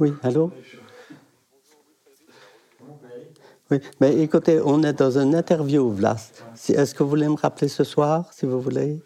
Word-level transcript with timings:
Oui, 0.00 0.14
allô? 0.22 0.50
Oui, 3.70 3.80
mais 4.00 4.18
écoutez, 4.18 4.58
on 4.64 4.82
est 4.82 4.94
dans 4.94 5.18
une 5.18 5.34
interview, 5.34 5.90
Vlas. 5.90 6.32
Est-ce 6.70 6.94
que 6.94 7.02
vous 7.02 7.10
voulez 7.10 7.28
me 7.28 7.36
rappeler 7.36 7.68
ce 7.68 7.84
soir, 7.84 8.32
si 8.32 8.46
vous 8.46 8.62
voulez? 8.62 8.98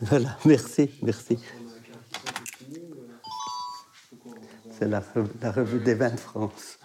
Voilà, 0.00 0.38
merci, 0.44 0.90
merci. 1.02 1.40
C'est 4.70 4.86
la, 4.86 5.02
la, 5.42 5.50
revue 5.50 5.80
des 5.80 5.94
vins 5.94 6.10
de 6.10 6.16
France. 6.16 6.78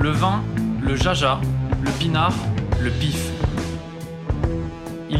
Le 0.00 0.10
vin, 0.10 0.42
le 0.82 0.96
jaja, 0.96 1.38
le 1.84 1.90
pinard, 1.98 2.34
le 2.80 2.90
pif. 2.90 3.41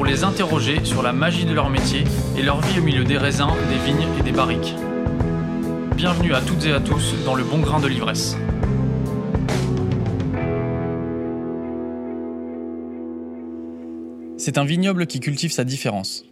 pour 0.00 0.06
les 0.06 0.24
interroger 0.24 0.82
sur 0.82 1.02
la 1.02 1.12
magie 1.12 1.44
de 1.44 1.52
leur 1.52 1.68
métier 1.68 2.04
et 2.34 2.40
leur 2.40 2.62
vie 2.62 2.80
au 2.80 2.82
milieu 2.82 3.04
des 3.04 3.18
raisins, 3.18 3.50
des 3.68 3.76
vignes 3.84 4.08
et 4.18 4.22
des 4.22 4.32
barriques. 4.32 4.74
Bienvenue 5.94 6.32
à 6.32 6.40
toutes 6.40 6.64
et 6.64 6.72
à 6.72 6.80
tous 6.80 7.22
dans 7.26 7.34
le 7.34 7.44
bon 7.44 7.58
grain 7.58 7.80
de 7.80 7.86
l'ivresse. 7.86 8.34
C'est 14.38 14.56
un 14.56 14.64
vignoble 14.64 15.06
qui 15.06 15.20
cultive 15.20 15.52
sa 15.52 15.64
différence. 15.64 16.24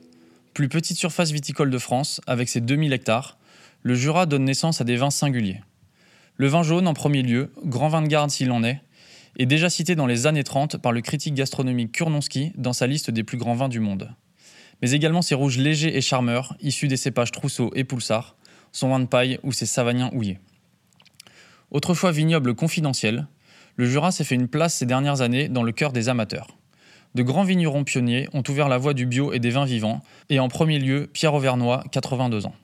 Plus 0.54 0.70
petite 0.70 0.96
surface 0.96 1.30
viticole 1.30 1.68
de 1.68 1.78
France, 1.78 2.22
avec 2.26 2.48
ses 2.48 2.62
2000 2.62 2.94
hectares, 2.94 3.36
le 3.82 3.94
Jura 3.94 4.24
donne 4.24 4.46
naissance 4.46 4.80
à 4.80 4.84
des 4.84 4.96
vins 4.96 5.10
singuliers. 5.10 5.60
Le 6.36 6.46
vin 6.46 6.62
jaune 6.62 6.88
en 6.88 6.94
premier 6.94 7.20
lieu, 7.20 7.52
grand 7.66 7.88
vin 7.88 8.00
de 8.00 8.08
garde 8.08 8.30
s'il 8.30 8.50
en 8.50 8.64
est, 8.64 8.80
est 9.36 9.46
déjà 9.46 9.70
cité 9.70 9.94
dans 9.94 10.06
les 10.06 10.26
années 10.26 10.44
30 10.44 10.78
par 10.78 10.92
le 10.92 11.00
critique 11.00 11.34
gastronomique 11.34 11.92
Kurnonski 11.92 12.52
dans 12.56 12.72
sa 12.72 12.86
liste 12.86 13.10
des 13.10 13.24
plus 13.24 13.38
grands 13.38 13.54
vins 13.54 13.68
du 13.68 13.80
monde. 13.80 14.14
Mais 14.82 14.92
également 14.92 15.22
ses 15.22 15.34
rouges 15.34 15.58
légers 15.58 15.96
et 15.96 16.00
charmeurs, 16.00 16.56
issus 16.60 16.88
des 16.88 16.96
cépages 16.96 17.32
Trousseau 17.32 17.70
et 17.74 17.84
Poulsard, 17.84 18.36
son 18.72 18.88
vin 18.88 19.00
de 19.00 19.06
paille 19.06 19.38
ou 19.42 19.52
ses 19.52 19.66
Savagnin 19.66 20.10
houillés. 20.12 20.38
Autrefois 21.70 22.12
vignoble 22.12 22.54
confidentiel, 22.54 23.26
le 23.76 23.86
Jura 23.86 24.10
s'est 24.10 24.24
fait 24.24 24.34
une 24.34 24.48
place 24.48 24.74
ces 24.74 24.86
dernières 24.86 25.20
années 25.20 25.48
dans 25.48 25.62
le 25.62 25.72
cœur 25.72 25.92
des 25.92 26.08
amateurs. 26.08 26.56
De 27.14 27.22
grands 27.22 27.44
vignerons 27.44 27.84
pionniers 27.84 28.28
ont 28.32 28.42
ouvert 28.48 28.68
la 28.68 28.78
voie 28.78 28.94
du 28.94 29.06
bio 29.06 29.32
et 29.32 29.38
des 29.38 29.50
vins 29.50 29.64
vivants, 29.64 30.02
et 30.28 30.40
en 30.40 30.48
premier 30.48 30.78
lieu 30.78 31.08
Pierre 31.12 31.34
Auvernois, 31.34 31.84
82 31.90 32.46
ans. 32.46 32.54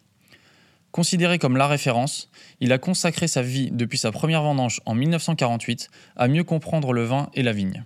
Considéré 0.94 1.40
comme 1.40 1.56
la 1.56 1.66
référence, 1.66 2.30
il 2.60 2.72
a 2.72 2.78
consacré 2.78 3.26
sa 3.26 3.42
vie 3.42 3.72
depuis 3.72 3.98
sa 3.98 4.12
première 4.12 4.44
vendange 4.44 4.80
en 4.86 4.94
1948 4.94 5.90
à 6.14 6.28
mieux 6.28 6.44
comprendre 6.44 6.92
le 6.92 7.02
vin 7.02 7.30
et 7.34 7.42
la 7.42 7.52
vigne. 7.52 7.82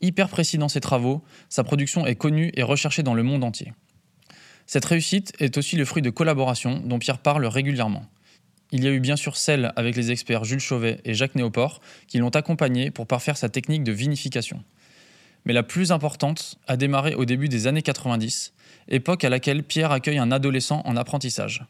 Hyper 0.00 0.28
précis 0.28 0.58
dans 0.58 0.68
ses 0.68 0.80
travaux, 0.80 1.22
sa 1.48 1.62
production 1.62 2.08
est 2.08 2.16
connue 2.16 2.50
et 2.54 2.64
recherchée 2.64 3.04
dans 3.04 3.14
le 3.14 3.22
monde 3.22 3.44
entier. 3.44 3.72
Cette 4.66 4.84
réussite 4.84 5.32
est 5.38 5.58
aussi 5.58 5.76
le 5.76 5.84
fruit 5.84 6.02
de 6.02 6.10
collaborations 6.10 6.82
dont 6.84 6.98
Pierre 6.98 7.18
parle 7.18 7.46
régulièrement. 7.46 8.04
Il 8.72 8.82
y 8.82 8.88
a 8.88 8.90
eu 8.90 8.98
bien 8.98 9.14
sûr 9.14 9.36
celle 9.36 9.72
avec 9.76 9.94
les 9.94 10.10
experts 10.10 10.42
Jules 10.42 10.58
Chauvet 10.58 11.00
et 11.04 11.14
Jacques 11.14 11.36
Néoport 11.36 11.80
qui 12.08 12.18
l'ont 12.18 12.30
accompagné 12.30 12.90
pour 12.90 13.06
parfaire 13.06 13.36
sa 13.36 13.48
technique 13.48 13.84
de 13.84 13.92
vinification. 13.92 14.60
Mais 15.44 15.52
la 15.52 15.62
plus 15.62 15.92
importante 15.92 16.58
a 16.66 16.76
démarré 16.76 17.14
au 17.14 17.26
début 17.26 17.48
des 17.48 17.68
années 17.68 17.82
90, 17.82 18.54
époque 18.88 19.22
à 19.22 19.28
laquelle 19.28 19.62
Pierre 19.62 19.92
accueille 19.92 20.18
un 20.18 20.32
adolescent 20.32 20.82
en 20.84 20.96
apprentissage. 20.96 21.64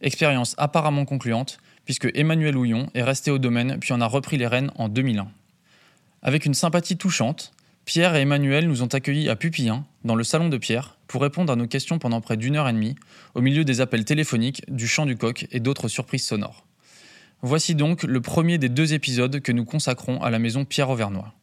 Expérience 0.00 0.54
apparemment 0.58 1.04
concluante, 1.04 1.58
puisque 1.84 2.08
Emmanuel 2.14 2.56
Houillon 2.56 2.88
est 2.94 3.02
resté 3.02 3.30
au 3.30 3.38
domaine 3.38 3.78
puis 3.80 3.92
en 3.92 4.00
a 4.00 4.06
repris 4.06 4.38
les 4.38 4.46
rênes 4.46 4.70
en 4.76 4.88
2001. 4.88 5.28
Avec 6.22 6.46
une 6.46 6.54
sympathie 6.54 6.96
touchante, 6.96 7.52
Pierre 7.84 8.14
et 8.14 8.20
Emmanuel 8.20 8.68
nous 8.68 8.82
ont 8.82 8.86
accueillis 8.86 9.28
à 9.28 9.36
Pupillin, 9.36 9.84
dans 10.04 10.14
le 10.14 10.24
salon 10.24 10.48
de 10.48 10.58
Pierre, 10.58 10.96
pour 11.06 11.22
répondre 11.22 11.52
à 11.52 11.56
nos 11.56 11.66
questions 11.66 11.98
pendant 11.98 12.20
près 12.20 12.36
d'une 12.36 12.56
heure 12.56 12.68
et 12.68 12.72
demie, 12.72 12.94
au 13.34 13.40
milieu 13.40 13.64
des 13.64 13.80
appels 13.80 14.04
téléphoniques, 14.04 14.62
du 14.68 14.86
chant 14.86 15.06
du 15.06 15.16
coq 15.16 15.46
et 15.50 15.60
d'autres 15.60 15.88
surprises 15.88 16.24
sonores. 16.24 16.66
Voici 17.42 17.74
donc 17.74 18.02
le 18.02 18.20
premier 18.20 18.58
des 18.58 18.68
deux 18.68 18.92
épisodes 18.92 19.40
que 19.40 19.50
nous 19.50 19.64
consacrons 19.64 20.22
à 20.22 20.30
la 20.30 20.38
maison 20.38 20.64
Pierre 20.64 20.90
Auvernois. 20.90 21.34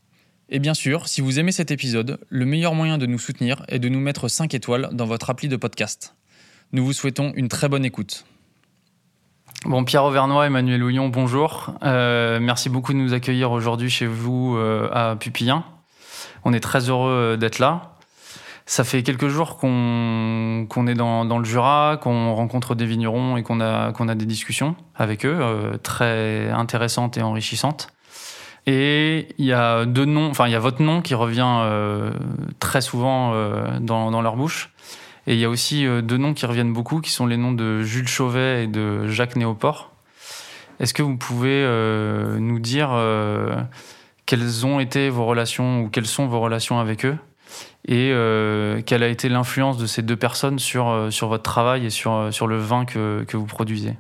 Et 0.50 0.60
bien 0.60 0.74
sûr, 0.74 1.08
si 1.10 1.22
vous 1.22 1.40
aimez 1.40 1.52
cet 1.52 1.72
épisode, 1.72 2.20
le 2.30 2.46
meilleur 2.46 2.76
moyen 2.76 2.98
de 2.98 3.08
nous 3.08 3.20
soutenir 3.20 3.66
est 3.68 3.80
de 3.80 3.90
nous 3.90 4.00
mettre 4.00 4.28
5 4.30 4.54
étoiles 4.54 4.90
dans 4.94 5.06
votre 5.06 5.30
appli 5.30 5.50
de 5.50 5.58
podcast. 5.58 6.16
Nous 6.72 6.86
vous 6.86 6.94
souhaitons 6.94 7.34
une 7.36 7.50
très 7.50 7.68
bonne 7.68 7.84
écoute. 7.84 8.26
Bon, 9.68 9.84
Pierre 9.84 10.06
Auvernois, 10.06 10.46
Emmanuel 10.46 10.82
Houillon, 10.82 11.10
bonjour. 11.10 11.72
Euh, 11.84 12.40
merci 12.40 12.70
beaucoup 12.70 12.94
de 12.94 12.98
nous 13.00 13.14
accueillir 13.14 13.52
aujourd'hui 13.52 13.90
chez 13.90 14.06
vous 14.06 14.56
euh, 14.56 14.88
à 14.94 15.18
Pupillin. 15.18 15.66
On 16.46 16.54
est 16.54 16.62
très 16.62 16.90
heureux 16.90 17.34
euh, 17.34 17.36
d'être 17.36 17.60
là. 17.60 17.98
Ça 18.66 18.86
fait 18.86 19.04
quelques 19.04 19.28
jours 19.28 19.58
qu'on 19.58 20.88
est 20.88 20.94
dans, 20.94 21.38
le 21.38 21.44
Jura, 21.44 22.00
qu'on 22.02 22.34
rencontre 22.34 22.76
des 22.76 22.86
vignerons 22.86 23.36
et 23.36 23.44
qu'on 23.44 23.60
a, 23.60 23.92
a 23.94 24.16
des 24.16 24.26
discussions 24.26 24.78
avec 24.96 25.26
eux, 25.26 25.38
très 25.84 26.50
intéressantes 26.50 27.18
et 27.18 27.22
enrichissantes. 27.22 27.90
Et 28.68 29.28
il 29.38 29.46
y 29.46 29.54
a 29.54 29.84
deux 29.86 30.06
noms, 30.06 30.30
enfin 30.30 30.48
il 30.48 30.54
y 30.54 30.56
a 30.56 30.60
votre 30.60 30.82
nom 30.82 31.02
qui 31.02 31.14
revient 31.14 31.66
très 32.60 32.82
souvent 32.82 33.34
dans, 33.80 34.12
dans 34.12 34.22
leur 34.22 34.38
bouche. 34.38 34.72
Et 35.28 35.34
il 35.34 35.40
y 35.40 35.46
a 35.46 35.50
aussi 35.50 35.86
euh, 35.86 36.02
deux 36.02 36.16
noms 36.16 36.34
qui 36.34 36.46
reviennent 36.46 36.72
beaucoup, 36.72 37.02
qui 37.02 37.12
sont 37.12 37.26
les 37.26 37.36
noms 37.36 37.52
de 37.52 37.84
Jules 37.84 38.08
Chauvet 38.08 38.64
et 38.64 38.68
de 38.68 39.08
Jacques 39.08 39.36
Néoport. 39.36 39.92
Est-ce 40.80 40.94
que 40.94 41.04
vous 41.04 41.18
pouvez 41.18 41.64
euh, 41.64 42.40
nous 42.40 42.60
dire 42.60 42.92
euh, 42.94 43.62
quelles 44.26 44.66
ont 44.66 44.80
été 44.80 45.10
vos 45.10 45.26
relations 45.26 45.82
ou 45.82 45.90
quelles 45.90 46.08
sont 46.08 46.28
vos 46.28 46.40
relations 46.40 46.80
avec 46.80 47.06
eux 47.06 47.18
et 47.90 48.12
quelle 48.86 49.02
a 49.02 49.08
été 49.08 49.30
l'influence 49.30 49.78
de 49.78 49.86
ces 49.86 50.02
deux 50.02 50.18
personnes 50.18 50.60
sur, 50.60 51.08
sur 51.10 51.30
votre 51.30 51.44
travail 51.44 51.86
et 51.86 51.90
sur, 51.90 52.34
sur 52.34 52.46
le 52.46 52.58
vin 52.58 52.84
que, 52.84 53.24
que 53.26 53.38
vous 53.38 53.46
produisez? 53.46 53.94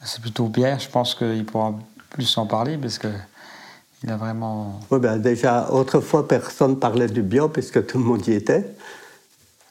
C'est 0.00 0.22
plutôt 0.22 0.48
bien, 0.48 0.78
je 0.78 0.88
pense 0.88 1.14
qu'il 1.14 1.44
pourra 1.44 1.74
plus 2.08 2.38
en 2.38 2.46
parler 2.46 2.78
parce 2.78 2.96
que 2.96 3.08
il 4.04 4.10
a. 4.10 4.18
Oui, 4.90 4.98
ben 4.98 5.18
déjà, 5.18 5.70
autrefois, 5.70 6.28
personne 6.28 6.78
parlait 6.78 7.06
du 7.06 7.22
bio 7.22 7.48
puisque 7.48 7.86
tout 7.86 7.98
le 7.98 8.04
monde 8.04 8.26
y 8.26 8.32
était. 8.32 8.64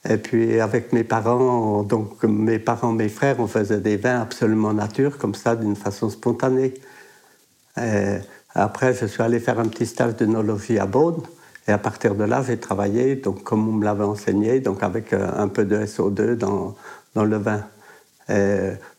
Et 0.09 0.17
puis, 0.17 0.59
avec 0.59 0.91
mes 0.91 1.03
parents, 1.03 1.83
donc 1.83 2.23
mes 2.23 2.59
parents, 2.59 2.91
mes 2.91 3.09
frères, 3.09 3.39
on 3.39 3.47
faisait 3.47 3.79
des 3.79 3.95
vins 3.95 4.19
absolument 4.19 4.73
nature, 4.73 5.17
comme 5.17 5.35
ça, 5.35 5.55
d'une 5.55 5.75
façon 5.75 6.09
spontanée. 6.09 6.73
Après, 8.55 8.93
je 8.93 9.05
suis 9.05 9.21
allé 9.21 9.39
faire 9.39 9.59
un 9.59 9.67
petit 9.67 9.85
stage 9.85 10.15
d'œnologie 10.15 10.77
à 10.77 10.85
Beaune. 10.85 11.21
Et 11.67 11.71
à 11.71 11.77
partir 11.77 12.15
de 12.15 12.25
là, 12.25 12.43
j'ai 12.45 12.57
travaillé, 12.57 13.15
donc 13.15 13.43
comme 13.43 13.67
on 13.69 13.71
me 13.71 13.85
l'avait 13.85 14.03
enseigné, 14.03 14.59
donc 14.59 14.83
avec 14.83 15.13
euh, 15.13 15.31
un 15.37 15.47
peu 15.47 15.63
de 15.63 15.85
SO2 15.85 16.35
dans, 16.35 16.75
dans 17.15 17.23
le 17.23 17.37
vin. 17.37 17.63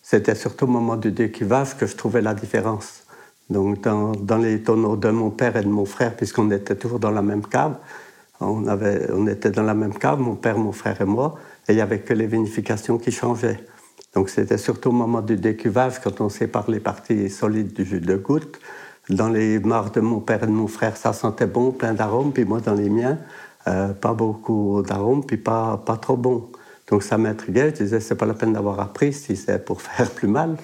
C'était 0.03 0.35
surtout 0.35 0.65
au 0.65 0.69
moment 0.69 0.97
du 0.97 1.11
décuvage 1.11 1.77
que 1.77 1.87
je 1.87 1.97
trouvais 1.97 2.23
la 2.23 2.35
différence. 2.35 3.04
Donc, 3.51 3.83
dans, 3.83 4.39
les 4.39 4.63
tonneaux 4.63 4.97
de 4.97 5.11
mon 5.11 5.31
père 5.31 5.57
et 5.57 5.63
de 5.63 5.69
mon 5.69 5.85
frère, 5.85 6.17
puisqu'on 6.17 6.51
était 6.51 6.77
toujours 6.77 6.99
dans 6.99 7.11
la 7.11 7.23
même 7.23 7.45
cave, 7.45 7.77
on, 8.41 9.27
était 9.27 9.51
dans 9.51 9.63
la 9.63 9.75
même 9.75 9.95
cave, 9.95 10.19
mon 10.19 10.35
père, 10.35 10.59
mon 10.59 10.73
frère 10.73 11.01
et 11.01 11.05
moi, 11.05 11.37
et 11.69 11.73
il 11.73 11.77
n'y 11.77 11.83
avait 11.83 12.01
que 12.01 12.15
les 12.15 12.27
vinifications 12.27 12.99
qui 12.99 13.13
changeaient. 13.13 13.61
Donc, 14.15 14.31
c'était 14.31 14.59
surtout 14.59 14.91
au 14.91 14.93
moment 14.93 15.21
du 15.21 15.37
décuvage, 15.37 16.01
quand 16.01 16.21
on 16.21 16.29
sépare 16.29 16.71
les 16.71 16.81
parties 16.81 17.29
solides 17.29 17.73
du 17.73 17.85
jus 17.85 18.01
de 18.01 18.17
goutte. 18.17 18.59
Dans 19.11 19.29
les 19.29 19.59
mares 19.59 19.91
de 19.91 20.01
mon 20.01 20.21
père 20.21 20.43
et 20.43 20.47
de 20.47 20.53
mon 20.53 20.67
frère, 20.67 20.97
ça 20.97 21.13
sentait 21.13 21.47
bon, 21.47 21.73
plein 21.73 21.93
d'arômes, 21.93 22.33
puis 22.33 22.47
moi, 22.47 22.61
dans 22.61 22.75
les 22.75 22.89
miens, 22.89 23.19
euh, 23.69 23.93
pas 23.93 24.15
beaucoup 24.15 24.83
d'arômes, 24.83 25.25
puis 25.25 25.37
pas, 25.37 25.83
pas 25.85 25.99
trop 25.99 26.17
bon. 26.17 26.49
Donc 26.91 27.03
ça 27.03 27.19
m'intriguait, 27.19 27.71
je 27.71 27.83
disais, 27.83 28.01
c'est 28.01 28.15
pas 28.15 28.27
la 28.27 28.35
peine 28.35 28.53
d'avoir 28.53 28.81
appris 28.81 29.13
si 29.13 29.37
c'est 29.37 29.65
pour 29.65 29.83
faire 29.83 30.11
plus 30.11 30.29
mal. 30.29 30.57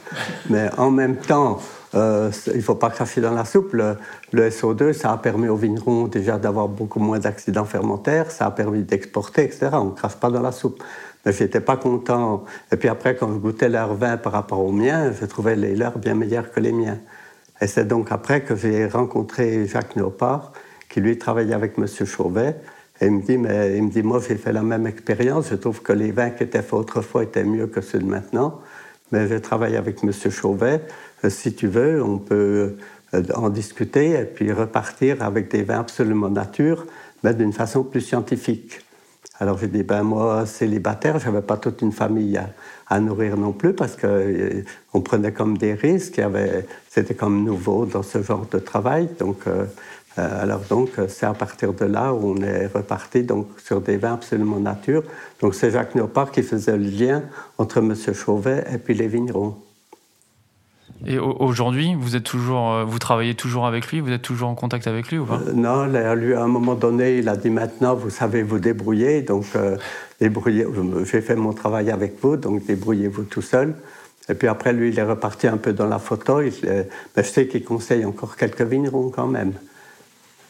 Mais 0.48 0.70
en 0.78 0.90
même 0.90 1.16
temps, 1.16 1.60
euh, 1.94 2.30
il 2.46 2.56
ne 2.56 2.62
faut 2.62 2.76
pas 2.76 2.90
cracher 2.90 3.20
dans 3.20 3.32
la 3.32 3.44
soupe. 3.44 3.72
Le, 3.72 3.96
SO2, 4.50 4.92
ça 4.92 5.12
a 5.12 5.18
permis 5.18 5.48
aux 5.48 5.56
vignerons 5.56 6.06
déjà 6.06 6.38
d'avoir 6.38 6.68
beaucoup 6.68 7.00
moins 7.00 7.18
d'accidents 7.18 7.64
fermentaires, 7.64 8.30
ça 8.30 8.46
a 8.46 8.50
permis 8.50 8.82
d'exporter, 8.82 9.44
etc. 9.44 9.70
On 9.72 9.86
ne 9.86 9.90
crache 9.90 10.16
pas 10.16 10.30
dans 10.30 10.42
la 10.42 10.52
soupe. 10.52 10.82
Mais 11.24 11.32
je 11.32 11.42
n'étais 11.42 11.60
pas 11.60 11.76
content. 11.76 12.44
Et 12.72 12.76
puis 12.76 12.88
après, 12.88 13.14
quand 13.14 13.30
je 13.32 13.38
goûtais 13.38 13.68
leur 13.68 13.94
vin 13.94 14.16
par 14.16 14.32
rapport 14.32 14.60
aux 14.60 14.72
miens, 14.72 15.12
je 15.12 15.26
trouvais 15.26 15.56
les 15.56 15.76
leurs 15.76 15.98
bien 15.98 16.14
meilleurs 16.14 16.50
que 16.50 16.60
les 16.60 16.72
miens. 16.72 16.98
Et 17.60 17.66
c'est 17.66 17.86
donc 17.86 18.10
après 18.10 18.40
que 18.40 18.56
j'ai 18.56 18.86
rencontré 18.86 19.66
Jacques 19.66 19.96
Néopard, 19.96 20.52
qui 20.88 21.00
lui 21.00 21.18
travaillait 21.18 21.54
avec 21.54 21.76
M. 21.76 21.86
Chauvet. 21.86 22.56
Et 23.00 23.06
il 23.06 23.12
me 23.12 23.22
dit, 23.22 23.36
mais 23.36 23.76
il 23.76 23.82
me 23.84 23.90
dit, 23.90 24.02
moi 24.02 24.20
j'ai 24.26 24.36
fait 24.36 24.52
la 24.52 24.62
même 24.62 24.86
expérience, 24.86 25.48
je 25.50 25.56
trouve 25.56 25.82
que 25.82 25.92
les 25.92 26.10
vins 26.10 26.30
qui 26.30 26.42
étaient 26.42 26.62
faits 26.62 26.74
autrefois 26.74 27.22
étaient 27.22 27.44
mieux 27.44 27.66
que 27.66 27.80
ceux 27.80 27.98
de 27.98 28.04
maintenant. 28.04 28.60
Mais 29.12 29.28
je 29.28 29.36
travaille 29.36 29.76
avec 29.76 30.02
M. 30.02 30.12
Chauvet. 30.12 30.80
Euh, 31.24 31.30
si 31.30 31.54
tu 31.54 31.66
veux, 31.66 32.02
on 32.02 32.18
peut 32.18 32.76
euh, 33.14 33.22
en 33.34 33.48
discuter 33.50 34.10
et 34.10 34.24
puis 34.24 34.52
repartir 34.52 35.22
avec 35.22 35.50
des 35.50 35.62
vins 35.62 35.80
absolument 35.80 36.30
nature, 36.30 36.86
mais 37.22 37.34
d'une 37.34 37.52
façon 37.52 37.82
plus 37.82 38.00
scientifique. 38.00 38.80
Alors 39.38 39.56
j'ai 39.58 39.68
dit, 39.68 39.82
ben 39.82 40.02
moi, 40.02 40.44
célibataire, 40.44 41.18
je 41.18 41.26
n'avais 41.26 41.40
pas 41.42 41.56
toute 41.56 41.80
une 41.80 41.92
famille 41.92 42.38
à, 42.88 43.00
nourrir 43.00 43.36
non 43.36 43.52
plus 43.52 43.72
parce 43.72 43.96
qu'on 43.96 44.08
euh, 44.08 45.00
prenait 45.02 45.32
comme 45.32 45.56
des 45.56 45.74
risques. 45.74 46.20
C'était 46.88 47.14
comme 47.14 47.44
nouveau 47.44 47.86
dans 47.86 48.02
ce 48.02 48.22
genre 48.22 48.46
de 48.50 48.58
travail. 48.58 49.08
Donc, 49.18 49.44
alors 50.16 50.60
donc, 50.68 50.90
c'est 51.08 51.26
à 51.26 51.34
partir 51.34 51.72
de 51.72 51.84
là 51.84 52.12
où 52.12 52.34
on 52.34 52.42
est 52.42 52.66
reparti 52.66 53.22
donc, 53.22 53.46
sur 53.64 53.80
des 53.80 53.96
vins 53.96 54.14
absolument 54.14 54.58
nature. 54.58 55.02
Donc 55.40 55.54
c'est 55.54 55.70
Jacques 55.70 55.94
Nopard 55.94 56.30
qui 56.30 56.42
faisait 56.42 56.76
le 56.76 56.84
lien 56.84 57.22
entre 57.58 57.78
M. 57.78 57.94
Chauvet 58.12 58.64
et 58.72 58.78
puis 58.78 58.94
les 58.94 59.08
vignerons. 59.08 59.56
Et 61.06 61.18
aujourd'hui, 61.18 61.94
vous 61.98 62.14
êtes 62.14 62.24
toujours, 62.24 62.72
euh, 62.72 62.84
vous 62.84 62.98
travaillez 62.98 63.34
toujours 63.34 63.66
avec 63.66 63.90
lui, 63.90 64.00
vous 64.00 64.10
êtes 64.10 64.22
toujours 64.22 64.50
en 64.50 64.54
contact 64.54 64.86
avec 64.86 65.10
lui 65.10 65.18
ou 65.18 65.24
pas? 65.24 65.40
Euh, 65.46 65.52
Non, 65.54 65.86
lui 65.86 66.34
à 66.34 66.42
un 66.42 66.48
moment 66.48 66.74
donné, 66.74 67.18
il 67.18 67.28
a 67.28 67.36
dit 67.36 67.48
maintenant, 67.48 67.94
vous 67.94 68.10
savez 68.10 68.42
vous 68.42 68.58
débrouiller, 68.58 69.22
donc 69.22 69.46
euh, 69.56 69.78
débrouillez. 70.20 70.66
J'ai 71.10 71.22
fait 71.22 71.36
mon 71.36 71.54
travail 71.54 71.90
avec 71.90 72.20
vous, 72.20 72.36
donc 72.36 72.66
débrouillez-vous 72.66 73.22
tout 73.22 73.42
seul. 73.42 73.74
Et 74.28 74.34
puis 74.34 74.46
après, 74.46 74.72
lui, 74.74 74.90
il 74.90 74.98
est 74.98 75.02
reparti 75.02 75.46
un 75.46 75.56
peu 75.56 75.72
dans 75.72 75.86
la 75.86 75.98
photo. 75.98 76.40
mais 76.40 76.86
je 77.16 77.22
sais 77.22 77.48
qu'il 77.48 77.64
conseille 77.64 78.04
encore 78.04 78.36
quelques 78.36 78.62
vignerons 78.62 79.08
quand 79.08 79.26
même. 79.26 79.54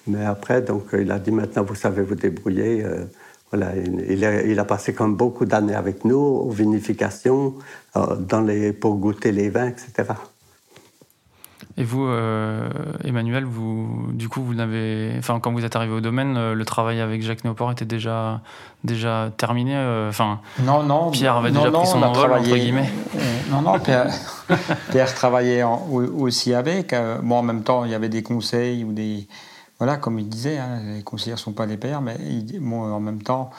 Mais 0.07 0.25
après, 0.25 0.63
donc, 0.63 0.85
il 0.93 1.11
a 1.11 1.19
dit 1.19 1.31
maintenant, 1.31 1.63
vous 1.63 1.75
savez 1.75 2.03
vous 2.03 2.15
débrouiller. 2.15 2.85
Voilà, 3.53 3.73
il, 3.77 4.25
a, 4.25 4.43
il, 4.43 4.59
a, 4.59 4.65
passé 4.65 4.95
comme 4.95 5.17
beaucoup 5.17 5.45
d'années 5.45 5.75
avec 5.75 6.05
nous 6.05 6.17
aux 6.17 6.51
vinifications, 6.51 7.55
dans 7.95 8.41
les, 8.41 8.73
pour 8.73 8.97
goûter 8.97 9.33
les 9.33 9.51
vins, 9.51 9.69
etc. 9.69 10.15
Et 11.77 11.85
vous, 11.85 12.05
euh, 12.05 12.69
Emmanuel, 13.05 13.45
vous, 13.45 14.09
du 14.13 14.29
coup, 14.29 14.43
vous 14.43 14.55
n'avez, 14.55 15.15
enfin, 15.19 15.41
quand 15.41 15.53
vous 15.53 15.65
êtes 15.65 15.77
arrivé 15.77 15.95
au 15.95 16.01
domaine, 16.01 16.37
euh, 16.37 16.55
le 16.55 16.65
travail 16.65 17.01
avec 17.01 17.23
Jacques 17.23 17.45
Néoport 17.45 17.71
était 17.71 17.85
déjà, 17.85 18.43
déjà 18.85 19.31
terminé. 19.37 19.75
Euh, 19.77 20.11
enfin, 20.11 20.41
non, 20.63 20.83
non, 20.83 21.11
Pierre 21.11 21.37
avait 21.37 21.51
déjà 21.51 21.71
pris 21.71 21.87
son 21.87 22.03
envol 22.03 22.33
entre 22.33 22.55
guillemets. 22.55 22.91
non, 23.51 23.63
non, 23.63 23.79
Pierre, 23.79 24.09
Pierre 24.91 25.15
travaillait 25.15 25.63
aussi 25.63 26.53
avec. 26.55 26.95
bon, 27.23 27.37
en 27.37 27.43
même 27.43 27.63
temps, 27.63 27.85
il 27.85 27.93
y 27.93 27.95
avait 27.95 28.11
des 28.11 28.23
conseils 28.23 28.85
ou 28.85 28.93
des, 28.93 29.27
voilà, 29.81 29.97
comme 29.97 30.21
il 30.21 30.29
disait, 30.29 30.59
hein, 30.59 30.81
les 30.95 31.03
conseillers 31.03 31.33
ne 31.33 31.39
sont 31.39 31.53
pas 31.53 31.67
les 31.67 31.77
pères, 31.77 32.01
mais 32.01 32.17
en 32.73 33.01
même 33.01 33.23
temps, 33.23 33.51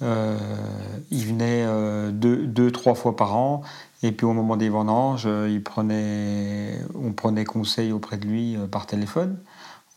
il 0.00 1.26
venait 1.26 1.64
deux, 2.12 2.46
deux, 2.46 2.70
trois 2.70 2.94
fois 2.94 3.16
par 3.16 3.36
an 3.36 3.62
et 4.02 4.10
puis 4.10 4.26
au 4.26 4.32
moment 4.32 4.56
des 4.56 4.68
vendanges, 4.68 5.24
euh, 5.26 5.60
on 6.94 7.12
prenait 7.12 7.44
conseil 7.44 7.92
auprès 7.92 8.16
de 8.16 8.26
lui 8.26 8.56
euh, 8.56 8.66
par 8.66 8.86
téléphone, 8.86 9.38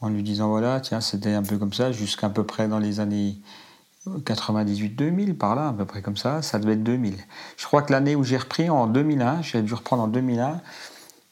en 0.02 0.10
lui 0.10 0.22
disant 0.22 0.50
voilà, 0.50 0.80
tiens, 0.80 1.02
c'était 1.02 1.34
un 1.34 1.42
peu 1.42 1.58
comme 1.58 1.74
ça, 1.74 1.92
jusqu'à 1.92 2.30
peu 2.30 2.44
près 2.44 2.68
dans 2.68 2.80
les 2.80 3.00
années 3.00 3.38
98-2000, 4.08 5.34
par 5.34 5.56
là, 5.56 5.70
à 5.70 5.74
peu 5.74 5.86
près 5.86 6.04
comme 6.04 6.18
ça, 6.18 6.44
ça 6.44 6.60
devait 6.60 6.74
être 6.74 6.84
2000. 6.84 7.16
Je 7.58 7.66
crois 7.66 7.82
que 7.82 7.92
l'année 7.92 8.16
où 8.16 8.24
j'ai 8.24 8.38
repris, 8.38 8.70
en 8.70 8.86
2001, 8.86 9.42
j'ai 9.42 9.64
dû 9.64 9.74
reprendre 9.74 10.04
en 10.04 10.08
2001, 10.08 10.62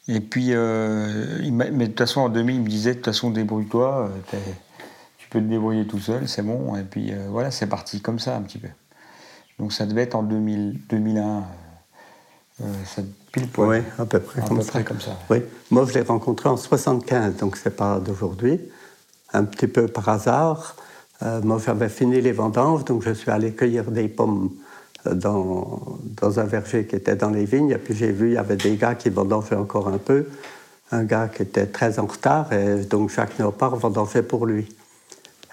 et 0.08 0.20
puis, 0.20 0.48
euh, 0.50 1.50
mais 1.50 1.70
de 1.70 1.86
toute 1.86 1.98
façon, 1.98 2.20
en 2.22 2.28
2000, 2.28 2.56
il 2.56 2.62
me 2.62 2.68
disait, 2.68 2.90
de 2.90 2.96
toute 2.96 3.06
façon, 3.06 3.30
débrouille-toi, 3.30 4.10
tu 5.18 5.28
peux 5.28 5.40
te 5.40 5.46
débrouiller 5.46 5.86
tout 5.86 5.98
seul, 5.98 6.28
c'est 6.28 6.42
bon, 6.42 6.76
et 6.76 6.82
puis 6.82 7.12
voilà, 7.30 7.50
c'est 7.50 7.66
parti 7.66 8.00
comme 8.00 8.18
ça 8.18 8.36
un 8.36 8.42
petit 8.42 8.58
peu. 8.58 8.68
Donc 9.58 9.72
ça 9.72 9.86
devait 9.86 10.02
être 10.02 10.14
en 10.14 10.22
2000, 10.22 10.80
2001. 10.88 11.44
Euh, 12.62 12.66
pile 13.32 13.48
Oui, 13.58 13.78
à 13.98 14.06
peu 14.06 14.20
près, 14.20 14.40
comme, 14.42 14.62
ça. 14.62 14.82
comme, 14.82 15.00
ça. 15.00 15.18
Oui. 15.28 15.38
Moi, 15.70 15.86
je 15.88 15.94
l'ai 15.94 16.02
rencontré 16.02 16.48
en 16.48 16.56
75, 16.56 17.36
donc 17.36 17.56
c'est 17.56 17.76
pas 17.76 17.98
d'aujourd'hui. 17.98 18.60
Un 19.32 19.44
petit 19.44 19.66
peu 19.66 19.88
par 19.88 20.08
hasard. 20.08 20.76
Euh, 21.22 21.40
moi, 21.42 21.60
j'avais 21.64 21.88
fini 21.88 22.20
les 22.20 22.32
vendanges, 22.32 22.84
donc 22.84 23.02
je 23.02 23.10
suis 23.10 23.30
allé 23.30 23.52
cueillir 23.52 23.90
des 23.90 24.08
pommes 24.08 24.50
euh, 24.50 24.63
dans, 25.06 25.98
un 26.22 26.44
verger 26.44 26.86
qui 26.86 26.96
était 26.96 27.16
dans 27.16 27.30
les 27.30 27.44
vignes. 27.44 27.70
Et 27.70 27.78
puis 27.78 27.94
j'ai 27.94 28.12
vu, 28.12 28.30
il 28.30 28.34
y 28.34 28.38
avait 28.38 28.56
des 28.56 28.76
gars 28.76 28.94
qui 28.94 29.10
vendangeaient 29.10 29.56
encore 29.56 29.88
un 29.88 29.98
peu. 29.98 30.26
Un 30.92 31.04
gars 31.04 31.28
qui 31.28 31.42
était 31.42 31.66
très 31.66 31.98
en 31.98 32.06
retard, 32.06 32.52
et 32.52 32.84
donc 32.84 33.10
Jacques 33.10 33.38
Néopard 33.38 33.76
vendangeait 33.76 34.22
pour 34.22 34.46
lui. 34.46 34.68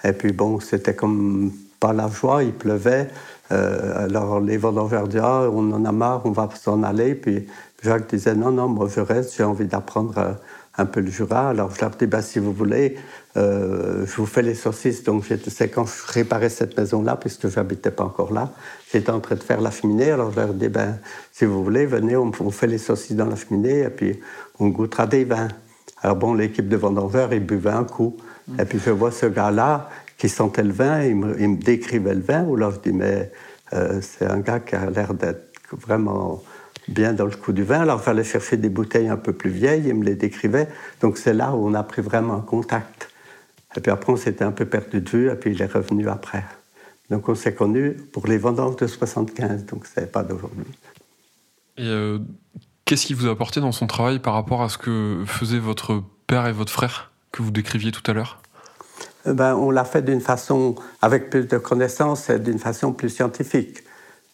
Et 0.04 0.12
puis 0.12 0.32
bon, 0.32 0.60
c'était 0.60 0.94
comme 0.94 1.52
pas 1.80 1.92
la 1.92 2.08
joie, 2.08 2.42
il 2.44 2.52
pleuvait. 2.52 3.08
Euh, 3.50 4.04
alors 4.04 4.40
les 4.40 4.56
vendangeurs 4.56 5.08
disaient 5.08 5.20
ah, 5.22 5.48
on 5.52 5.72
en 5.72 5.84
a 5.84 5.92
marre, 5.92 6.22
on 6.24 6.30
va 6.30 6.48
s'en 6.54 6.82
aller. 6.82 7.14
Puis 7.14 7.46
Jacques 7.82 8.08
disait 8.08 8.34
non, 8.34 8.52
non, 8.52 8.68
moi 8.68 8.88
je 8.94 9.00
reste, 9.00 9.36
j'ai 9.36 9.44
envie 9.44 9.66
d'apprendre 9.66 10.18
euh, 10.18 10.32
un 10.76 10.86
peu 10.86 11.00
le 11.00 11.10
Jura. 11.10 11.50
Alors 11.50 11.74
je 11.74 11.80
leur 11.80 11.90
dis 11.90 12.06
bah, 12.06 12.22
si 12.22 12.38
vous 12.38 12.52
voulez, 12.52 12.96
euh, 13.36 14.06
je 14.06 14.16
vous 14.16 14.26
fais 14.26 14.42
les 14.42 14.54
saucisses. 14.54 15.04
Donc 15.04 15.24
c'est 15.48 15.68
quand 15.68 15.86
je 15.86 16.12
réparais 16.12 16.48
cette 16.48 16.76
maison-là, 16.76 17.16
puisque 17.16 17.48
je 17.48 17.56
n'habitais 17.56 17.90
pas 17.90 18.04
encore 18.04 18.32
là, 18.32 18.52
j'étais 18.92 19.10
en 19.10 19.20
train 19.20 19.36
de 19.36 19.42
faire 19.42 19.60
la 19.60 19.70
cheminée. 19.70 20.10
Alors 20.10 20.30
je 20.32 20.36
leur 20.36 20.54
dis 20.54 20.68
ben, 20.68 20.98
si 21.32 21.44
vous 21.44 21.62
voulez, 21.62 21.86
venez, 21.86 22.16
on, 22.16 22.32
fait 22.50 22.66
les 22.66 22.78
saucisses 22.78 23.16
dans 23.16 23.26
la 23.26 23.36
cheminée 23.36 23.80
et 23.80 23.90
puis 23.90 24.20
on 24.58 24.68
goûtera 24.68 25.06
des 25.06 25.24
vins. 25.24 25.48
Alors 26.02 26.16
bon, 26.16 26.34
l'équipe 26.34 26.68
de 26.68 26.76
vendangeurs, 26.76 27.32
ils 27.32 27.44
buvaient 27.44 27.70
un 27.70 27.84
coup. 27.84 28.16
Et 28.58 28.64
puis 28.64 28.80
je 28.84 28.90
vois 28.90 29.12
ce 29.12 29.26
gars-là, 29.26 29.88
qui 30.18 30.28
sentait 30.28 30.62
le 30.62 30.72
vin, 30.72 31.02
il 31.02 31.16
me, 31.16 31.40
il 31.40 31.58
décrivait 31.58 32.14
le 32.14 32.20
vin, 32.20 32.44
ou 32.44 32.56
là 32.56 32.70
je 32.70 32.90
dis, 32.90 32.96
mais 32.96 33.30
euh, 33.72 34.00
c'est 34.00 34.26
un 34.26 34.38
gars 34.38 34.60
qui 34.60 34.74
a 34.74 34.90
l'air 34.90 35.14
d'être 35.14 35.58
vraiment 35.72 36.42
bien 36.88 37.12
dans 37.12 37.26
le 37.26 37.36
coup 37.36 37.52
du 37.52 37.62
vin. 37.62 37.80
Alors 37.80 38.00
il 38.00 38.04
fallait 38.04 38.24
chercher 38.24 38.56
des 38.56 38.68
bouteilles 38.68 39.08
un 39.08 39.16
peu 39.16 39.32
plus 39.32 39.50
vieilles, 39.50 39.84
il 39.86 39.94
me 39.94 40.04
les 40.04 40.14
décrivait. 40.14 40.68
Donc 41.00 41.18
c'est 41.18 41.34
là 41.34 41.52
où 41.52 41.66
on 41.66 41.74
a 41.74 41.82
pris 41.82 42.02
vraiment 42.02 42.34
un 42.34 42.40
contact. 42.40 43.10
Et 43.76 43.80
puis 43.80 43.90
après, 43.90 44.12
on 44.12 44.16
s'était 44.16 44.44
un 44.44 44.52
peu 44.52 44.66
perdu 44.66 45.00
de 45.00 45.08
vue, 45.08 45.30
et 45.30 45.34
puis 45.34 45.52
il 45.52 45.62
est 45.62 45.72
revenu 45.72 46.08
après. 46.08 46.44
Donc 47.10 47.28
on 47.28 47.34
s'est 47.34 47.54
connus 47.54 47.92
pour 48.12 48.26
les 48.26 48.38
vendanges 48.38 48.76
de 48.76 48.86
75, 48.86 49.66
donc 49.66 49.86
c'est 49.86 50.10
pas 50.10 50.22
d'aujourd'hui. 50.22 50.64
Et 51.78 51.86
euh, 51.86 52.18
qu'est-ce 52.84 53.06
qui 53.06 53.14
vous 53.14 53.26
a 53.26 53.30
apporté 53.30 53.60
dans 53.60 53.72
son 53.72 53.86
travail 53.86 54.18
par 54.18 54.34
rapport 54.34 54.62
à 54.62 54.68
ce 54.68 54.78
que 54.78 55.24
faisaient 55.26 55.58
votre 55.58 56.02
père 56.26 56.46
et 56.46 56.52
votre 56.52 56.72
frère, 56.72 57.12
que 57.32 57.42
vous 57.42 57.50
décriviez 57.50 57.92
tout 57.92 58.08
à 58.10 58.14
l'heure? 58.14 58.40
Eh 59.26 59.32
ben, 59.32 59.54
on 59.54 59.70
l'a 59.70 59.84
fait 59.84 60.02
d'une 60.02 60.20
façon, 60.20 60.74
avec 61.00 61.30
plus 61.30 61.46
de 61.46 61.58
connaissances 61.58 62.28
et 62.28 62.38
d'une 62.38 62.58
façon 62.58 62.92
plus 62.92 63.08
scientifique. 63.08 63.84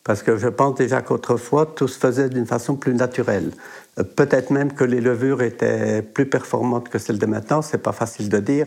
Parce 0.09 0.23
que 0.23 0.39
je 0.39 0.49
pense 0.49 0.75
déjà 0.75 1.03
qu'autrefois, 1.03 1.67
tout 1.67 1.87
se 1.87 1.99
faisait 1.99 2.31
d'une 2.31 2.47
façon 2.47 2.77
plus 2.77 2.95
naturelle. 2.95 3.51
Euh, 3.99 4.05
peut-être 4.05 4.49
même 4.49 4.73
que 4.73 4.83
les 4.83 5.03
levures 5.03 5.43
étaient 5.43 6.01
plus 6.01 6.25
performantes 6.25 6.89
que 6.89 6.99
celles 6.99 7.19
de 7.19 7.27
maintenant, 7.27 7.61
c'est 7.61 7.83
pas 7.83 7.93
facile 7.93 8.31
de 8.31 8.39
dire. 8.39 8.67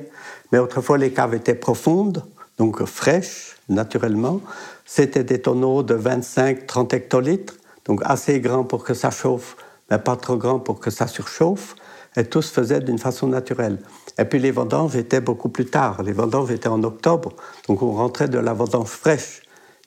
Mais 0.52 0.60
autrefois, 0.60 1.00
les 1.00 1.12
caves 1.12 1.34
étaient 1.34 1.56
profondes, 1.56 2.24
donc 2.60 2.86
fraîches, 2.86 3.56
naturellement. 3.70 4.40
C'était 4.86 5.24
des 5.24 5.42
tonneaux 5.42 5.82
de 5.82 5.96
25-30 5.96 6.94
hectolitres, 6.94 7.56
donc 7.86 8.02
assez 8.04 8.40
grands 8.40 8.64
pour 8.64 8.84
que 8.84 8.94
ça 8.94 9.10
chauffe, 9.10 9.58
mais 9.90 9.98
pas 9.98 10.18
trop 10.18 10.38
grands 10.38 10.60
pour 10.60 10.80
que 10.80 10.92
ça 10.92 11.08
surchauffe. 11.08 11.76
Et 12.18 12.26
tout 12.26 12.44
se 12.44 12.54
faisait 12.54 12.82
d'une 12.82 13.00
façon 13.00 13.26
naturelle. 13.26 13.80
Et 14.20 14.26
puis 14.26 14.38
les 14.38 14.52
vendanges 14.52 14.96
étaient 14.96 15.22
beaucoup 15.22 15.50
plus 15.50 15.66
tard. 15.66 16.04
Les 16.04 16.14
vendanges 16.14 16.52
étaient 16.52 16.68
en 16.68 16.84
octobre, 16.84 17.34
donc 17.68 17.82
on 17.82 17.94
rentrait 17.94 18.28
de 18.28 18.38
la 18.38 18.54
vendange 18.54 18.90
fraîche. 18.90 19.42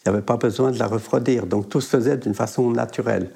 Il 0.04 0.10
n'y 0.10 0.16
avait 0.16 0.24
pas 0.24 0.36
besoin 0.36 0.70
de 0.70 0.78
la 0.78 0.86
refroidir. 0.86 1.46
Donc 1.46 1.70
tout 1.70 1.80
se 1.80 1.88
faisait 1.88 2.18
d'une 2.18 2.34
façon 2.34 2.70
naturelle. 2.70 3.30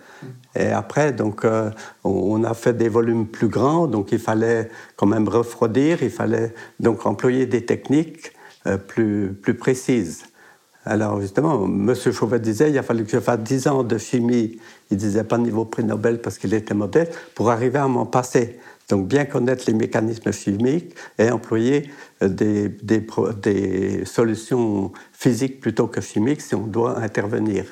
Et 0.54 0.66
après, 0.66 1.12
donc, 1.12 1.44
euh, 1.44 1.70
on 2.04 2.44
a 2.44 2.52
fait 2.52 2.74
des 2.74 2.88
volumes 2.88 3.26
plus 3.26 3.48
grands, 3.48 3.86
donc 3.86 4.12
il 4.12 4.18
fallait 4.18 4.70
quand 4.96 5.06
même 5.06 5.28
refroidir, 5.28 6.02
il 6.02 6.10
fallait 6.10 6.52
donc 6.78 7.06
employer 7.06 7.46
des 7.46 7.64
techniques 7.64 8.32
euh, 8.66 8.76
plus, 8.76 9.32
plus 9.32 9.54
précises. 9.54 10.24
Alors 10.84 11.20
justement, 11.20 11.64
M. 11.64 11.94
Chauvet 11.94 12.40
disait, 12.40 12.70
il 12.70 12.78
a 12.78 12.82
fallu 12.82 13.04
que 13.04 13.10
je 13.10 13.20
fasse 13.20 13.40
10 13.40 13.68
ans 13.68 13.82
de 13.84 13.98
chimie, 13.98 14.58
il 14.90 14.96
disait 14.96 15.24
pas 15.24 15.38
niveau 15.38 15.64
prix 15.64 15.84
Nobel 15.84 16.20
parce 16.20 16.38
qu'il 16.38 16.54
était 16.54 16.74
modeste, 16.74 17.12
pour 17.34 17.50
arriver 17.50 17.78
à 17.78 17.88
m'en 17.88 18.06
passer. 18.06 18.58
Donc 18.88 19.06
bien 19.06 19.26
connaître 19.26 19.64
les 19.66 19.74
mécanismes 19.74 20.32
chimiques 20.32 20.94
et 21.18 21.30
employer 21.30 21.90
euh, 22.22 22.28
des, 22.28 24.04
solutions 24.04 24.92
physiques 25.12 25.60
plutôt 25.60 25.88
que 25.88 26.00
chimiques 26.00 26.40
si 26.40 26.54
on 26.54 26.66
doit 26.66 26.98
intervenir. 26.98 27.64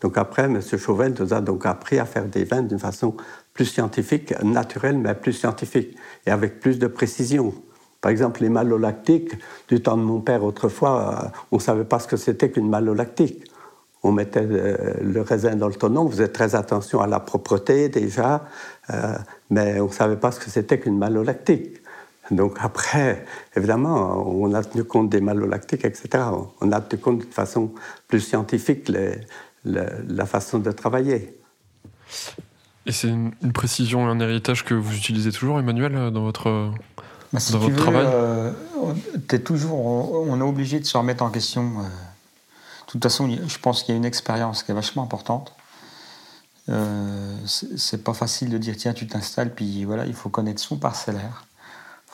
Donc 0.00 0.18
après, 0.18 0.44
M. 0.44 0.60
Chauvin 0.60 1.10
nous 1.10 1.32
a 1.32 1.40
donc 1.40 1.66
appris 1.66 1.98
à 1.98 2.04
faire 2.04 2.26
des 2.26 2.44
vins 2.44 2.62
d'une 2.62 2.78
façon 2.78 3.16
plus 3.52 3.66
scientifique, 3.66 4.32
naturelle, 4.42 4.98
mais 4.98 5.14
plus 5.14 5.32
scientifique 5.32 5.96
et 6.26 6.30
avec 6.30 6.60
plus 6.60 6.78
de 6.78 6.86
précision. 6.86 7.54
Par 8.00 8.12
exemple, 8.12 8.42
les 8.42 8.48
malolactiques, 8.48 9.32
du 9.68 9.82
temps 9.82 9.96
de 9.96 10.02
mon 10.02 10.20
père 10.20 10.44
autrefois, 10.44 11.24
euh, 11.24 11.38
on 11.50 11.56
ne 11.56 11.60
savait 11.60 11.84
pas 11.84 11.98
ce 11.98 12.06
que 12.06 12.16
c'était 12.16 12.50
qu'une 12.50 12.68
malolactique. 12.68 13.44
On 14.02 14.12
mettait 14.12 14.44
euh, 14.44 14.94
le 15.02 15.20
raisin 15.22 15.56
dans 15.56 15.68
le 15.68 15.74
tonneau, 15.74 16.02
on 16.02 16.10
faisait 16.10 16.28
très 16.28 16.54
attention 16.54 17.00
à 17.00 17.06
la 17.06 17.20
propreté 17.20 17.88
déjà, 17.88 18.44
mais 19.50 19.80
on 19.80 19.88
ne 19.88 19.92
savait 19.92 20.16
pas 20.16 20.30
ce 20.30 20.40
que 20.40 20.50
c'était 20.50 20.78
qu'une 20.78 20.98
malolactique. 20.98 21.78
Donc 22.30 22.56
après, 22.60 23.24
évidemment, 23.56 24.24
on 24.26 24.52
a 24.54 24.62
tenu 24.62 24.84
compte 24.84 25.08
des 25.08 25.20
malolactiques, 25.20 25.84
etc. 25.84 26.24
On 26.60 26.72
a 26.72 26.80
tenu 26.80 27.00
compte 27.00 27.18
de 27.20 27.34
façon 27.34 27.72
plus 28.06 28.20
scientifique 28.20 28.90
la 29.64 30.26
façon 30.26 30.58
de 30.58 30.70
travailler. 30.70 31.38
Et 32.86 32.92
c'est 32.92 33.08
une, 33.08 33.32
précision 33.52 34.06
et 34.06 34.10
un 34.10 34.20
héritage 34.20 34.64
que 34.64 34.74
vous 34.74 34.96
utilisez 34.96 35.30
toujours, 35.30 35.58
Emmanuel, 35.58 36.10
dans 36.10 36.22
votre, 36.22 36.72
bah, 37.32 37.40
dans 37.52 37.58
votre 37.58 37.76
travail? 37.76 38.06
euh, 38.08 38.52
es 39.30 39.38
toujours, 39.40 39.84
on, 39.84 40.38
est 40.38 40.42
obligé 40.42 40.80
de 40.80 40.86
se 40.86 40.96
remettre 40.96 41.22
en 41.22 41.30
question. 41.30 41.72
Euh. 41.80 41.82
De 42.88 42.92
toute 42.92 43.02
façon, 43.02 43.28
je 43.30 43.58
pense 43.58 43.82
qu'il 43.82 43.94
y 43.94 43.96
a 43.96 43.98
une 43.98 44.04
expérience 44.04 44.62
qui 44.62 44.72
est 44.72 44.74
vachement 44.74 45.02
importante. 45.02 45.52
Euh, 46.68 47.36
c'est 47.46 48.02
pas 48.02 48.14
facile 48.14 48.50
de 48.50 48.58
dire 48.58 48.76
tiens, 48.76 48.92
tu 48.92 49.06
t'installes, 49.06 49.54
puis 49.54 49.84
voilà, 49.84 50.06
il 50.06 50.14
faut 50.14 50.28
connaître 50.28 50.60
son 50.60 50.76
parcellaire 50.76 51.46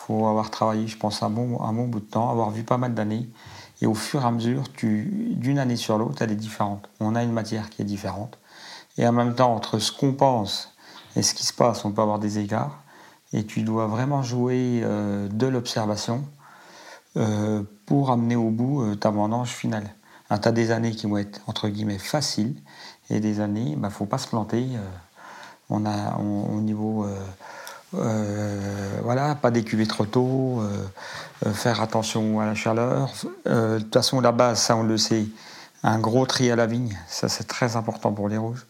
faut 0.07 0.27
avoir 0.27 0.51
travaillé, 0.51 0.87
je 0.87 0.99
pense, 0.99 1.23
un 1.23 1.31
bon, 1.31 1.63
un 1.63 1.73
bon 1.73 1.87
bout 1.87 2.01
de 2.01 2.05
temps, 2.05 2.31
avoir 2.31 2.51
vu 2.51 2.63
pas 2.63 2.77
mal 2.77 2.95
d'années. 2.95 3.27
Et 3.81 3.87
au 3.87 3.95
fur 3.95 4.23
et 4.23 4.25
à 4.27 4.31
mesure, 4.31 4.65
d'une 4.83 5.59
année 5.59 5.77
sur 5.77 5.97
l'autre, 5.97 6.21
elle 6.21 6.31
est 6.31 6.37
différente. 6.37 6.89
On 7.01 7.15
a 7.15 7.23
une 7.23 7.33
matière 7.33 7.71
qui 7.71 7.83
est 7.83 7.87
différente. 7.87 8.39
Et 8.99 9.07
en 9.07 9.13
même 9.13 9.35
temps, 9.35 9.55
entre 9.55 9.79
ce 9.79 9.93
qu'on 9.93 10.13
pense 10.13 10.75
et 11.17 11.23
ce 11.23 11.35
qui 11.35 11.45
se 11.45 11.55
passe, 11.55 11.85
on 11.85 11.93
peut 11.93 12.03
avoir 12.03 12.19
des 12.19 12.39
écarts. 12.39 12.83
Et 13.33 13.45
tu 13.45 13.63
dois 13.63 13.87
vraiment 13.87 14.23
jouer 14.23 14.83
euh, 14.85 15.27
de 15.29 15.47
l'observation 15.47 16.25
euh, 17.17 17.63
pour 17.87 18.11
amener 18.11 18.37
au 18.37 18.51
bout 18.51 18.83
euh, 18.83 18.95
ta 18.97 19.11
vendange 19.11 19.49
finale. 19.49 19.89
Tu 20.29 20.49
as 20.49 20.53
des 20.53 20.71
années 20.71 20.93
qui 20.93 21.07
vont 21.07 21.19
être, 21.19 21.41
entre 21.47 21.69
guillemets, 21.69 21.99
faciles. 21.99 22.55
Et 23.11 23.21
des 23.21 23.41
années, 23.41 23.71
il 23.73 23.77
bah, 23.77 23.89
ne 23.89 23.93
faut 23.93 24.07
pas 24.07 24.19
se 24.19 24.29
planter. 24.29 24.67
on 25.69 25.85
a, 25.85 26.17
au 26.17 26.61
niveau 26.61 27.07
euh, 27.97 29.01
voilà, 29.03 29.35
pas 29.35 29.51
décuver 29.51 29.87
trop 29.87 30.07
tôt, 30.07 30.61
euh, 30.61 30.85
euh, 31.47 31.53
faire 31.53 31.81
attention 31.81 32.41
à 32.41 32.47
la 32.47 32.55
chaleur. 32.55 33.13
de 33.47 33.79
toute 33.79 33.95
façon, 33.95 34.21
la 34.21 34.33
base, 34.33 34.61
ça 34.61 34.77
on 34.77 34.83
le 34.83 34.97
sait, 34.97 35.27
un 35.83 35.99
gros 35.99 36.27
tri 36.27 36.51
à 36.51 36.57
la 36.57 36.67
vigne, 36.67 36.99
ça 37.09 37.29
c'est 37.29 37.45
très 37.45 37.77
important 37.77 38.13
pour 38.13 38.29
les 38.29 38.37
rouges. 38.39 38.67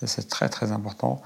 Ça 0.00 0.06
c'est 0.06 0.28
très 0.28 0.48
très 0.48 0.72
important. 0.72 1.22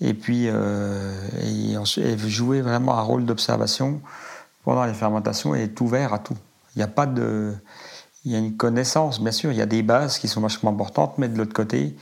Et 0.00 0.14
puis, 0.14 0.46
et, 0.46 2.18
jouer 2.18 2.60
vraiment 2.60 2.96
un 2.96 3.02
rôle 3.02 3.24
d'observation 3.24 4.00
pendant 4.64 4.84
les 4.84 4.94
fermentations 4.94 5.54
et 5.54 5.64
être 5.64 5.80
ouvert 5.80 6.14
à 6.14 6.18
tout. 6.18 6.36
Il 6.74 6.78
n'y 6.78 6.84
a 6.84 6.88
pas 6.88 7.06
de. 7.06 7.54
Il 8.28 8.32
y 8.32 8.36
a 8.36 8.40
une 8.40 8.58
connaissance, 8.58 9.22
bien 9.22 9.32
sûr, 9.32 9.52
il 9.52 9.56
y 9.56 9.62
a 9.62 9.66
des 9.66 9.82
bases 9.82 10.18
qui 10.18 10.28
sont 10.28 10.42
vachement 10.42 10.68
importantes, 10.68 11.14
mais 11.16 11.28
de 11.28 11.38
l'autre 11.38 11.54
côté, 11.54 11.80
il 11.80 11.94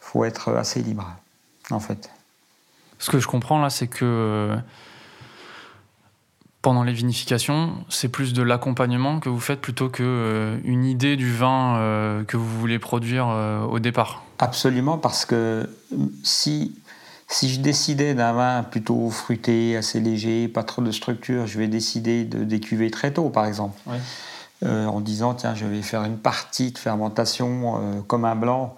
faut 0.00 0.24
être 0.24 0.54
assez 0.54 0.80
libre, 0.80 1.14
en 1.70 1.78
fait. 1.78 2.08
Ce 2.98 3.10
que 3.10 3.18
je 3.18 3.28
comprends 3.28 3.60
là, 3.60 3.68
c'est 3.68 3.86
que 3.86 3.98
euh, 4.02 4.56
pendant 6.62 6.84
les 6.84 6.94
vinifications, 6.94 7.74
c'est 7.90 8.08
plus 8.08 8.32
de 8.32 8.42
l'accompagnement 8.42 9.20
que 9.20 9.28
vous 9.28 9.40
faites 9.40 9.60
plutôt 9.60 9.90
qu'une 9.90 10.06
euh, 10.08 10.58
une 10.64 10.86
idée 10.86 11.16
du 11.16 11.30
vin 11.30 11.76
euh, 11.76 12.24
que 12.24 12.38
vous 12.38 12.58
voulez 12.58 12.78
produire 12.78 13.26
au 13.70 13.78
départ. 13.78 14.24
Absolument, 14.38 14.96
parce 14.96 15.26
que 15.26 15.68
si, 16.22 16.74
si 17.28 17.50
je 17.50 17.60
décidais 17.60 18.14
d'un 18.14 18.32
vin 18.32 18.62
plutôt 18.62 19.10
fruité, 19.10 19.76
assez 19.76 20.00
léger, 20.00 20.48
pas 20.48 20.62
trop 20.62 20.80
de 20.80 20.92
structure, 20.92 21.46
je 21.46 21.58
vais 21.58 21.68
décider 21.68 22.24
de 22.24 22.42
décuver 22.42 22.90
très 22.90 23.12
tôt, 23.12 23.28
par 23.28 23.44
exemple. 23.44 23.78
En 24.64 25.00
disant, 25.00 25.34
tiens, 25.34 25.54
je 25.54 25.66
vais 25.66 25.82
faire 25.82 26.04
une 26.04 26.16
partie 26.16 26.72
de 26.72 26.78
fermentation 26.78 28.02
comme 28.06 28.24
un 28.24 28.34
blanc 28.34 28.76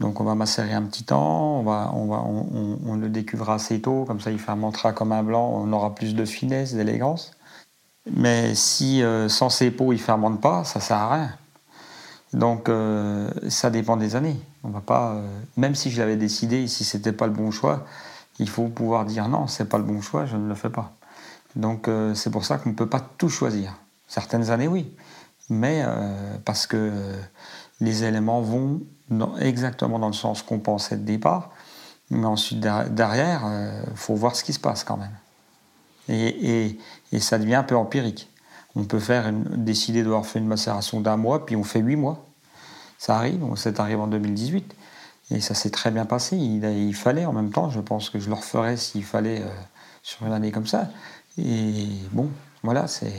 donc 0.00 0.20
on 0.20 0.24
va 0.24 0.34
macérer 0.34 0.74
un 0.74 0.82
petit 0.82 1.02
temps, 1.02 1.58
on, 1.58 1.62
va, 1.64 1.90
on, 1.92 2.06
va, 2.06 2.22
on, 2.24 2.94
le 2.96 3.08
décuvra 3.08 3.54
assez 3.54 3.80
tôt, 3.80 4.04
comme 4.06 4.20
ça 4.20 4.30
il 4.30 4.38
fermentera 4.38 4.92
comme 4.92 5.10
un 5.10 5.24
blanc, 5.24 5.50
on 5.52 5.72
aura 5.72 5.94
plus 5.94 6.14
de 6.14 6.24
finesse, 6.24 6.74
d'élégance. 6.74 7.32
Mais 8.14 8.54
si 8.54 9.02
euh, 9.02 9.28
sans 9.28 9.50
ces 9.50 9.70
pots 9.70 9.92
il 9.92 10.00
fermente 10.00 10.40
pas, 10.40 10.62
ça 10.62 10.80
sert 10.80 10.96
à 10.96 11.14
rien. 11.14 11.30
Donc 12.32 12.68
euh, 12.68 13.28
ça 13.48 13.70
dépend 13.70 13.96
des 13.96 14.14
années. 14.14 14.36
On 14.62 14.68
va 14.68 14.80
pas, 14.80 15.14
euh, 15.14 15.40
même 15.56 15.74
si 15.74 15.90
je 15.90 15.98
l'avais 15.98 16.16
décidé, 16.16 16.68
si 16.68 16.84
c'était 16.84 17.12
pas 17.12 17.26
le 17.26 17.32
bon 17.32 17.50
choix, 17.50 17.84
il 18.38 18.48
faut 18.48 18.68
pouvoir 18.68 19.04
dire 19.04 19.28
non, 19.28 19.48
c'est 19.48 19.68
pas 19.68 19.78
le 19.78 19.84
bon 19.84 20.00
choix, 20.00 20.26
je 20.26 20.36
ne 20.36 20.48
le 20.48 20.54
fais 20.54 20.70
pas. 20.70 20.92
Donc 21.56 21.90
c'est 22.14 22.30
pour 22.30 22.44
ça 22.44 22.58
qu'on 22.58 22.68
ne 22.68 22.74
peut 22.74 22.86
pas 22.88 23.00
tout 23.00 23.30
choisir. 23.30 23.74
Certaines 24.06 24.50
années 24.50 24.68
oui, 24.68 24.92
mais 25.48 25.84
parce 26.44 26.66
que 26.66 26.92
les 27.80 28.04
éléments 28.04 28.40
vont 28.40 28.80
exactement 29.40 29.98
dans 29.98 30.08
le 30.08 30.12
sens 30.12 30.42
qu'on 30.42 30.58
pensait 30.58 30.96
de 30.96 31.04
départ. 31.04 31.50
Mais 32.10 32.26
ensuite, 32.26 32.60
derrière, 32.60 33.42
il 33.44 33.52
euh, 33.52 33.82
faut 33.94 34.14
voir 34.14 34.34
ce 34.34 34.42
qui 34.42 34.52
se 34.52 34.60
passe 34.60 34.84
quand 34.84 34.96
même. 34.96 35.14
Et, 36.08 36.78
ça 37.20 37.38
devient 37.38 37.56
un 37.56 37.62
peu 37.62 37.76
empirique. 37.76 38.30
On 38.74 38.84
peut 38.84 38.98
faire 38.98 39.30
décider 39.32 40.02
d'avoir 40.02 40.24
fait 40.24 40.38
une 40.38 40.46
macération 40.46 41.00
d'un 41.00 41.16
mois, 41.16 41.44
puis 41.44 41.56
on 41.56 41.64
fait 41.64 41.80
huit 41.80 41.96
mois. 41.96 42.24
Ça 42.98 43.16
arrive, 43.16 43.44
c'est 43.56 43.78
arrivé 43.78 44.00
en 44.00 44.06
2018. 44.06 44.74
Et 45.30 45.40
ça 45.40 45.54
s'est 45.54 45.70
très 45.70 45.90
bien 45.90 46.06
passé. 46.06 46.36
Il, 46.36 46.94
fallait 46.94 47.26
en 47.26 47.34
même 47.34 47.50
temps, 47.50 47.68
je 47.68 47.80
pense 47.80 48.08
que 48.08 48.18
je 48.18 48.28
le 48.28 48.34
referais 48.34 48.78
s'il 48.78 49.04
fallait 49.04 49.42
euh, 49.42 49.48
sur 50.02 50.26
une 50.26 50.32
année 50.32 50.50
comme 50.50 50.66
ça. 50.66 50.88
Et 51.36 51.88
bon, 52.12 52.30
voilà, 52.62 52.88
c'est 52.88 53.12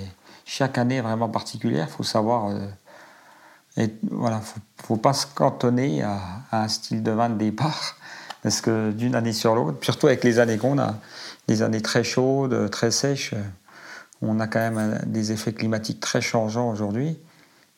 chaque 0.50 0.80
année 0.80 0.96
est 0.96 1.02
vraiment 1.02 1.30
particulière. 1.30 1.88
Il 1.90 1.94
faut 1.96 2.04
savoir 2.04 2.48
euh, 2.48 3.88
voilà, 4.10 4.42
faut, 4.84 4.98
pas 4.98 5.14
se 5.14 5.28
cantonner 5.28 6.02
à, 6.02 6.20
un 6.52 6.68
style 6.68 7.04
de 7.04 7.12
vin 7.12 7.30
de 7.30 7.38
départ, 7.38 7.96
parce 8.44 8.60
que 8.60 8.92
d'une 8.92 9.14
année 9.14 9.34
sur 9.34 9.54
l'autre, 9.54 9.78
surtout 9.82 10.08
avec 10.08 10.24
les 10.24 10.40
années 10.40 10.58
qu'on 10.58 10.80
a, 10.80 10.96
des 11.48 11.62
années 11.62 11.82
très 11.82 12.04
chaudes, 12.04 12.70
très 12.72 12.90
sèches, 12.90 13.36
on 14.22 14.40
a 14.40 14.48
quand 14.48 14.60
même 14.60 15.00
des 15.06 15.32
effets 15.32 15.54
climatiques 15.54 16.00
très 16.00 16.20
changeants 16.20 16.70
aujourd'hui. 16.70 17.18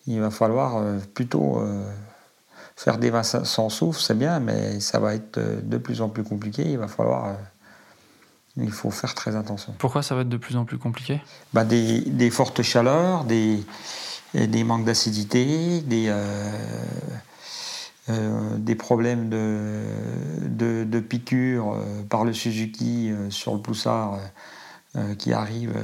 Il 0.07 0.21
va 0.21 0.31
falloir 0.31 0.77
euh, 0.77 0.97
plutôt 1.13 1.59
euh, 1.59 1.83
faire 2.77 2.97
des 2.97 3.09
vins 3.09 3.23
sans 3.23 3.69
souffle, 3.69 3.99
c'est 4.01 4.17
bien, 4.17 4.39
mais 4.39 4.79
ça 4.79 4.99
va 4.99 5.13
être 5.13 5.39
de 5.39 5.77
plus 5.77 6.01
en 6.01 6.07
plus 6.07 6.23
compliqué. 6.23 6.63
Il 6.63 6.77
va 6.77 6.87
falloir 6.87 7.25
euh, 7.25 7.33
il 8.57 8.71
faut 8.71 8.91
faire 8.91 9.13
très 9.15 9.35
attention. 9.35 9.73
Pourquoi 9.77 10.03
ça 10.03 10.15
va 10.15 10.21
être 10.21 10.29
de 10.29 10.37
plus 10.37 10.57
en 10.57 10.65
plus 10.65 10.77
compliqué? 10.77 11.21
Bah 11.53 11.63
des, 11.63 12.01
des, 12.01 12.29
fortes 12.29 12.61
chaleurs, 12.61 13.23
des, 13.23 13.63
des 14.33 14.63
manques 14.63 14.85
d'acidité, 14.85 15.81
des, 15.81 16.07
euh, 16.09 16.51
euh, 18.09 18.57
des 18.57 18.75
problèmes 18.75 19.29
de, 19.29 20.83
de, 20.83 20.99
piqûres 20.99 21.73
euh, 21.73 22.03
par 22.09 22.25
le 22.25 22.33
Suzuki 22.33 23.11
sur 23.29 23.53
le 23.53 23.61
poussard 23.61 24.19
qui 25.17 25.31
arrivent. 25.31 25.81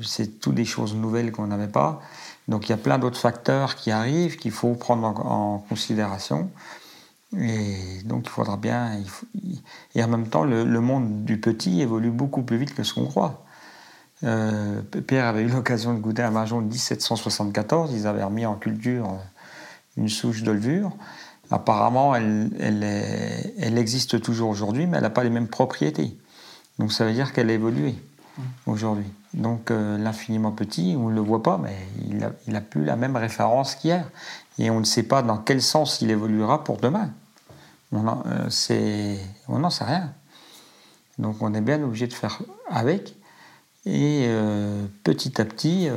c'est 0.00 0.38
toutes 0.38 0.54
des 0.54 0.64
choses 0.64 0.94
nouvelles 0.94 1.32
qu'on 1.32 1.48
n'avait 1.48 1.66
pas. 1.66 2.00
Donc 2.46 2.68
il 2.68 2.70
y 2.70 2.72
a 2.72 2.78
plein 2.78 2.98
d'autres 2.98 3.18
facteurs 3.18 3.74
qui 3.74 3.90
arrivent 3.90 4.36
qu'il 4.36 4.52
faut 4.52 4.74
prendre 4.74 5.06
en, 5.06 5.58
considération. 5.68 6.50
Et 7.40 8.02
donc 8.04 8.24
il 8.26 8.30
faudra 8.30 8.56
bien. 8.56 8.92
et 9.94 10.04
en 10.04 10.08
même 10.08 10.28
temps, 10.28 10.44
le, 10.44 10.80
monde 10.80 11.24
du 11.24 11.38
petit 11.38 11.80
évolue 11.80 12.10
beaucoup 12.10 12.42
plus 12.42 12.56
vite 12.56 12.74
que 12.74 12.82
ce 12.82 12.94
qu'on 12.94 13.06
croit. 13.06 13.44
Euh, 14.22 14.80
Pierre 15.06 15.26
avait 15.26 15.42
eu 15.42 15.48
l'occasion 15.48 15.94
de 15.94 15.98
goûter 15.98 16.22
un 16.22 16.30
vin 16.30 16.46
jaune 16.46 16.66
1774. 16.66 17.92
Ils 17.92 18.06
avaient 18.06 18.24
remis 18.24 18.46
en 18.46 18.54
culture 18.54 19.06
euh, 19.06 19.16
une 19.96 20.08
souche 20.08 20.42
de 20.42 20.52
levure. 20.52 20.92
Apparemment, 21.50 22.14
elle, 22.14 22.50
elle, 23.58 23.78
existe 23.78 24.20
toujours 24.20 24.48
aujourd'hui, 24.48 24.86
mais 24.86 24.96
elle 24.96 25.02
n'a 25.02 25.10
pas 25.10 25.24
les 25.24 25.30
mêmes 25.30 25.48
propriétés. 25.48 26.16
Donc 26.78 26.92
ça 26.92 27.04
veut 27.04 27.12
dire 27.12 27.32
qu'elle 27.32 27.50
a 27.50 27.52
évolué 27.52 27.92
mmh. 27.92 28.42
aujourd'hui. 28.66 29.12
Donc 29.34 29.70
euh, 29.70 29.98
l'infiniment 29.98 30.52
petit, 30.52 30.96
on 30.98 31.10
ne 31.10 31.14
le 31.14 31.20
voit 31.20 31.42
pas, 31.42 31.58
mais 31.58 31.76
il 32.08 32.16
n'a 32.16 32.58
a 32.58 32.60
plus 32.60 32.84
la 32.84 32.96
même 32.96 33.16
référence 33.16 33.74
qu'hier. 33.74 34.08
Et 34.58 34.70
on 34.70 34.80
ne 34.80 34.84
sait 34.84 35.02
pas 35.02 35.22
dans 35.22 35.36
quel 35.36 35.60
sens 35.60 36.00
il 36.00 36.10
évoluera 36.10 36.64
pour 36.64 36.78
demain. 36.78 37.10
On 37.94 39.58
n'en 39.58 39.70
sait 39.70 39.84
rien. 39.84 40.12
Donc 41.18 41.36
on 41.40 41.54
est 41.54 41.60
bien 41.60 41.82
obligé 41.82 42.06
de 42.06 42.12
faire 42.12 42.40
avec 42.68 43.14
et 43.86 44.24
euh, 44.26 44.86
petit 45.04 45.40
à 45.40 45.44
petit 45.44 45.88
euh, 45.88 45.96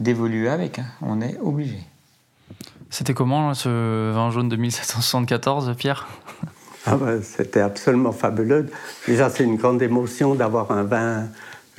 d'évoluer 0.00 0.48
avec. 0.48 0.78
Hein. 0.78 0.86
On 1.02 1.20
est 1.20 1.38
obligé. 1.38 1.78
C'était 2.90 3.14
comment 3.14 3.54
ce 3.54 4.12
vin 4.12 4.30
jaune 4.30 4.48
de 4.48 4.56
1774, 4.56 5.74
Pierre? 5.76 6.06
Ah 6.86 6.96
ben, 6.96 7.20
C'était 7.20 7.60
absolument 7.60 8.12
fabuleux. 8.12 8.70
Déjà, 9.08 9.28
c'est 9.28 9.42
une 9.42 9.56
grande 9.56 9.82
émotion 9.82 10.36
d'avoir 10.36 10.70
un 10.70 10.84
vin 10.84 11.26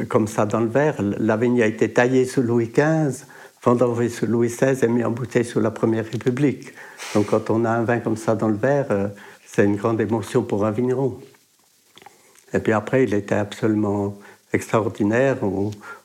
comme 0.09 0.27
ça 0.27 0.45
dans 0.45 0.59
le 0.59 0.67
verre. 0.67 0.95
La 0.99 1.37
vigne 1.37 1.61
a 1.61 1.65
été 1.65 1.91
taillée 1.91 2.25
sous 2.25 2.41
Louis 2.41 2.67
XV, 2.67 3.25
vendangée 3.63 4.09
sous 4.09 4.25
Louis 4.25 4.49
XVI 4.49 4.83
et 4.83 4.87
mise 4.87 5.05
en 5.05 5.11
bouteille 5.11 5.45
sous 5.45 5.61
la 5.61 5.71
Première 5.71 6.05
République. 6.05 6.73
Donc 7.15 7.27
quand 7.27 7.49
on 7.49 7.63
a 7.63 7.69
un 7.69 7.83
vin 7.83 7.99
comme 7.99 8.17
ça 8.17 8.35
dans 8.35 8.49
le 8.49 8.57
verre, 8.57 8.87
euh, 8.91 9.07
c'est 9.57 9.65
une 9.65 9.75
grande 9.75 9.99
émotion 9.99 10.43
pour 10.43 10.67
un 10.67 10.71
vigneron. 10.71 11.17
Et 12.53 12.59
puis 12.59 12.73
après, 12.73 13.05
il 13.05 13.15
était 13.15 13.33
absolument 13.33 14.15
extraordinaire. 14.53 15.37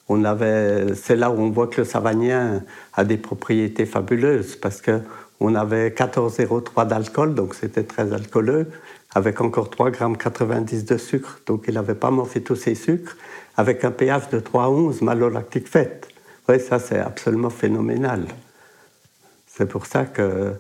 On, 0.09 0.25
avait, 0.25 0.95
c'est 0.95 1.17
là 1.17 1.31
où 1.31 1.39
on 1.39 1.51
voit 1.51 1.67
que 1.67 1.83
le 1.83 1.85
Savagnien 1.85 2.65
a 2.95 3.05
des 3.05 3.19
propriétés 3.19 3.85
fabuleuses 3.85 4.57
parce 4.57 4.81
que 4.81 5.03
on 5.39 5.55
avait 5.55 5.91
14,03 5.91 6.87
d'alcool, 6.87 7.35
donc 7.35 7.55
c'était 7.55 7.83
très 7.83 8.15
alcooleux, 8.15 8.71
avec 9.15 9.43
encore 9.43 9.69
3 9.69 9.91
grammes 9.91 10.17
90 10.17 10.87
de 10.87 10.97
sucre. 10.97 11.41
Donc 11.45 11.65
il 11.69 11.75
n'avait 11.75 11.95
pas 11.95 12.11
morphé 12.11 12.43
tous 12.43 12.57
ses 12.57 12.75
sucres, 12.75 13.19
avec 13.59 13.85
un 13.85 13.91
pH 13.91 14.31
de 14.31 14.41
3,11 14.41 15.05
malolactique 15.05 15.69
fait. 15.69 16.09
Oui, 16.49 16.59
ça 16.59 16.79
c'est 16.79 17.01
absolument 17.01 17.51
phénoménal. 17.51 18.25
C'est 19.47 19.67
pour 19.67 19.85
ça 19.85 20.07
que, 20.07 20.55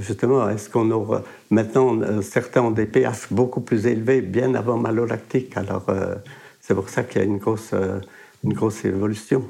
justement, 0.00 0.48
est-ce 0.48 0.70
qu'on 0.70 0.90
aura. 0.90 1.22
Maintenant, 1.50 2.00
euh, 2.00 2.22
certains 2.22 2.62
ont 2.62 2.70
des 2.70 2.86
pH 2.86 3.28
beaucoup 3.30 3.60
plus 3.60 3.86
élevés, 3.86 4.22
bien 4.22 4.54
avant 4.54 4.78
malolactique? 4.78 5.56
Alors, 5.56 5.86
euh, 5.88 6.14
c'est 6.60 6.74
pour 6.74 6.88
ça 6.88 7.02
qu'il 7.02 7.20
y 7.20 7.24
a 7.24 7.26
une 7.26 7.38
grosse, 7.38 7.74
une 8.42 8.54
grosse 8.54 8.84
évolution. 8.84 9.44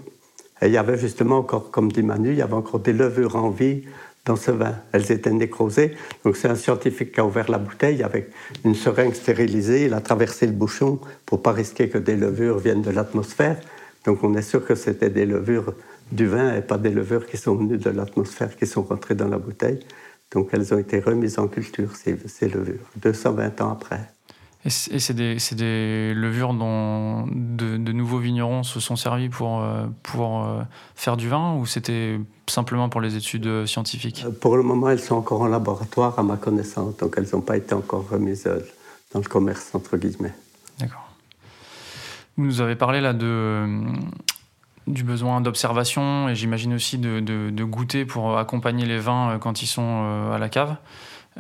Et 0.61 0.67
il 0.67 0.73
y 0.73 0.77
avait 0.77 0.99
justement 0.99 1.39
encore, 1.39 1.71
comme 1.71 1.93
dit 1.93 2.03
Manu, 2.03 2.31
il 2.31 2.39
y 2.39 2.43
avait 2.43 2.55
encore 2.55 2.81
des 2.81 2.93
levures 2.93 3.37
en 3.37 3.51
vie 3.51 3.85
dans 4.25 4.37
ce 4.37 4.51
vin. 4.51 4.75
Elles 4.93 5.11
étaient 5.13 5.31
nécrosées. 5.31 5.97
Donc 6.25 6.37
c'est 6.37 6.49
un 6.49 6.55
scientifique 6.57 7.13
qui 7.13 7.21
a 7.21 7.25
ouvert 7.25 7.51
la 7.51 7.59
bouteille 7.59 8.03
avec 8.03 8.31
une 8.65 8.75
seringue 8.75 9.15
stérilisée. 9.15 9.87
Il 9.87 9.95
a 9.95 10.01
traversé 10.01 10.47
le 10.47 10.53
bouchon 10.53 10.99
pour 11.25 11.43
pas 11.43 11.53
risquer 11.53 11.89
que 11.89 11.99
des 11.99 12.17
levures 12.17 12.59
viennent 12.59 12.83
de 12.83 12.91
l'atmosphère. 12.91 13.57
Donc 14.05 14.23
on 14.25 14.35
est 14.35 14.43
sûr 14.43 14.65
que 14.65 14.75
c'était 14.75 15.11
des 15.11 15.27
levures 15.27 15.73
du 16.13 16.27
vin 16.27 16.55
et 16.55 16.63
pas 16.63 16.79
des 16.79 16.91
levures 16.91 17.27
qui 17.27 17.37
sont 17.37 17.55
venues 17.55 17.79
de 17.79 17.91
l'atmosphère, 17.91 18.57
qui 18.57 18.67
sont 18.67 18.83
rentrées 18.83 19.15
dans 19.15 19.29
la 19.29 19.39
bouteille. 19.39 19.81
Donc 20.37 20.51
elles 20.53 20.75
ont 20.75 20.79
été 20.79 21.01
remises 21.01 21.39
en 21.39 21.49
culture, 21.49 21.97
ces, 21.97 22.15
ces 22.27 22.51
levures, 22.51 22.85
220 22.97 23.63
ans 23.63 23.73
après. 23.73 24.01
Et 24.67 24.71
c'est 24.71 25.15
des, 25.15 25.39
des, 25.53 26.13
levures 26.13 26.53
dont 26.53 27.27
de, 27.27 27.93
nouveaux 27.93 28.19
vignerons 28.19 28.63
se 28.63 28.79
sont 28.79 28.97
servis 28.97 29.31
pour, 29.31 29.63
euh, 29.63 29.87
pour 30.03 30.45
euh, 30.45 30.61
faire 30.95 31.17
du 31.17 31.31
vin 31.31 31.55
ou 31.55 31.65
c'était 31.65 32.21
simplement 32.49 32.91
pour 32.91 33.01
les 33.01 33.17
études 33.17 33.47
euh, 33.47 33.65
scientifiques? 33.65 34.27
Pour 34.43 34.59
le 34.59 34.63
moment, 34.63 34.91
elles 34.91 35.01
sont 35.01 35.15
encore 35.15 35.41
en 35.41 35.49
laboratoire, 35.49 36.19
à 36.19 36.23
ma 36.23 36.37
connaissance, 36.37 36.99
donc 36.99 37.15
elles 37.17 37.29
n'ont 37.33 37.41
pas 37.41 37.57
été 37.57 37.75
encore 37.75 38.07
remises 38.07 38.47
dans 39.15 39.21
le 39.21 39.29
commerce, 39.29 39.71
entre 39.73 39.97
guillemets. 39.97 40.35
D'accord. 40.79 41.09
Vous 42.37 42.45
nous 42.45 42.61
avez 42.61 42.77
parlé 42.77 43.01
là 43.01 43.15
de, 43.15 43.65
du 44.87 45.03
besoin 45.05 45.41
d'observation 45.41 46.29
et 46.29 46.35
j'imagine 46.35 46.75
aussi 46.75 46.99
de, 46.99 47.65
goûter 47.65 48.05
pour 48.05 48.39
accompagner 48.39 48.87
les 48.87 48.99
vins 48.99 49.39
quand 49.41 49.63
ils 49.63 49.67
sont 49.67 50.31
à 50.33 50.39
la 50.39 50.49
cave. 50.49 50.77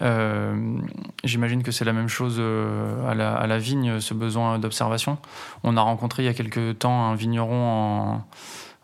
Euh, 0.02 0.78
j'imagine 1.24 1.62
que 1.62 1.70
c'est 1.70 1.84
la 1.84 1.92
même 1.92 2.08
chose 2.08 2.36
euh, 2.38 3.08
à 3.08 3.46
la, 3.46 3.58
vigne, 3.58 4.00
ce 4.00 4.14
besoin 4.14 4.58
d'observation. 4.58 5.18
On 5.62 5.76
a 5.76 5.80
rencontré 5.80 6.22
il 6.22 6.26
y 6.26 6.28
a 6.28 6.34
quelques 6.34 6.78
temps 6.78 7.06
un 7.06 7.14
vigneron 7.14 8.20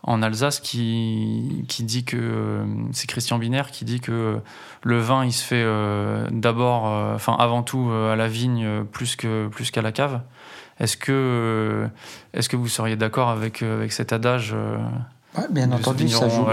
en, 0.03 0.21
Alsace 0.21 0.59
qui, 0.59 1.65
qui 1.69 1.83
dit 1.83 2.03
que 2.03 2.17
euh, 2.17 2.65
c'est 2.91 3.07
Christian 3.07 3.37
Binaire 3.37 3.71
qui 3.71 3.85
dit 3.85 4.01
que 4.01 4.39
le 4.81 4.99
vin 4.99 5.23
il 5.23 5.31
se 5.31 5.43
fait 5.43 5.65
d'abord, 6.31 6.85
enfin 7.15 7.35
avant 7.39 7.63
tout 7.63 7.91
à 7.91 8.15
la 8.15 8.27
vigne 8.27 8.83
plus 8.85 9.15
que 9.15 9.47
plus 9.47 9.71
qu'à 9.71 9.81
la 9.81 9.91
cave. 9.91 10.21
Est-ce 10.79 10.97
que 10.97 11.87
est-ce 12.33 12.49
que 12.49 12.55
vous 12.55 12.67
seriez 12.67 12.95
d'accord 12.95 13.29
avec 13.29 13.61
avec 13.61 13.91
cet 13.91 14.13
adage 14.13 14.55
bien 15.49 15.71
entendu, 15.71 16.07
ça 16.09 16.29
joue. 16.29 16.45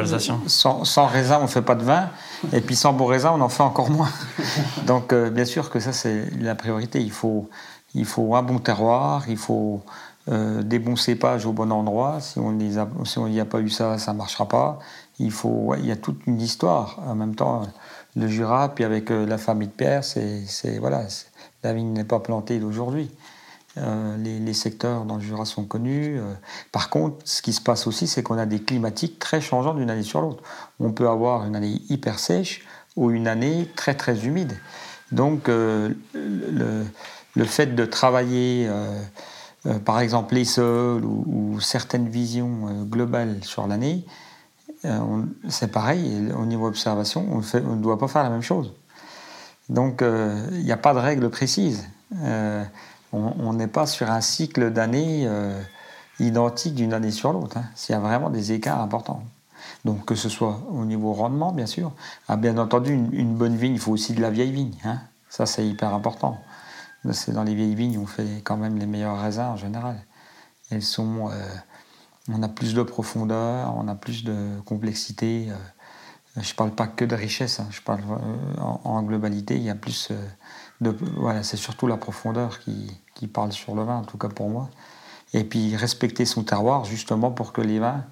Sans, 0.46 0.84
sans, 0.84 1.06
raisin, 1.06 1.38
on 1.38 1.42
ne 1.42 1.48
fait 1.48 1.62
pas 1.62 1.74
de 1.74 1.82
vin. 1.82 2.08
Et 2.52 2.60
puis 2.60 2.76
sans 2.76 2.92
bon 2.92 3.06
raisin, 3.06 3.32
on 3.34 3.40
en 3.40 3.48
fait 3.48 3.62
encore 3.62 3.90
moins. 3.90 4.10
Donc, 4.86 5.12
euh, 5.12 5.30
bien 5.30 5.44
sûr 5.44 5.70
que 5.70 5.80
ça, 5.80 5.92
c'est 5.92 6.30
la 6.38 6.54
priorité. 6.54 7.00
Il 7.00 7.10
faut, 7.10 7.48
il 7.94 8.06
faut 8.06 8.34
un 8.34 8.42
bon 8.42 8.58
terroir, 8.58 9.24
il 9.28 9.36
faut 9.36 9.82
euh, 10.28 10.62
des 10.62 10.78
bons 10.78 10.96
cépages 10.96 11.44
au 11.44 11.52
bon 11.52 11.70
endroit. 11.70 12.20
Si 12.20 12.38
on 12.38 12.52
n'y 12.52 12.78
a, 12.78 12.88
si 13.04 13.40
a, 13.40 13.44
pas 13.44 13.60
eu 13.60 13.68
ça, 13.68 13.98
ça 13.98 14.12
ne 14.12 14.18
marchera 14.18 14.48
pas. 14.48 14.78
Il, 15.18 15.30
faut, 15.30 15.74
il 15.78 15.86
y 15.86 15.92
a 15.92 15.96
toute 15.96 16.26
une 16.26 16.40
histoire. 16.40 16.98
En 17.06 17.14
même 17.14 17.34
temps, 17.34 17.62
le 18.16 18.28
Jura, 18.28 18.70
puis 18.74 18.84
avec 18.84 19.10
euh, 19.10 19.26
la 19.26 19.38
famille 19.38 19.68
de 19.68 19.72
Pierre, 19.72 20.04
c'est, 20.04 20.78
voilà, 20.78 21.02
la 21.62 21.72
vigne 21.74 21.92
n'est 21.92 22.04
pas 22.04 22.20
plantée 22.20 22.58
d'aujourd'hui. 22.58 23.10
Euh, 23.78 24.16
les, 24.16 24.52
secteurs 24.52 25.04
dans 25.04 25.16
le 25.16 25.20
Jura 25.20 25.44
sont 25.44 25.64
connus. 25.64 26.18
Euh, 26.18 26.34
par 26.72 26.90
contre, 26.90 27.18
ce 27.24 27.40
qui 27.40 27.52
se 27.52 27.60
passe 27.60 27.86
aussi, 27.86 28.08
c'est 28.08 28.22
qu'on 28.22 28.36
a 28.36 28.46
des 28.46 28.60
climatiques 28.60 29.18
très 29.18 29.40
changeants 29.40 29.74
d'une 29.74 29.90
année 29.90 30.02
sur 30.02 30.20
l'autre. 30.20 30.42
On 30.80 30.90
peut 30.90 31.08
avoir 31.08 31.46
une 31.46 31.54
année 31.54 31.80
hyper 31.88 32.18
sèche 32.18 32.66
ou 32.96 33.10
une 33.10 33.28
année 33.28 33.68
très 33.76 33.94
très 33.94 34.26
humide. 34.26 34.58
Donc, 35.12 35.48
euh, 35.48 35.90
le, 36.14 37.44
fait 37.44 37.74
de 37.74 37.84
travailler, 37.84 38.68
par 39.84 40.00
exemple, 40.00 40.34
les 40.34 40.44
sols 40.44 41.04
ou, 41.04 41.60
certaines 41.60 42.08
visions 42.08 42.84
globales 42.84 43.38
sur 43.42 43.66
l'année, 43.66 44.04
c'est 45.48 45.70
pareil. 45.70 46.28
Au 46.36 46.44
niveau 46.44 46.66
observation, 46.66 47.26
on, 47.30 47.40
on, 47.58 47.76
ne 47.76 47.82
doit 47.82 47.98
pas 47.98 48.08
faire 48.08 48.24
la 48.24 48.30
même 48.30 48.42
chose. 48.42 48.72
Donc, 49.68 50.02
il 50.02 50.64
n'y 50.64 50.72
a 50.72 50.76
pas 50.76 50.92
de 50.92 50.98
règle 50.98 51.30
précise 51.30 51.88
on 53.12 53.52
n'est 53.52 53.66
pas 53.66 53.86
sur 53.86 54.10
un 54.10 54.20
cycle 54.20 54.70
d'années 54.70 55.24
euh, 55.26 55.60
identique 56.20 56.74
d'une 56.74 56.92
année 56.92 57.10
sur 57.10 57.32
l'autre. 57.32 57.56
Hein. 57.56 57.64
Il 57.88 57.92
y 57.92 57.94
a 57.94 57.98
vraiment 57.98 58.30
des 58.30 58.52
écarts 58.52 58.80
importants. 58.80 59.24
Donc 59.84 60.04
que 60.04 60.14
ce 60.14 60.28
soit 60.28 60.60
au 60.72 60.84
niveau 60.84 61.12
rendement, 61.12 61.52
bien 61.52 61.66
sûr. 61.66 61.92
Ah, 62.28 62.36
bien 62.36 62.58
entendu, 62.58 62.92
une, 62.92 63.34
bonne 63.34 63.56
vigne, 63.56 63.74
il 63.74 63.80
faut 63.80 63.92
aussi 63.92 64.12
de 64.12 64.20
la 64.20 64.30
vieille 64.30 64.52
vigne. 64.52 64.76
Hein. 64.84 65.00
Ça, 65.28 65.46
c'est 65.46 65.66
hyper 65.66 65.94
important. 65.94 66.38
C'est 67.12 67.32
dans 67.32 67.44
les 67.44 67.54
vieilles 67.54 67.74
vignes 67.74 67.96
on 67.98 68.06
fait 68.06 68.42
quand 68.44 68.58
même 68.58 68.76
les 68.78 68.84
meilleurs 68.84 69.20
raisins 69.20 69.52
en 69.52 69.56
général. 69.56 69.96
Euh, 70.72 70.78
on 72.28 72.42
a 72.42 72.48
plus 72.48 72.74
de 72.74 72.82
profondeur, 72.82 73.74
on 73.76 73.88
a 73.88 73.94
plus 73.94 74.22
de 74.22 74.60
complexité. 74.66 75.48
Euh, 75.48 75.54
je 76.36 76.52
ne 76.52 76.56
parle 76.56 76.72
pas 76.72 76.86
que 76.86 77.04
de 77.04 77.16
richesse, 77.16 77.58
hein. 77.58 77.66
je 77.70 77.80
parle 77.80 78.02
en, 78.58 79.02
globalité, 79.02 79.56
il 79.56 79.62
y 79.62 79.70
a 79.70 79.74
plus 79.74 80.12
voilà, 80.80 81.42
c'est 81.42 81.56
surtout 81.56 81.86
la 81.86 81.96
profondeur 81.96 82.58
qui, 82.60 82.90
qui, 83.14 83.26
parle 83.26 83.52
sur 83.52 83.74
le 83.74 83.82
vin, 83.82 83.96
en 83.96 84.04
tout 84.04 84.18
cas 84.18 84.28
pour 84.28 84.48
moi. 84.48 84.70
Et 85.34 85.44
puis 85.44 85.76
respecter 85.76 86.24
son 86.24 86.42
terroir, 86.42 86.84
justement 86.84 87.30
pour 87.30 87.52
que 87.52 87.60
les 87.60 87.78
vins 87.78 88.04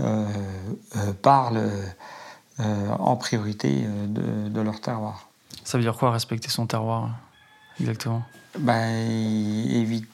euh, 0.00 0.24
euh, 0.96 1.12
parlent 1.22 1.70
euh, 2.60 2.88
en 3.00 3.16
priorité 3.16 3.84
de, 4.06 4.48
de, 4.48 4.60
leur 4.60 4.80
terroir. 4.80 5.28
Ça 5.64 5.76
veut 5.76 5.82
dire 5.82 5.96
quoi 5.96 6.12
respecter 6.12 6.48
son 6.48 6.66
terroir 6.66 7.10
exactement? 7.80 8.22
Ben, 8.58 8.94
évite, 8.94 10.08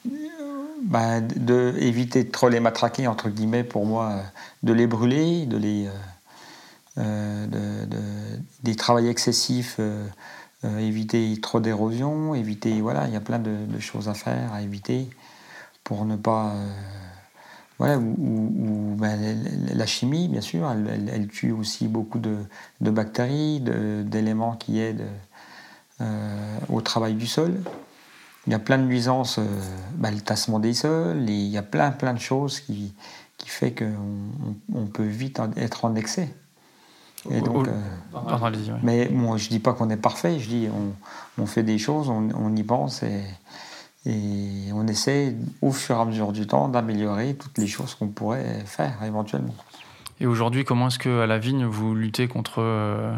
ben, 0.83 1.21
de, 1.21 1.75
éviter 1.79 2.25
de 2.25 2.31
trop 2.31 2.49
les 2.49 2.61
matraquer, 2.61 3.07
entre 3.09 3.29
guillemets, 3.29 3.65
pour 3.65 3.85
moi, 3.85 4.23
de 4.63 4.73
les 4.73 4.87
brûler, 4.87 5.45
de 5.45 5.59
les, 5.59 5.91
de, 6.97 7.85
de, 7.85 8.01
des 8.63 8.77
travails 8.77 9.09
excessifs 9.09 9.79
euh, 10.65 10.79
éviter 10.79 11.39
trop 11.43 11.61
d'érosion, 11.61 12.35
éviter, 12.35 12.81
voilà, 12.81 13.07
il 13.07 13.13
y 13.13 13.17
a 13.17 13.21
plein 13.21 13.39
de, 13.39 13.79
choses 13.81 14.09
à 14.09 14.15
faire, 14.15 14.53
à 14.53 14.63
éviter 14.63 15.11
pour 15.83 16.05
ne 16.07 16.17
pas... 16.17 16.53
Euh, 16.55 16.73
voilà, 17.79 17.99
ou, 17.99 18.95
ben, 18.97 19.19
la 19.75 19.87
chimie, 19.87 20.29
bien 20.29 20.41
sûr, 20.41 20.71
elle, 20.71 21.27
tue 21.27 21.51
aussi 21.51 21.89
beaucoup 21.89 22.21
de, 22.21 22.37
bactéries, 22.81 23.61
d'éléments 23.61 24.55
qui 24.55 24.79
aident 24.79 25.09
euh, 26.01 26.59
au 26.69 26.81
travail 26.81 27.15
du 27.15 27.27
sol. 27.27 27.61
Il 28.47 28.53
y 28.53 28.55
a 28.55 28.61
plein 28.61 28.79
de 28.79 28.85
nuisances, 28.85 29.41
ben, 29.97 30.13
le 30.13 30.21
tassement 30.21 30.61
des 30.61 30.73
sols, 30.73 31.29
il 31.29 31.49
y 31.49 31.59
a 31.59 31.63
plein 31.63 31.91
plein 31.91 32.15
de 32.15 32.21
choses 32.21 32.61
qui, 32.61 32.95
qui 33.39 33.49
fait 33.49 33.73
qu'on 33.75 34.31
on 34.73 34.87
peut 34.87 35.03
vite 35.03 35.41
être 35.57 35.85
en 35.85 35.97
excès. 35.97 36.29
Et 37.31 37.41
donc, 37.41 37.69
euh, 37.69 37.73
Mais 38.83 39.09
moi, 39.09 39.37
je 39.37 39.49
dis 39.49 39.59
pas 39.59 39.73
qu'on 39.73 39.89
est 39.91 39.97
parfait, 39.97 40.39
je 40.39 40.49
dis 40.49 40.69
on, 40.73 41.43
on 41.43 41.47
fait 41.47 41.63
des 41.63 41.79
choses, 41.79 42.09
on, 42.09 42.29
on 42.35 42.55
y 42.55 42.63
pense 42.63 43.03
et, 43.03 43.23
et, 44.07 44.73
on 44.73 44.87
essaie 44.87 45.35
au 45.63 45.73
fur 45.73 45.97
et 45.97 46.01
à 46.01 46.05
mesure 46.05 46.33
du 46.33 46.47
temps 46.47 46.69
d'améliorer 46.69 47.35
toutes 47.35 47.59
les 47.59 47.67
choses 47.67 47.95
qu'on 47.95 48.09
pourrait 48.09 48.63
faire 48.67 49.03
éventuellement. 49.05 49.55
Et 50.21 50.27
aujourd'hui, 50.27 50.65
comment 50.65 50.89
est-ce 50.89 50.99
qu'à 50.99 51.27
la 51.27 51.39
vigne, 51.39 51.65
vous 51.65 51.95
luttez 51.95 52.29
contre 52.29 52.57
euh, 52.59 53.13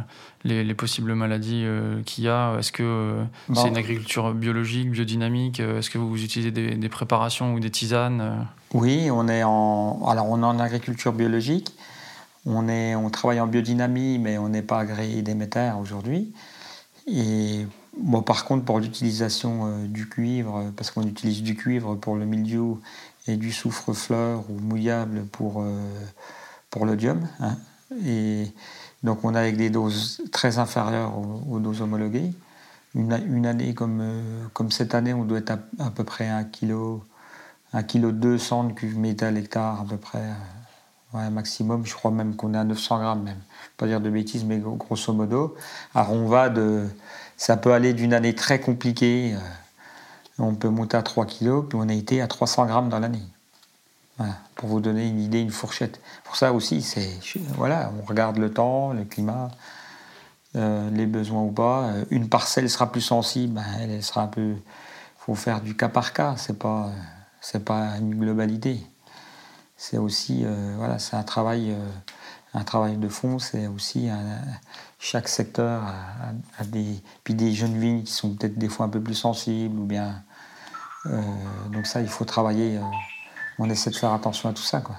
les, 0.45 0.65
les, 0.65 0.75
possibles 0.75 1.15
maladies 1.15 1.63
euh, 1.65 2.01
qu'il 2.05 2.25
y 2.25 2.29
a? 2.29 2.57
Est-ce 2.59 2.73
que 2.73 3.17
c'est 3.55 3.69
une 3.69 3.77
agriculture 3.77 4.33
biologique, 4.33 4.91
biodynamique? 4.91 5.61
Est-ce 5.61 5.91
que 5.91 5.99
vous 5.99 6.23
utilisez 6.23 6.53
des, 6.53 6.75
des, 6.75 6.89
préparations 6.89 7.53
ou 7.53 7.61
des 7.61 7.71
tisanes 7.71 8.47
Oui, 8.73 9.11
on 9.11 9.29
est 9.29 9.43
en, 9.45 10.07
alors 10.09 10.27
on 10.31 10.43
est 10.43 10.47
en 10.47 10.59
agriculture 10.59 11.13
biologique. 11.13 11.77
On, 12.47 13.11
travaille 13.11 13.41
en 13.41 13.49
biodynamie, 13.49 14.19
mais 14.19 14.39
on 14.39 14.49
n'est 14.49 14.63
pas 14.63 14.79
agréé 14.79 15.23
Déméter 15.23 15.73
aujourd'hui. 15.81 16.33
Et 17.09 17.67
par 18.25 18.45
contre, 18.45 18.65
pour 18.65 18.79
l'utilisation 18.79 19.67
euh, 19.67 19.87
du 19.87 20.09
cuivre, 20.09 20.73
parce 20.77 20.91
qu'on 20.91 21.03
utilise 21.03 21.43
du 21.43 21.57
cuivre 21.57 21.97
pour 21.97 22.15
le 22.17 22.25
milieu 22.25 22.75
et 23.27 23.37
du 23.37 23.53
soufre-fleur 23.53 24.45
ou 24.49 24.59
mouillable 24.61 25.25
pour, 25.27 25.63
euh, 25.63 25.81
l'odium. 26.83 27.27
Hein. 27.41 27.57
Donc 29.03 29.25
on 29.25 29.35
a 29.35 29.41
avec 29.41 29.57
des 29.57 29.71
doses 29.71 30.21
très 30.31 30.59
inférieures 30.59 31.15
aux, 31.49 31.59
doses 31.59 31.81
homologuées. 31.81 32.33
Une, 32.95 33.47
année 33.47 33.75
comme, 33.75 34.01
euh, 34.01 34.71
cette 34.71 34.95
année, 34.95 35.15
on 35.15 35.25
doit 35.25 35.39
être 35.39 35.59
à, 35.79 35.91
peu 35.91 36.05
près 36.05 36.29
1 36.29 36.45
kg, 36.45 37.01
1 37.73 37.83
kg 37.83 38.11
200 38.11 38.65
de 38.65 38.73
cuivre 38.73 38.99
métal 38.99 39.37
hectare 39.37 39.81
à 39.81 39.85
peu 39.85 39.97
près 39.97 40.23
Maximum, 41.13 41.87
je 41.87 41.95
crois 41.95 42.11
même 42.11 42.37
qu'on 42.37 42.53
est 42.53 42.59
à 42.59 42.65
900 42.65 42.99
grammes 42.99 43.23
même. 43.23 43.41
Pas 43.79 43.87
dire 43.87 44.01
de 44.01 44.11
bêtises, 44.11 44.45
mais 44.45 44.59
grosso 44.59 45.13
modo. 45.13 45.57
Alors 45.95 46.13
on 46.13 46.27
va 46.27 46.51
de 46.51 46.89
ça 47.37 47.57
peut 47.57 47.73
aller 47.73 47.93
d'une 47.93 48.15
année 48.15 48.35
très 48.35 48.61
compliquée. 48.61 49.35
euh, 49.35 49.39
on 50.39 50.55
peut 50.55 50.69
monter 50.69 50.97
à 50.97 51.03
3 51.03 51.27
kilos, 51.27 51.65
puis 51.69 51.79
on 51.81 51.89
a 51.89 51.95
été 51.95 52.21
à 52.21 52.27
300 52.27 52.67
grammes 52.67 52.89
dans 52.89 52.99
l'année. 52.99 53.23
Pour 54.55 54.71
vous 54.71 54.81
donner 54.81 55.07
une 55.07 55.21
idée, 55.21 55.41
une 55.41 55.51
fourchette. 55.51 56.01
Pour 56.25 56.37
ça 56.37 56.55
aussi, 56.55 56.81
c'est 56.81 57.19
voilà, 57.57 57.93
on 58.01 58.07
regarde 58.07 58.39
le 58.39 58.51
temps, 58.51 58.95
le 58.95 59.05
climat, 59.05 59.51
euh, 60.57 60.91
les 60.91 61.05
besoins 61.05 61.43
ou 61.43 61.51
pas. 61.51 61.85
Euh, 61.85 62.05
Une 62.11 62.29
parcelle 62.31 62.71
sera 62.71 62.91
plus 62.91 63.03
sensible, 63.03 63.55
ben, 63.55 63.65
elle, 63.79 64.03
sera 64.03 64.23
un 64.23 64.27
peu. 64.29 64.53
Il 64.53 65.19
faut 65.19 65.35
faire 65.35 65.61
du 65.61 65.77
cas 65.77 65.91
par 65.91 66.15
cas. 66.15 66.35
C'est 66.39 66.59
pas, 66.59 66.91
pas 67.67 67.99
une 67.99 68.15
globalité. 68.15 68.81
C'est 69.77 69.99
aussi, 69.99 70.43
euh, 70.45 70.75
voilà, 70.79 70.99
c'est 70.99 71.17
un 71.17 71.23
travail, 71.23 71.71
euh, 71.71 71.89
un 72.55 72.65
travail 72.65 72.97
de 72.97 73.09
fond. 73.09 73.39
C'est 73.39 73.67
aussi 73.67 74.09
chaque 74.99 75.29
secteur 75.29 75.83
a, 76.59 76.65
des, 76.65 77.03
puis 77.25 77.35
des 77.35 77.53
jeunes 77.53 77.79
vignes 77.79 78.03
qui 78.03 78.13
sont 78.13 78.35
peut-être 78.35 78.57
des 78.57 78.69
fois 78.69 78.87
un 78.87 78.89
peu 78.89 79.01
plus 79.01 79.15
sensibles 79.15 79.79
ou 79.79 79.85
bien. 79.85 80.23
euh, 81.07 81.21
donc 81.71 81.87
ça, 81.87 82.01
il 82.01 82.09
faut 82.09 82.25
travailler. 82.25 82.81
on 83.59 83.69
essaie 83.69 83.91
de 83.91 83.97
faire 83.97 84.13
attention 84.13 84.49
à 84.49 84.53
tout 84.53 84.63
ça, 84.63 84.81
quoi. 84.81 84.97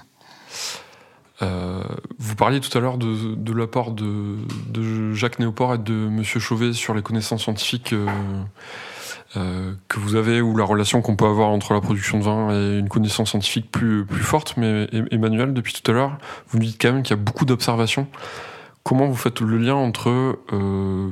Vous 2.18 2.34
parliez 2.34 2.60
tout 2.60 2.76
à 2.76 2.80
l'heure 2.80 2.98
de, 2.98 3.52
l'apport 3.52 3.92
de, 3.92 4.36
de 4.70 5.12
Jacques 5.12 5.38
Néoport 5.38 5.74
et 5.74 5.78
de 5.78 5.92
Monsieur 5.92 6.40
Chauvet 6.40 6.72
sur 6.72 6.94
les 6.94 7.02
connaissances 7.02 7.42
scientifiques 7.42 7.94
euh, 9.36 9.74
que 9.88 10.00
vous 10.00 10.14
avez 10.14 10.40
ou 10.40 10.56
la 10.56 10.64
relation 10.64 11.02
qu'on 11.02 11.14
peut 11.14 11.26
avoir 11.26 11.50
entre 11.50 11.74
la 11.74 11.80
production 11.82 12.18
de 12.18 12.24
vin 12.24 12.50
et 12.50 12.78
une 12.78 12.88
connaissance 12.88 13.30
scientifique 13.30 13.70
plus, 13.70 14.06
plus 14.06 14.22
forte. 14.22 14.56
Mais 14.56 14.88
Emmanuel, 15.10 15.52
depuis 15.52 15.74
tout 15.74 15.90
à 15.90 15.94
l'heure, 15.94 16.18
vous 16.48 16.58
nous 16.58 16.64
dites 16.64 16.80
quand 16.80 16.92
même 16.92 17.02
qu'il 17.02 17.14
y 17.16 17.18
a 17.18 17.22
beaucoup 17.22 17.44
d'observations. 17.44 18.06
Comment 18.84 19.06
vous 19.06 19.16
faites 19.16 19.40
le 19.40 19.58
lien 19.58 19.74
entre 19.74 20.38
euh, 20.52 21.10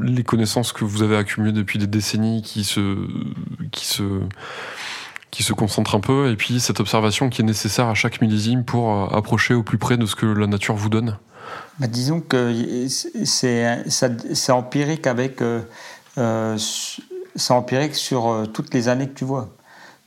les 0.00 0.22
connaissances 0.22 0.72
que 0.72 0.86
vous 0.86 1.02
avez 1.02 1.16
accumulées 1.16 1.52
depuis 1.52 1.78
des 1.78 1.86
décennies 1.86 2.40
qui 2.40 2.64
se, 2.64 3.06
qui 3.70 3.84
se, 3.84 4.22
qui 5.30 5.42
se 5.42 5.52
concentrent 5.52 5.94
un 5.94 6.00
peu, 6.00 6.30
et 6.30 6.36
puis 6.36 6.60
cette 6.60 6.80
observation 6.80 7.28
qui 7.28 7.42
est 7.42 7.44
nécessaire 7.44 7.86
à 7.88 7.94
chaque 7.94 8.22
millésime 8.22 8.64
pour 8.64 8.90
euh, 8.90 9.06
approcher 9.14 9.52
au 9.52 9.62
plus 9.62 9.76
près 9.76 9.98
de 9.98 10.06
ce 10.06 10.16
que 10.16 10.24
la 10.24 10.46
nature 10.46 10.74
vous 10.74 10.88
donne? 10.88 11.18
Bah, 11.78 11.86
disons 11.86 12.22
que 12.22 12.86
c'est 12.88 14.50
empirique 14.50 15.06
avec 15.06 15.42
c'est 17.38 17.52
empirique 17.52 17.94
sur 17.94 18.28
euh, 18.28 18.46
toutes 18.46 18.74
les 18.74 18.88
années 18.88 19.08
que 19.08 19.14
tu 19.14 19.24
vois. 19.24 19.48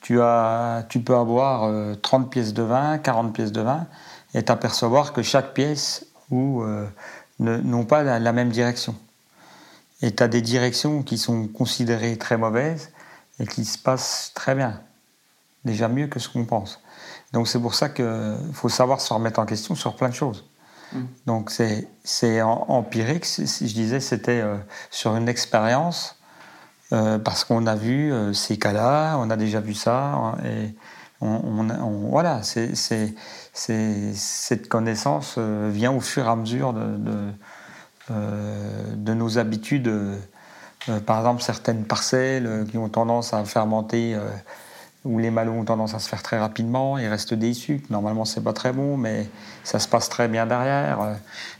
Tu, 0.01 0.21
as, 0.21 0.85
tu 0.89 0.99
peux 0.99 1.15
avoir 1.15 1.63
euh, 1.63 1.95
30 1.95 2.29
pièces 2.29 2.53
de 2.53 2.63
vin, 2.63 2.97
40 2.97 3.33
pièces 3.33 3.51
de 3.51 3.61
vin, 3.61 3.87
et 4.33 4.43
t'apercevoir 4.43 5.13
que 5.13 5.21
chaque 5.21 5.53
pièce 5.53 6.05
ou, 6.29 6.61
euh, 6.63 6.87
n'ont 7.39 7.85
pas 7.85 8.03
la, 8.03 8.19
la 8.19 8.33
même 8.33 8.49
direction. 8.49 8.95
Et 10.01 10.13
tu 10.13 10.23
as 10.23 10.27
des 10.27 10.41
directions 10.41 11.03
qui 11.03 11.17
sont 11.17 11.47
considérées 11.47 12.17
très 12.17 12.37
mauvaises 12.37 12.91
et 13.39 13.45
qui 13.45 13.65
se 13.65 13.77
passent 13.77 14.31
très 14.33 14.55
bien. 14.55 14.81
Déjà 15.65 15.87
mieux 15.87 16.07
que 16.07 16.19
ce 16.19 16.29
qu'on 16.29 16.45
pense. 16.45 16.79
Donc 17.33 17.47
c'est 17.47 17.59
pour 17.59 17.75
ça 17.75 17.89
qu'il 17.89 18.37
faut 18.53 18.69
savoir 18.69 18.99
se 18.99 19.13
remettre 19.13 19.39
en 19.39 19.45
question 19.45 19.75
sur 19.75 19.95
plein 19.95 20.09
de 20.09 20.15
choses. 20.15 20.45
Donc 21.25 21.51
c'est 21.51 22.41
empirique, 22.41 23.25
je 23.25 23.73
disais, 23.73 23.99
c'était 23.99 24.41
euh, 24.41 24.57
sur 24.89 25.15
une 25.15 25.29
expérience, 25.29 26.17
euh, 26.93 27.19
parce 27.19 27.45
qu'on 27.45 27.67
a 27.67 27.75
vu 27.75 28.11
euh, 28.11 28.33
ces 28.33 28.57
cas-là, 28.57 29.15
on 29.17 29.29
a 29.29 29.37
déjà 29.37 29.61
vu 29.61 29.73
ça, 29.73 30.13
hein, 30.13 30.37
et 30.43 30.75
on, 31.21 31.67
voilà, 32.09 32.41
c'est 32.43 32.75
cette 33.53 34.67
connaissance 34.67 35.35
euh, 35.37 35.69
vient 35.71 35.91
au 35.93 36.01
fur 36.01 36.25
et 36.25 36.29
à 36.29 36.35
mesure 36.35 36.73
de, 36.73 37.31
nos 39.13 39.37
habitudes. 39.37 39.89
par 41.05 41.19
exemple, 41.19 41.41
certaines 41.41 41.85
parcelles 41.85 42.65
qui 42.69 42.77
ont 42.77 42.89
tendance 42.89 43.33
à 43.33 43.45
fermenter, 43.45 44.17
où 45.05 45.17
les 45.19 45.31
malons 45.31 45.59
ont 45.59 45.65
tendance 45.65 45.93
à 45.93 45.99
se 45.99 46.09
faire 46.09 46.23
très 46.23 46.39
rapidement, 46.39 46.97
il 46.97 47.07
reste 47.07 47.33
des 47.33 47.53
sucres. 47.53 47.85
Normalement, 47.89 48.25
c'est 48.25 48.43
pas 48.43 48.53
très 48.53 48.73
bon, 48.73 48.97
mais 48.97 49.29
ça 49.63 49.79
se 49.79 49.87
passe 49.87 50.09
très 50.09 50.27
bien 50.27 50.45
derrière. 50.45 51.15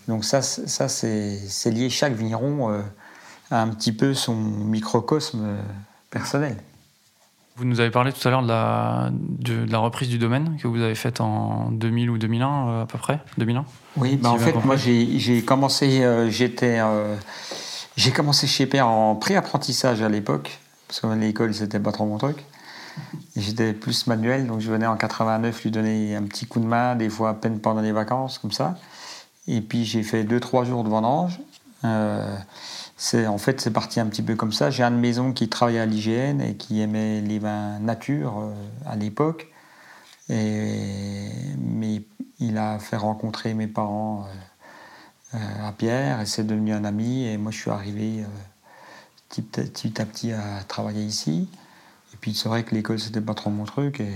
Donc 0.08 0.26
ça, 0.26 0.41
ça 0.41 0.89
c'est 0.89 1.72
lié. 1.72 1.89
Chaque 1.89 2.13
vigneron 2.13 2.84
a 3.52 3.62
un 3.62 3.68
petit 3.70 3.92
peu 3.92 4.14
son 4.14 4.36
microcosme 4.36 5.44
euh, 5.44 5.62
personnel. 6.10 6.58
Vous 7.58 7.66
nous 7.66 7.80
avez 7.80 7.92
parlé 7.92 8.14
tout 8.14 8.28
à 8.28 8.32
l'heure 8.32 8.42
de 8.44 8.48
la, 8.48 9.10
de, 9.12 9.66
de 9.66 9.72
la 9.72 9.78
reprise 9.78 10.10
du 10.10 10.18
domaine 10.18 10.58
que 10.58 10.68
vous 10.68 10.82
avez 10.82 10.96
faite 10.96 11.22
en 11.22 11.70
2000 11.72 12.10
ou 12.10 12.18
2001 12.18 12.48
euh, 12.48 12.84
à 12.84 12.86
peu 12.86 12.98
près 12.98 13.20
2001 13.38 13.66
Oui, 13.98 14.16
bah 14.16 14.30
Si 14.30 14.36
en 14.36 14.38
fait, 14.40 14.66
moi 14.66 14.78
j'ai 14.78 15.44
commencé, 15.44 16.02
euh, 16.02 16.30
j'étais, 16.30 16.80
euh, 16.80 17.16
j'ai 17.98 18.12
commencé 18.12 18.48
chez 18.48 18.66
Père 18.66 18.88
en 18.88 19.16
pré-apprentissage 19.16 20.02
à 20.02 20.10
l'époque, 20.10 20.60
parce 20.88 21.02
que 21.02 21.08
l'école 21.08 21.54
c'était 21.54 21.80
pas 21.80 21.92
trop 21.92 22.06
mon 22.06 22.18
truc. 22.18 22.38
J'étais 23.36 23.74
plus 23.74 24.08
manuel, 24.08 24.48
donc 24.48 24.60
je 24.60 24.72
venais 24.72 24.88
en 24.88 24.98
89 24.98 25.64
lui 25.64 25.72
donner 25.72 26.16
un 26.16 26.24
petit 26.24 26.46
coup 26.46 26.60
de 26.60 26.66
main, 26.66 26.96
des 26.96 27.10
fois 27.10 27.30
à 27.30 27.34
peine 27.34 27.60
pendant 27.60 27.82
les 27.82 27.92
vacances, 27.92 28.38
comme 28.40 28.52
ça. 28.52 28.76
Et 29.48 29.62
puis 29.62 29.86
j'ai 29.86 30.04
fait 30.04 30.24
2-3 30.24 30.66
jours 30.66 30.84
de 30.84 30.90
vendange. 30.90 31.40
Euh, 31.84 32.36
c'est, 33.04 33.26
en 33.26 33.40
fait, 33.40 33.60
c'est 33.60 33.72
parti 33.72 34.00
un 34.00 34.06
petit 34.06 34.22
peu 34.22 34.36
comme 34.36 34.52
ça. 34.54 34.70
J'ai 34.70 34.84
un 34.84 34.92
de 34.92 34.96
mes 34.96 35.18
oncles 35.18 35.34
qui 35.34 35.50
travaillait 35.50 35.80
à 35.80 35.88
l'IGN 35.88 36.40
et 36.40 36.56
qui 36.56 36.82
aimait 36.82 37.20
les 37.22 37.40
vins 37.40 37.80
nature 37.80 38.38
euh, 38.38 38.54
à 38.86 38.96
l'époque. 38.96 39.48
Et, 40.30 41.32
mais 41.58 42.04
il 42.38 42.60
a 42.60 42.78
fait 42.78 42.98
rencontrer 42.98 43.56
mes 43.56 43.66
parents 43.66 44.28
euh, 45.34 45.38
euh, 45.40 45.68
à 45.68 45.72
Pierre 45.72 46.22
et 46.22 46.28
c'est 46.28 46.44
devenu 46.44 46.74
un 46.74 46.86
ami. 46.86 47.26
Et 47.26 47.38
moi, 47.38 47.52
je 47.52 47.58
suis 47.58 47.72
arrivé 47.72 48.24
petit, 49.30 49.48
à- 49.60 49.64
petit 49.64 50.00
à 50.00 50.06
petit 50.06 50.32
à 50.34 50.64
travailler 50.68 51.04
ici. 51.04 51.50
Et 52.14 52.18
puis, 52.18 52.36
c'est 52.36 52.50
vrai 52.50 52.62
que 52.62 52.76
l'école, 52.76 53.00
c'était 53.00 53.20
pas 53.20 53.34
trop 53.34 53.50
mon 53.50 53.64
truc. 53.64 54.00
Et 54.00 54.14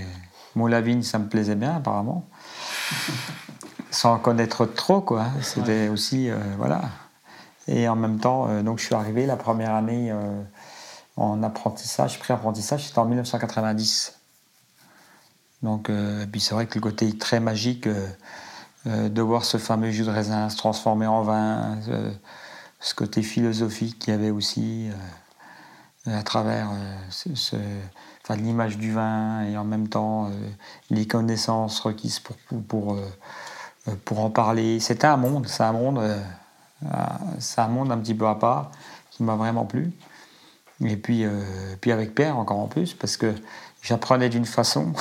mon 0.54 0.68
la 0.68 0.80
vigne, 0.80 1.02
ça 1.02 1.18
me 1.18 1.26
plaisait 1.26 1.56
bien, 1.56 1.74
apparemment. 1.74 2.24
Sans 3.90 4.14
en 4.14 4.18
connaître 4.20 4.64
trop, 4.64 5.00
quoi. 5.00 5.26
C'était 5.42 5.88
aussi, 5.88 6.28
voilà. 6.56 6.82
Et 7.68 7.88
en 7.88 7.96
même 7.96 8.18
temps, 8.18 8.48
euh, 8.48 8.62
donc, 8.62 8.78
je 8.78 8.84
suis 8.84 8.94
arrivé 8.94 9.26
la 9.26 9.36
première 9.36 9.74
année 9.74 10.10
euh, 10.10 10.42
en 11.16 11.42
apprentissage, 11.42 12.18
pré-apprentissage, 12.18 12.86
c'était 12.86 12.98
en 12.98 13.06
1990. 13.06 14.18
Donc, 15.62 15.90
euh, 15.90 16.26
puis 16.30 16.40
c'est 16.40 16.54
vrai 16.54 16.66
que 16.66 16.74
le 16.76 16.80
côté 16.80 17.16
très 17.16 17.40
magique 17.40 17.88
de 18.84 19.20
voir 19.20 19.44
ce 19.44 19.56
fameux 19.56 19.90
jus 19.90 20.04
de 20.04 20.10
raisin 20.10 20.48
se 20.48 20.56
transformer 20.56 21.08
en 21.08 21.22
vin, 21.22 21.76
ce 22.78 22.94
côté 22.94 23.22
philosophique 23.22 23.98
qu'il 23.98 24.12
y 24.12 24.16
avait 24.16 24.30
aussi 24.30 24.90
à 26.06 26.22
travers 26.22 26.70
enfin, 27.10 28.36
l'image 28.36 28.78
du 28.78 28.92
vin 28.92 29.42
et 29.42 29.56
en 29.56 29.64
même 29.64 29.88
temps 29.88 30.30
les 30.90 31.04
connaissances 31.08 31.80
requises 31.80 32.20
pour, 32.20 32.36
pour, 32.36 32.62
pour, 32.62 32.98
pour 34.04 34.20
en 34.20 34.30
parler. 34.30 34.78
C'était 34.78 35.08
un 35.08 35.16
monde, 35.16 35.48
c'est 35.48 35.64
un 35.64 35.72
monde, 35.72 36.00
c'est 37.38 37.60
un 37.60 37.68
monde 37.68 37.90
un 37.90 37.98
petit 37.98 38.14
peu 38.14 38.26
à 38.26 38.34
part 38.34 38.70
qui 39.10 39.22
m'a 39.22 39.36
vraiment 39.36 39.64
plu. 39.64 39.92
Et 40.84 40.96
puis, 40.96 41.24
euh, 41.24 41.30
puis 41.80 41.90
avec 41.90 42.14
Pierre 42.14 42.36
encore 42.36 42.58
en 42.58 42.66
plus, 42.66 42.92
parce 42.92 43.16
que 43.16 43.34
j'apprenais 43.82 44.28
d'une 44.28 44.44
façon 44.44 44.92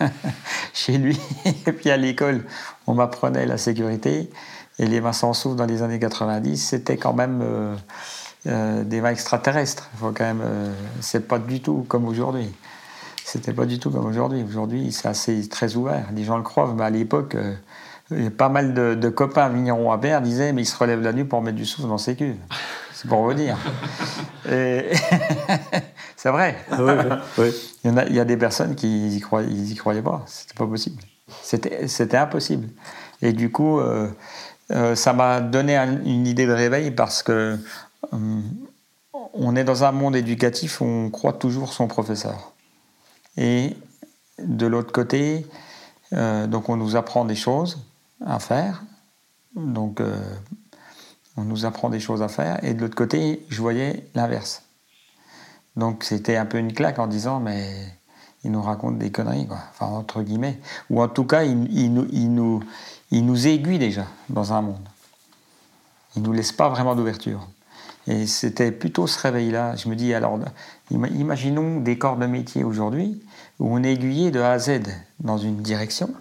chez 0.72 0.96
lui, 0.96 1.18
et 1.66 1.72
puis 1.72 1.90
à 1.90 1.96
l'école, 1.96 2.44
on 2.86 2.94
m'apprenait 2.94 3.46
la 3.46 3.58
sécurité. 3.58 4.30
Et 4.78 4.86
les 4.86 5.00
vins 5.00 5.12
sans 5.12 5.32
soufre 5.34 5.54
dans 5.54 5.66
les 5.66 5.82
années 5.82 6.00
90, 6.00 6.56
c'était 6.56 6.96
quand 6.96 7.12
même 7.12 7.40
euh, 7.42 7.76
euh, 8.46 8.82
des 8.82 9.00
vins 9.00 9.10
extraterrestres. 9.10 9.88
Faut 9.96 10.10
quand 10.10 10.24
même, 10.24 10.42
euh, 10.44 10.72
c'est 11.00 11.28
pas 11.28 11.38
du 11.38 11.60
tout 11.60 11.84
comme 11.88 12.06
aujourd'hui. 12.06 12.52
C'était 13.24 13.52
pas 13.52 13.66
du 13.66 13.78
tout 13.78 13.90
comme 13.90 14.04
aujourd'hui. 14.04 14.42
Aujourd'hui, 14.42 14.92
c'est 14.92 15.08
assez 15.08 15.48
très 15.48 15.76
ouvert. 15.76 16.08
Les 16.12 16.24
gens 16.24 16.36
le 16.36 16.42
croient, 16.42 16.74
mais 16.76 16.84
à 16.84 16.90
l'époque, 16.90 17.36
il 18.10 18.24
y 18.24 18.26
a 18.26 18.30
pas 18.30 18.48
mal 18.48 18.74
de, 18.74 18.94
de 18.94 19.08
copains 19.08 19.48
vignerons 19.48 19.90
à 19.92 19.96
Berre 19.96 20.20
disaient, 20.22 20.52
mais 20.52 20.62
ils 20.62 20.66
se 20.66 20.76
relèvent 20.76 21.00
la 21.02 21.12
nuit 21.12 21.24
pour 21.24 21.40
mettre 21.42 21.56
du 21.56 21.64
soufre 21.64 21.88
dans 21.88 21.98
ses 21.98 22.16
cuves. 22.16 22.36
C'est 22.92 23.08
pour 23.08 23.22
vous 23.22 23.34
dire. 23.34 23.56
Et- 24.50 24.90
c'est 26.16 26.30
vrai. 26.30 26.56
Ah 26.70 26.76
oui, 26.82 26.92
oui, 26.98 27.16
oui. 27.38 27.54
Il 27.84 27.92
y, 27.94 27.98
a, 27.98 28.06
il 28.06 28.14
y 28.14 28.20
a 28.20 28.24
des 28.24 28.36
personnes 28.36 28.74
qui 28.74 29.16
y 29.16 29.20
croyaient, 29.20 29.48
y 29.50 29.74
croyaient 29.74 30.02
pas. 30.02 30.22
C'était 30.26 30.54
pas 30.54 30.66
possible. 30.66 31.02
C'était, 31.42 32.16
impossible. 32.16 32.68
Et 33.22 33.32
du 33.32 33.50
coup, 33.50 33.78
euh, 33.80 34.08
euh, 34.70 34.94
ça 34.94 35.12
m'a 35.12 35.40
donné 35.40 35.76
un- 35.76 36.02
une 36.04 36.26
idée 36.26 36.46
de 36.46 36.52
réveil 36.52 36.90
parce 36.90 37.22
que 37.22 37.58
euh, 38.12 38.40
on 39.32 39.56
est 39.56 39.64
dans 39.64 39.84
un 39.84 39.92
monde 39.92 40.16
éducatif 40.16 40.80
où 40.80 40.84
on 40.84 41.10
croit 41.10 41.32
toujours 41.32 41.72
son 41.72 41.88
professeur. 41.88 42.52
Et 43.36 43.76
de 44.38 44.66
l'autre 44.66 44.92
côté, 44.92 45.46
euh, 46.12 46.46
donc 46.46 46.68
on 46.68 46.76
nous 46.76 46.96
apprend 46.96 47.24
des 47.24 47.34
choses 47.34 47.78
à 48.24 48.38
faire. 48.38 48.82
Donc 49.56 50.00
euh, 50.00 50.18
on 51.36 51.42
nous 51.42 51.64
apprend 51.64 51.90
des 51.90 52.00
choses 52.00 52.22
à 52.22 52.28
faire. 52.28 52.62
Et 52.64 52.74
de 52.74 52.80
l'autre 52.80 52.96
côté, 52.96 53.44
je 53.48 53.60
voyais 53.60 54.08
l'inverse. 54.14 54.62
Donc 55.76 56.04
c'était 56.04 56.36
un 56.36 56.46
peu 56.46 56.58
une 56.58 56.72
claque 56.72 56.98
en 56.98 57.06
disant, 57.06 57.40
mais 57.40 57.68
il 58.44 58.52
nous 58.52 58.62
raconte 58.62 58.98
des 58.98 59.10
conneries, 59.10 59.46
quoi. 59.46 59.58
Enfin, 59.70 59.86
entre 59.86 60.22
guillemets. 60.22 60.60
Ou 60.90 61.02
en 61.02 61.08
tout 61.08 61.24
cas, 61.24 61.44
il, 61.44 61.66
il 61.72 61.92
nous, 61.92 62.06
il, 62.12 62.32
nous, 62.32 62.62
il 63.10 63.24
nous 63.24 63.46
aiguille 63.46 63.78
déjà 63.78 64.06
dans 64.28 64.52
un 64.52 64.60
monde. 64.60 64.86
Il 66.16 66.22
nous 66.22 66.32
laisse 66.32 66.52
pas 66.52 66.68
vraiment 66.68 66.94
d'ouverture. 66.94 67.48
Et 68.06 68.26
c'était 68.26 68.70
plutôt 68.70 69.06
ce 69.06 69.18
réveil-là. 69.18 69.76
Je 69.76 69.88
me 69.88 69.96
dis, 69.96 70.12
alors, 70.12 70.38
imaginons 70.90 71.80
des 71.80 71.96
corps 71.96 72.18
de 72.18 72.26
métier 72.26 72.62
aujourd'hui 72.62 73.22
où 73.58 73.74
on 73.74 73.82
est 73.82 73.92
aiguillé 73.94 74.30
de 74.30 74.40
A 74.40 74.52
à 74.52 74.58
Z 74.58 74.82
dans 75.20 75.38
une 75.38 75.56
direction, 75.56 76.12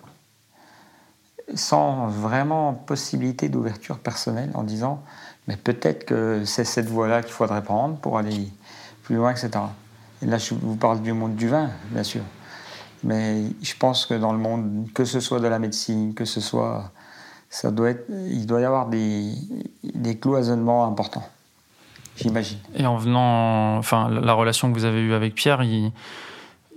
sans 1.56 2.08
vraiment 2.08 2.74
possibilité 2.74 3.50
d'ouverture 3.50 4.00
personnelle, 4.00 4.52
en 4.54 4.64
disant, 4.64 5.04
mais 5.48 5.58
peut-être 5.58 6.06
que 6.06 6.46
c'est 6.46 6.64
cette 6.64 6.88
voie-là 6.88 7.22
qu'il 7.22 7.34
faudrait 7.34 7.64
prendre 7.64 7.98
pour 7.98 8.18
aller 8.18 8.50
plus 9.04 9.16
loin, 9.16 9.32
etc. 9.32 9.52
Et 10.22 10.26
là, 10.26 10.38
je 10.38 10.54
vous 10.56 10.76
parle 10.76 11.02
du 11.02 11.14
monde 11.14 11.36
du 11.36 11.50
vin, 11.50 11.70
bien 11.92 12.04
sûr. 12.04 12.22
Mais 13.04 13.44
je 13.62 13.74
pense 13.78 14.06
que 14.06 14.14
dans 14.14 14.32
le 14.32 14.38
monde, 14.38 14.88
que 14.94 15.04
ce 15.04 15.20
soit 15.20 15.40
de 15.40 15.48
la 15.48 15.60
médecine, 15.60 16.14
que 16.14 16.26
ce 16.26 16.40
soit. 16.40 16.92
Ça 17.50 17.70
doit 17.70 17.92
être, 17.92 18.06
il 18.10 18.48
doit 18.48 18.62
y 18.62 18.64
avoir 18.64 18.88
des, 18.88 19.32
des 19.84 20.18
cloisonnements 20.18 20.88
importants, 20.88 21.28
j'imagine. 22.16 22.58
Et 22.74 22.86
en 22.88 22.98
venant. 22.98 23.78
Enfin, 23.78 24.10
la 24.10 24.34
relation 24.34 24.72
que 24.72 24.74
vous 24.80 24.86
avez 24.86 25.02
eue 25.02 25.14
avec 25.14 25.36
Pierre, 25.36 25.62
il, 25.62 25.92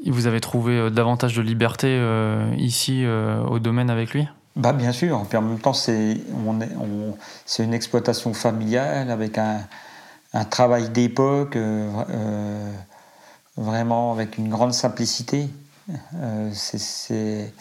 vous 0.04 0.26
avez 0.26 0.40
trouvé 0.40 0.74
euh, 0.74 0.90
davantage 0.90 1.34
de 1.34 1.42
liberté 1.42 1.86
euh, 1.88 2.52
ici, 2.58 3.04
euh, 3.04 3.42
au 3.44 3.58
domaine 3.58 3.88
avec 3.88 4.12
lui? 4.12 4.28
Bah, 4.56 4.72
Bien 4.72 4.92
sûr. 4.92 5.24
Puis 5.28 5.38
en 5.38 5.42
même 5.42 5.60
temps, 5.60 5.72
c'est 5.72 6.18
on 6.46 6.58
c'est 7.44 7.64
une 7.64 7.74
exploitation 7.74 8.34
familiale 8.34 9.10
avec 9.10 9.38
un, 9.38 9.60
travail 10.50 10.90
d'époque, 10.90 11.56
vraiment 13.56 14.12
avec 14.12 14.38
une 14.38 14.48
grande 14.48 14.74
simplicité. 14.74 15.48
Euh, 16.14 16.50
c'est 16.52 17.52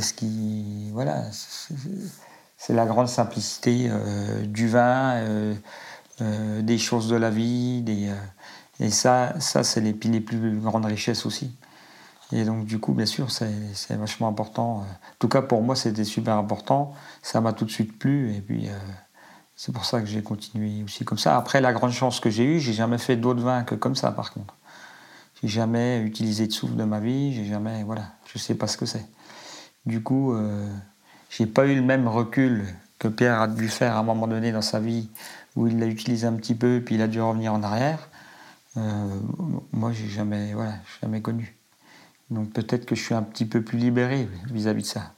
ce 0.00 0.12
qui. 0.14 0.90
Voilà. 0.92 1.24
C'est 2.56 2.74
la 2.74 2.86
grande 2.86 3.08
simplicité 3.08 3.88
euh, 3.90 4.46
du 4.46 4.68
vin, 4.68 5.14
euh, 6.20 6.62
des 6.62 6.78
choses 6.78 7.08
de 7.08 7.16
la 7.16 7.30
vie. 7.30 7.82
Des, 7.82 8.10
et 8.80 8.90
ça, 8.90 9.34
ça 9.40 9.64
c'est 9.64 9.80
les 9.80 9.92
plus 9.92 10.60
grandes 10.60 10.86
richesses 10.86 11.26
aussi. 11.26 11.52
Et 12.32 12.44
donc, 12.44 12.64
du 12.64 12.78
coup, 12.78 12.92
bien 12.92 13.06
sûr, 13.06 13.30
c'est 13.30 13.96
vachement 13.96 14.28
important. 14.28 14.78
En 14.78 14.86
tout 15.18 15.28
cas, 15.28 15.42
pour 15.42 15.62
moi, 15.62 15.76
c'était 15.76 16.04
super 16.04 16.36
important. 16.36 16.94
Ça 17.22 17.40
m'a 17.40 17.52
tout 17.52 17.64
de 17.64 17.70
suite 17.70 17.98
plu. 17.98 18.34
Et 18.34 18.40
puis, 18.40 18.68
c'est 19.56 19.72
pour 19.72 19.84
ça 19.84 20.00
que 20.00 20.06
j'ai 20.06 20.22
continué 20.22 20.82
aussi 20.82 21.04
comme 21.04 21.18
ça. 21.18 21.36
Après, 21.36 21.60
la 21.60 21.72
grande 21.72 21.92
chance 21.92 22.20
que 22.20 22.30
j'ai 22.30 22.44
eue, 22.44 22.58
j'ai 22.60 22.72
jamais 22.72 22.98
fait 22.98 23.16
d'autres 23.16 23.42
vins 23.42 23.64
que 23.64 23.74
comme 23.74 23.94
ça, 23.94 24.10
par 24.10 24.32
contre. 24.32 24.54
J'ai 25.42 25.48
jamais 25.48 26.00
utilisé 26.00 26.46
de 26.46 26.52
souffle 26.52 26.76
de 26.76 26.84
ma 26.84 27.00
vie, 27.00 27.34
j'ai 27.34 27.44
jamais, 27.44 27.82
voilà, 27.82 28.12
je 28.32 28.38
sais 28.38 28.54
pas 28.54 28.66
ce 28.66 28.76
que 28.76 28.86
c'est. 28.86 29.04
Du 29.86 30.02
coup, 30.02 30.32
euh, 30.32 30.68
j'ai 31.30 31.46
pas 31.46 31.66
eu 31.66 31.74
le 31.74 31.82
même 31.82 32.08
recul 32.08 32.64
que 32.98 33.08
Pierre 33.08 33.40
a 33.40 33.48
dû 33.48 33.68
faire 33.68 33.96
à 33.96 34.00
un 34.00 34.02
moment 34.04 34.28
donné 34.28 34.52
dans 34.52 34.62
sa 34.62 34.78
vie, 34.80 35.10
où 35.56 35.66
il 35.66 35.78
l'a 35.78 35.86
utilisé 35.86 36.26
un 36.26 36.34
petit 36.34 36.54
peu, 36.54 36.82
puis 36.84 36.94
il 36.94 37.02
a 37.02 37.08
dû 37.08 37.20
revenir 37.20 37.52
en 37.52 37.62
arrière. 37.62 38.08
Euh, 38.76 39.20
moi, 39.72 39.92
j'ai 39.92 40.08
jamais, 40.08 40.54
voilà, 40.54 40.74
jamais 41.00 41.20
connu. 41.20 41.56
Donc 42.32 42.52
peut-être 42.52 42.86
que 42.86 42.94
je 42.94 43.02
suis 43.02 43.14
un 43.14 43.22
petit 43.22 43.44
peu 43.44 43.62
plus 43.62 43.78
libéré 43.78 44.28
vis 44.50 44.66
à 44.68 44.74
-vis 44.74 44.82
de 44.82 44.86
ça. 44.86 45.12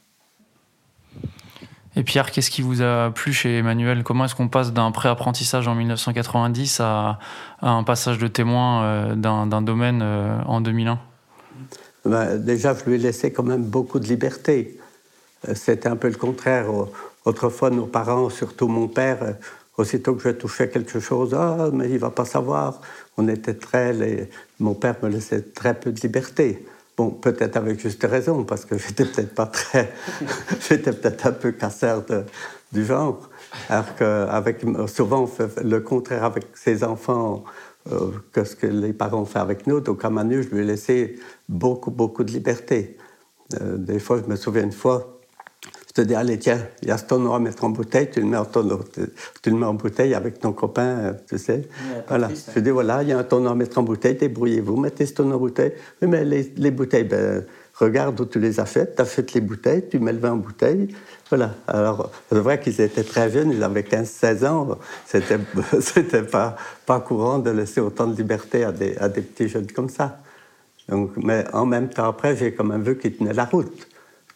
Et 1.97 2.03
Pierre, 2.03 2.31
qu'est-ce 2.31 2.51
qui 2.51 2.61
vous 2.61 2.81
a 2.81 3.09
plu 3.11 3.31
chez 3.31 3.57
Emmanuel? 3.57 4.03
Comment 4.03 4.25
est-ce 4.25 4.35
qu'on 4.35 4.49
passe 4.49 4.73
d'un 4.73 4.91
pré-apprentissage 4.91 5.67
en 5.67 5.75
1990 5.75 6.81
à, 6.81 7.19
un 7.61 7.83
passage 7.83 8.17
de 8.17 8.27
témoin 8.27 8.83
euh, 8.83 9.15
d'un 9.15 9.61
domaine 9.61 10.01
euh, 10.03 10.37
en 10.45 10.59
2001 10.59 10.99
ben, 12.03 12.37
Déjà, 12.37 12.73
je 12.73 12.83
lui 12.83 12.95
ai 12.95 12.97
laissé 12.97 13.31
quand 13.31 13.43
même 13.43 13.63
beaucoup 13.63 13.99
de 13.99 14.07
liberté. 14.07 14.77
Euh, 15.47 15.55
c'était 15.55 15.87
un 15.87 15.95
peu 15.95 16.09
le 16.09 16.17
contraire. 16.17 16.65
Autrefois, 17.23 17.69
nos 17.69 17.85
parents, 17.85 18.29
surtout 18.29 18.67
mon 18.67 18.89
père, 18.89 19.35
aussitôt 19.77 20.15
que 20.15 20.23
je 20.23 20.29
touchais 20.35 20.67
quelque 20.67 20.99
chose, 20.99 21.33
ah, 21.33 21.69
mais 21.71 21.89
il 21.89 21.97
va 21.97 22.09
pas 22.09 22.25
savoir. 22.25 22.81
On 23.15 23.29
était 23.29 23.53
très. 23.53 23.93
Les... 23.93 24.29
Mon 24.59 24.73
père 24.73 24.95
me 25.01 25.07
laissait 25.07 25.41
très 25.41 25.73
peu 25.73 25.93
de 25.93 26.01
liberté. 26.01 26.65
Bon, 26.97 27.09
peut-être 27.09 27.57
avec 27.57 27.79
juste 27.79 28.03
raison, 28.03 28.45
parce 28.45 28.63
que 28.63 28.77
j'étais 28.77 29.05
peut-être 29.05 29.35
pas 29.35 29.47
très. 29.47 29.91
j'étais 30.69 30.93
peut-être 30.93 31.27
un 31.27 31.31
peu 31.33 31.51
casseur 31.51 32.03
du 32.71 32.85
genre. 32.85 33.29
Alors 33.69 33.95
qu'avec, 33.95 34.61
souvent, 34.87 35.23
on 35.23 35.27
fait 35.27 35.61
le 35.61 35.81
contraire 35.81 36.23
avec 36.23 36.45
ses 36.53 36.83
enfants 36.83 37.43
euh, 37.91 38.11
que 38.31 38.43
ce 38.43 38.55
que 38.55 38.67
les 38.67 38.93
parents 38.93 39.25
font 39.25 39.39
avec 39.39 39.67
nous. 39.67 39.79
Donc, 39.81 40.05
à 40.05 40.09
Manu, 40.09 40.41
je 40.41 40.49
lui 40.49 40.61
ai 40.61 40.63
laissé 40.63 41.19
beaucoup, 41.49 41.91
beaucoup 41.91 42.23
de 42.23 42.31
liberté. 42.31 42.97
Euh, 43.61 43.77
des 43.77 43.99
fois, 43.99 44.19
je 44.23 44.29
me 44.29 44.35
souviens 44.35 44.63
une 44.63 44.71
fois, 44.71 45.14
te 45.95 46.01
dis, 46.01 46.13
allez, 46.13 46.37
tiens, 46.37 46.59
il 46.81 46.89
y 46.89 46.91
a 46.91 46.97
ce 46.97 47.05
tonneau 47.05 47.33
à 47.33 47.39
mettre 47.39 47.63
en 47.63 47.69
bouteille, 47.69 48.09
tu 48.11 48.19
le 48.19 48.25
mets 48.25 48.35
en 48.35 48.43
tonneau. 48.43 48.81
Tu, 49.41 49.49
le 49.49 49.55
mets 49.55 49.65
en 49.65 49.75
bouteille 49.75 50.13
avec 50.13 50.39
ton 50.39 50.51
copain, 50.51 51.15
tu 51.27 51.37
sais. 51.37 51.69
voilà. 52.09 52.29
Je 52.53 52.59
dis, 52.59 52.69
voilà, 52.69 53.01
il 53.01 53.09
y 53.09 53.11
a 53.13 53.17
un 53.17 53.23
tonneau 53.23 53.49
à 53.49 53.55
mettre 53.55 53.77
en 53.77 53.83
bouteille, 53.83 54.15
débrouillez-vous, 54.15 54.75
mettez 54.75 55.05
ce 55.05 55.13
tonneau 55.13 55.35
en 55.35 55.39
bouteille. 55.39 55.71
Oui, 56.01 56.09
mais 56.09 56.25
les, 56.25 56.71
bouteilles, 56.71 57.05
ben, 57.05 57.45
regarde 57.75 58.19
où 58.19 58.25
tu 58.25 58.39
les 58.39 58.59
achètes, 58.59 58.97
tu 58.97 59.01
achètes 59.01 59.33
les 59.33 59.39
bouteilles, 59.39 59.87
tu 59.87 59.99
mets 59.99 60.11
le 60.11 60.19
vin 60.19 60.33
en 60.33 60.37
bouteille. 60.37 60.93
Voilà. 61.29 61.51
Alors, 61.65 62.11
c'est 62.29 62.39
vrai 62.39 62.59
qu'ils 62.59 62.81
étaient 62.81 63.05
très 63.05 63.31
jeunes, 63.31 63.51
ils 63.53 63.63
avaient 63.63 63.83
15-16 63.83 64.45
ans. 64.47 64.77
C'était, 65.05 65.39
c'était 65.79 66.23
pas, 66.23 66.57
pas 66.85 66.99
courant 66.99 67.39
de 67.39 67.51
laisser 67.51 67.79
autant 67.79 68.07
de 68.07 68.17
liberté 68.17 68.65
à 68.65 68.73
des, 68.73 68.97
à 68.97 69.07
des 69.07 69.21
petits 69.21 69.47
jeunes 69.47 69.71
comme 69.71 69.89
ça. 69.89 70.19
Donc, 70.89 71.11
mais 71.15 71.45
en 71.53 71.65
même 71.65 71.87
temps, 71.87 72.09
après, 72.09 72.35
j'ai 72.35 72.53
quand 72.53 72.65
même 72.65 72.83
vu 72.83 72.97
qu'ils 72.97 73.15
tenaient 73.15 73.33
la 73.33 73.45
route 73.45 73.87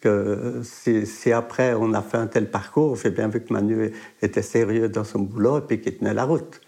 que 0.02 0.62
si, 0.64 1.32
après 1.32 1.74
on 1.74 1.94
a 1.94 2.02
fait 2.02 2.18
un 2.18 2.28
tel 2.28 2.50
parcours, 2.50 2.96
j'ai 2.96 3.10
bien 3.10 3.28
vu 3.28 3.42
que 3.42 3.54
Manu 3.54 3.92
était 4.22 4.42
sérieux 4.42 4.90
dans 4.90 5.04
son 5.04 5.20
boulot 5.20 5.60
et 5.60 5.62
puis 5.62 5.82
qu'il 5.82 5.98
tenait 5.98 6.14
la 6.14 6.26
route. 6.26 6.62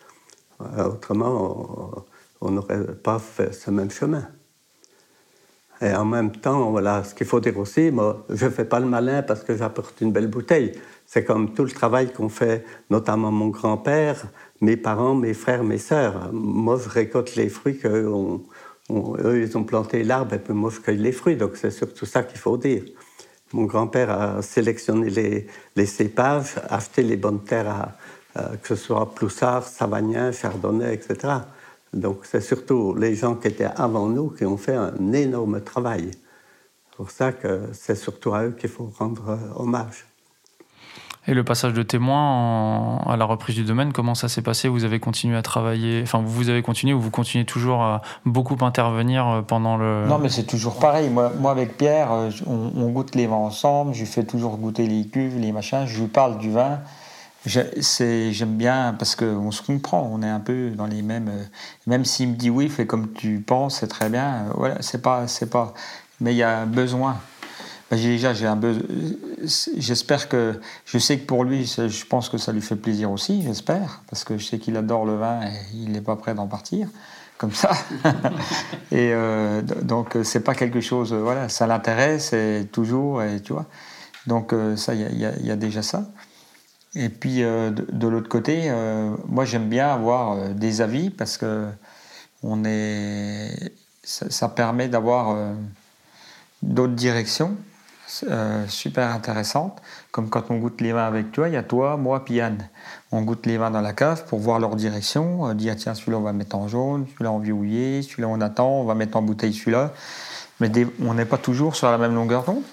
Euh, 0.62 0.90
autrement, 0.90 2.06
on 2.42 2.52
n'aurait 2.52 2.94
pas 2.96 3.20
fait 3.20 3.54
ce 3.54 3.72
même 3.72 3.92
chemin. 3.92 4.28
Et 5.82 5.94
en 5.96 6.06
même 6.06 6.32
temps, 6.32 6.70
voilà, 6.70 7.04
ce 7.04 7.16
qu'il 7.16 7.26
faut 7.26 7.40
dire 7.40 7.58
aussi, 7.58 7.90
moi, 7.90 8.24
je 8.30 8.46
ne 8.46 8.52
fais 8.52 8.66
pas 8.66 8.80
le 8.80 8.86
malin 8.86 9.24
parce 9.24 9.44
que 9.44 9.56
j'apporte 9.58 10.00
une 10.02 10.12
belle 10.12 10.28
bouteille. 10.28 10.74
C'est 11.08 11.24
comme 11.24 11.54
tout 11.56 11.64
le 11.64 11.72
travail 11.72 12.14
qu'on 12.14 12.30
fait, 12.30 12.64
notamment 12.92 13.32
mon 13.32 13.48
grand-père, 13.48 14.28
mes 14.62 14.78
parents, 14.78 15.16
mes 15.16 15.34
frères, 15.34 15.64
mes 15.64 15.80
sœurs. 15.80 16.32
Moi, 16.32 16.80
je 16.84 16.88
récolte 16.88 17.36
les 17.36 17.50
fruits 17.50 17.80
qu'eux, 17.80 18.12
eux, 18.92 19.42
ils 19.42 19.58
ont 19.58 19.64
planté 19.64 20.04
l'arbre 20.04 20.36
et 20.36 20.40
puis 20.40 20.54
moi, 20.54 20.70
je 20.70 20.80
cueille 20.80 20.98
les 20.98 21.12
fruits. 21.12 21.36
Donc, 21.36 21.58
c'est 21.58 21.72
surtout 21.72 22.06
ça 22.06 22.22
qu'il 22.22 22.38
faut 22.38 22.58
dire. 22.58 22.84
Mon 23.54 23.66
grand-père 23.66 24.10
a 24.10 24.42
sélectionné 24.42 25.48
les, 25.76 25.86
cépages, 25.86 26.56
acheté 26.70 27.04
les 27.04 27.18
bonnes 27.18 27.44
terres, 27.44 27.94
à, 28.36 28.58
que 28.62 28.68
ce 28.68 28.76
soit 28.76 29.14
Ploussard, 29.14 29.68
Savagnin, 29.68 30.32
Chardonnay, 30.32 30.94
etc. 30.94 31.34
Donc 31.94 32.22
c'est 32.24 32.42
surtout 32.42 32.96
les 32.96 33.16
gens 33.16 33.36
qui 33.36 33.50
étaient 33.50 33.66
avant 33.66 34.08
nous 34.08 34.30
qui 34.30 34.46
ont 34.46 34.58
fait 34.58 34.76
un 34.76 35.12
énorme 35.12 35.62
travail. 35.62 36.12
C'est 36.12 36.96
pour 36.96 37.12
ça 37.12 37.32
que 37.34 37.64
c'est 37.74 37.96
surtout 37.96 38.34
à 38.34 38.46
eux 38.46 38.52
qu'il 38.52 38.70
faut 38.70 38.92
rendre 38.98 39.30
euh, 39.30 39.38
hommage. 39.56 40.06
Et 41.28 41.36
le 41.36 41.44
passage 41.44 41.74
de 41.74 41.84
témoin 41.84 42.98
à 43.06 43.16
la 43.16 43.26
reprise 43.26 43.56
du 43.56 43.64
domaine, 43.64 43.94
comment 43.94 44.16
ça 44.16 44.28
s'est 44.28 44.42
passé? 44.42 44.68
Vous 44.68 44.86
avez 44.86 45.00
continué 45.00 45.38
à 45.38 45.44
travailler, 45.44 46.02
enfin 46.02 46.24
vous 46.26 46.50
avez 46.50 46.64
continué 46.64 46.94
ou 46.94 47.00
vous 47.00 47.12
continuez 47.12 47.46
toujours 47.46 47.84
à 47.84 48.02
beaucoup 48.26 48.58
intervenir 48.62 49.28
euh, 49.28 49.42
pendant 49.44 49.78
le... 49.78 50.08
Non 50.08 50.18
mais 50.18 50.30
c'est 50.30 50.46
toujours 50.46 50.80
pareil, 50.80 51.12
moi, 51.12 51.32
moi 51.40 51.52
avec 51.52 51.78
Pierre, 51.78 52.12
euh, 52.12 52.30
on, 52.48 52.90
goûte 52.90 53.14
les 53.14 53.28
vins 53.28 53.36
ensemble, 53.36 53.94
je 53.94 54.04
fais 54.04 54.24
toujours 54.24 54.58
goûter 54.58 54.88
les 54.88 55.06
cuves, 55.06 55.38
les 55.38 55.52
machins, 55.52 55.86
je 55.86 56.02
lui 56.02 56.08
parle 56.08 56.40
du 56.40 56.50
vin. 56.50 56.80
J'aime 57.46 58.56
bien 58.58 58.96
parce 58.98 59.16
qu'on 59.16 59.52
se 59.52 59.62
comprend, 59.62 60.10
on 60.12 60.24
est 60.24 60.30
un 60.30 60.40
peu 60.40 60.72
dans 60.72 60.88
les 60.88 61.04
mêmes... 61.04 61.30
Euh, 61.30 61.44
même 61.86 62.04
s'il 62.04 62.30
me 62.30 62.36
dit 62.36 62.50
oui, 62.50 62.68
fais 62.68 62.88
comme 62.88 63.14
tu 63.14 63.42
penses, 63.42 63.80
c'est 63.80 63.88
très 63.88 64.10
bien, 64.10 64.46
voilà, 64.56 64.78
c'est 64.80 65.04
pas... 65.04 65.26
pas 65.52 65.74
mais 66.20 66.34
il 66.34 66.38
y 66.38 66.44
a 66.44 66.66
besoin 66.66 67.18
bah, 67.92 67.98
déjà, 67.98 68.34
j'ai 68.34 68.48
un. 68.48 68.58
J'espère 69.78 70.30
que. 70.30 70.62
Je 70.86 70.98
sais 70.98 71.20
que 71.20 71.26
pour 71.26 71.44
lui, 71.44 71.66
je 71.66 72.06
pense 72.06 72.30
que 72.30 72.38
ça 72.38 72.54
lui 72.54 72.62
fait 72.62 72.78
plaisir 72.78 73.12
aussi, 73.12 73.44
j'espère, 73.44 74.02
parce 74.10 74.24
que 74.24 74.38
je 74.38 74.46
sais 74.46 74.60
qu'il 74.60 74.78
adore 74.78 75.06
le 75.06 75.18
vin 75.18 75.42
et 75.42 75.52
il 75.74 75.92
n'est 75.92 76.00
pas 76.00 76.16
prêt 76.16 76.34
d'en 76.34 76.48
partir, 76.48 76.88
comme 77.38 77.52
ça. 77.52 77.72
et 78.94 79.12
euh, 79.12 79.62
donc, 79.62 80.18
c'est 80.24 80.40
pas 80.40 80.56
quelque 80.56 80.80
chose. 80.80 81.12
Voilà, 81.12 81.50
ça 81.50 81.68
l'intéresse 81.68 82.34
toujours, 82.72 83.22
et 83.24 83.42
tu 83.42 83.52
vois. 83.52 83.66
Donc, 84.26 84.54
euh, 84.54 84.78
ça, 84.78 84.94
il 84.94 85.18
y, 85.18 85.52
a 85.52 85.56
déjà 85.58 85.82
ça. 85.82 86.06
Et 86.96 87.10
puis, 87.10 87.44
euh, 87.44 87.72
de, 87.72 88.08
l'autre 88.08 88.30
côté, 88.30 88.72
moi, 89.28 89.44
j'aime 89.44 89.68
bien 89.68 89.90
avoir 89.90 90.54
des 90.54 90.80
avis 90.80 91.10
parce 91.10 91.38
que 91.38 91.68
on 92.42 92.64
est. 92.64 93.74
ça 94.02 94.48
permet 94.48 94.88
d'avoir 94.88 95.36
d'autres 96.62 96.96
directions 96.96 97.58
euh, 98.24 98.66
super 98.68 99.10
intéressante, 99.14 99.82
comme 100.12 100.30
quand 100.30 100.50
on 100.50 100.58
goûte 100.58 100.82
les 100.82 100.92
vins 100.92 101.06
avec 101.06 101.32
toi, 101.32 101.48
il 101.48 101.54
y 101.54 101.58
a 101.58 101.64
toi, 101.64 101.98
moi, 101.98 102.24
puis 102.26 102.36
Yann. 102.36 102.68
On 103.12 103.22
goûte 103.22 103.46
les 103.46 103.58
vins 103.58 103.72
dans 103.72 103.82
la 103.82 103.94
cave 103.94 104.26
pour 104.26 104.40
voir 104.40 104.60
leur 104.60 104.76
direction, 104.76 105.48
euh, 105.48 105.54
dire 105.54 105.76
tiens, 105.76 105.94
celui-là 105.94 106.18
on 106.18 106.22
va 106.22 106.34
mettre 106.34 106.56
en 106.56 106.68
jaune, 106.68 107.06
celui-là 107.14 107.32
en 107.32 107.40
vieilli, 107.40 108.04
celui-là 108.04 108.28
on 108.28 108.42
attend, 108.42 108.70
on 108.70 108.84
va 108.84 108.96
mettre 108.96 109.18
en 109.18 109.22
bouteille 109.22 109.54
celui-là. 109.54 109.92
Mais 110.60 110.70
on 111.04 111.14
n'est 111.14 111.26
pas 111.26 111.38
toujours 111.38 111.76
sur 111.76 111.90
la 111.90 111.98
même 111.98 112.14
longueur 112.14 112.44
d'onde, 112.44 112.64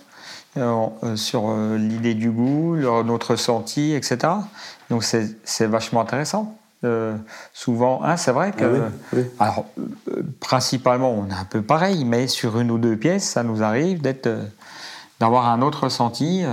euh, 0.57 1.17
sur 1.17 1.55
l'idée 1.77 2.15
du 2.15 2.31
goût, 2.31 2.77
notre 2.77 3.33
ressenti, 3.33 3.95
etc. 3.95 4.19
Donc 4.91 5.05
c'est 5.05 5.67
vachement 5.67 6.01
intéressant. 6.01 6.59
souvent, 7.55 8.03
hein, 8.05 8.17
c'est 8.17 8.33
vrai 8.33 8.53
que. 8.53 8.83
Ah 9.39 9.45
alors, 9.47 9.65
principalement, 10.41 11.13
on 11.13 11.29
est 11.29 11.41
un 11.41 11.47
peu 11.49 11.63
pareil, 11.63 12.05
mais 12.05 12.27
sur 12.27 12.59
une 12.59 12.71
ou 12.71 12.79
deux 12.79 12.97
pièces, 12.97 13.25
ça 13.25 13.43
nous 13.43 13.63
arrive 13.63 14.03
d'être, 14.03 14.29
d'avoir 15.21 15.49
un 15.49 15.63
autre 15.63 15.85
ressenti, 15.85 16.45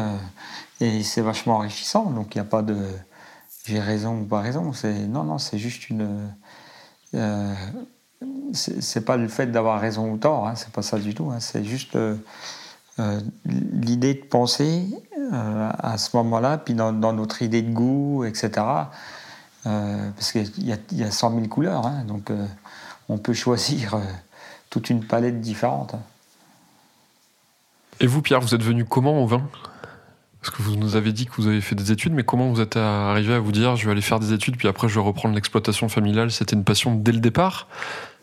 et 0.82 1.04
c'est 1.04 1.22
vachement 1.22 1.58
enrichissant. 1.58 2.06
Donc, 2.12 2.36
il 2.36 2.38
n'y 2.40 2.42
a 2.42 2.50
pas 2.50 2.62
de 2.62 2.76
j'ai 3.66 3.80
raison 3.80 4.20
ou 4.20 4.26
pas 4.26 4.42
raison. 4.42 4.74
C'est 4.74 5.08
non, 5.08 5.24
non, 5.24 5.38
c'est 5.38 5.58
juste 5.58 5.90
une. 5.90 6.30
Euh, 7.16 7.54
c'est 8.54 9.04
pas 9.04 9.18
le 9.18 9.28
fait 9.28 9.48
d'avoir 9.48 9.80
raison 9.80 10.12
ou 10.12 10.18
tort. 10.18 10.48
Hein, 10.48 10.56
c'est 10.56 10.72
pas 10.72 10.82
ça 10.82 11.00
du 11.00 11.14
tout. 11.14 11.32
Hein, 11.32 11.40
c'est 11.40 11.64
juste 11.64 11.96
euh, 11.96 12.16
euh, 13.00 13.20
l'idée 13.46 14.14
de 14.14 14.24
penser 14.24 14.88
à 15.32 15.98
ce 15.98 16.16
moment-là, 16.18 16.60
puis 16.60 16.76
dans, 16.76 16.92
notre 16.92 17.42
idée 17.42 17.64
de 17.64 17.72
goût, 17.72 18.24
etc. 18.26 18.52
parce 19.64 20.32
qu'il 20.32 20.64
y, 20.64 20.78
y, 20.92 21.04
a 21.04 21.12
100 21.12 21.32
000 21.32 21.48
couleurs, 21.48 21.88
hein, 21.88 22.04
donc 22.08 22.32
on 23.10 23.18
peut 23.18 23.34
choisir 23.34 24.00
toute 24.70 24.92
une 24.92 25.04
palette 25.04 25.42
différente. 25.42 25.96
Et 28.00 28.08
vous, 28.08 28.22
Pierre, 28.22 28.42
vous 28.42 28.54
êtes 28.54 28.64
venu 28.64 28.86
comment 28.86 29.24
au 29.24 29.28
vin? 29.28 29.48
Parce 30.42 30.56
que 30.56 30.62
vous 30.62 30.76
nous 30.76 30.96
avez 30.96 31.12
dit 31.12 31.26
que 31.26 31.32
vous 31.38 31.48
avez 31.48 31.62
fait 31.62 31.76
des 31.76 31.92
études, 31.92 32.14
mais 32.14 32.24
comment 32.24 32.52
vous 32.52 32.62
êtes 32.62 32.76
arrivé 32.76 33.34
à 33.34 33.40
vous 33.40 33.52
dire 33.52 33.76
je 33.76 33.86
vais 33.86 33.92
aller 33.92 34.02
faire 34.02 34.20
des 34.20 34.32
études, 34.32 34.58
puis 34.58 34.68
après 34.68 34.88
je 34.88 34.96
vais 34.96 35.06
reprendre 35.06 35.34
l'exploitation 35.34 35.90
familiale? 35.90 36.30
C'était 36.30 36.56
une 36.56 36.64
passion 36.64 36.96
dès 36.96 37.14
le 37.14 37.20
départ? 37.20 37.68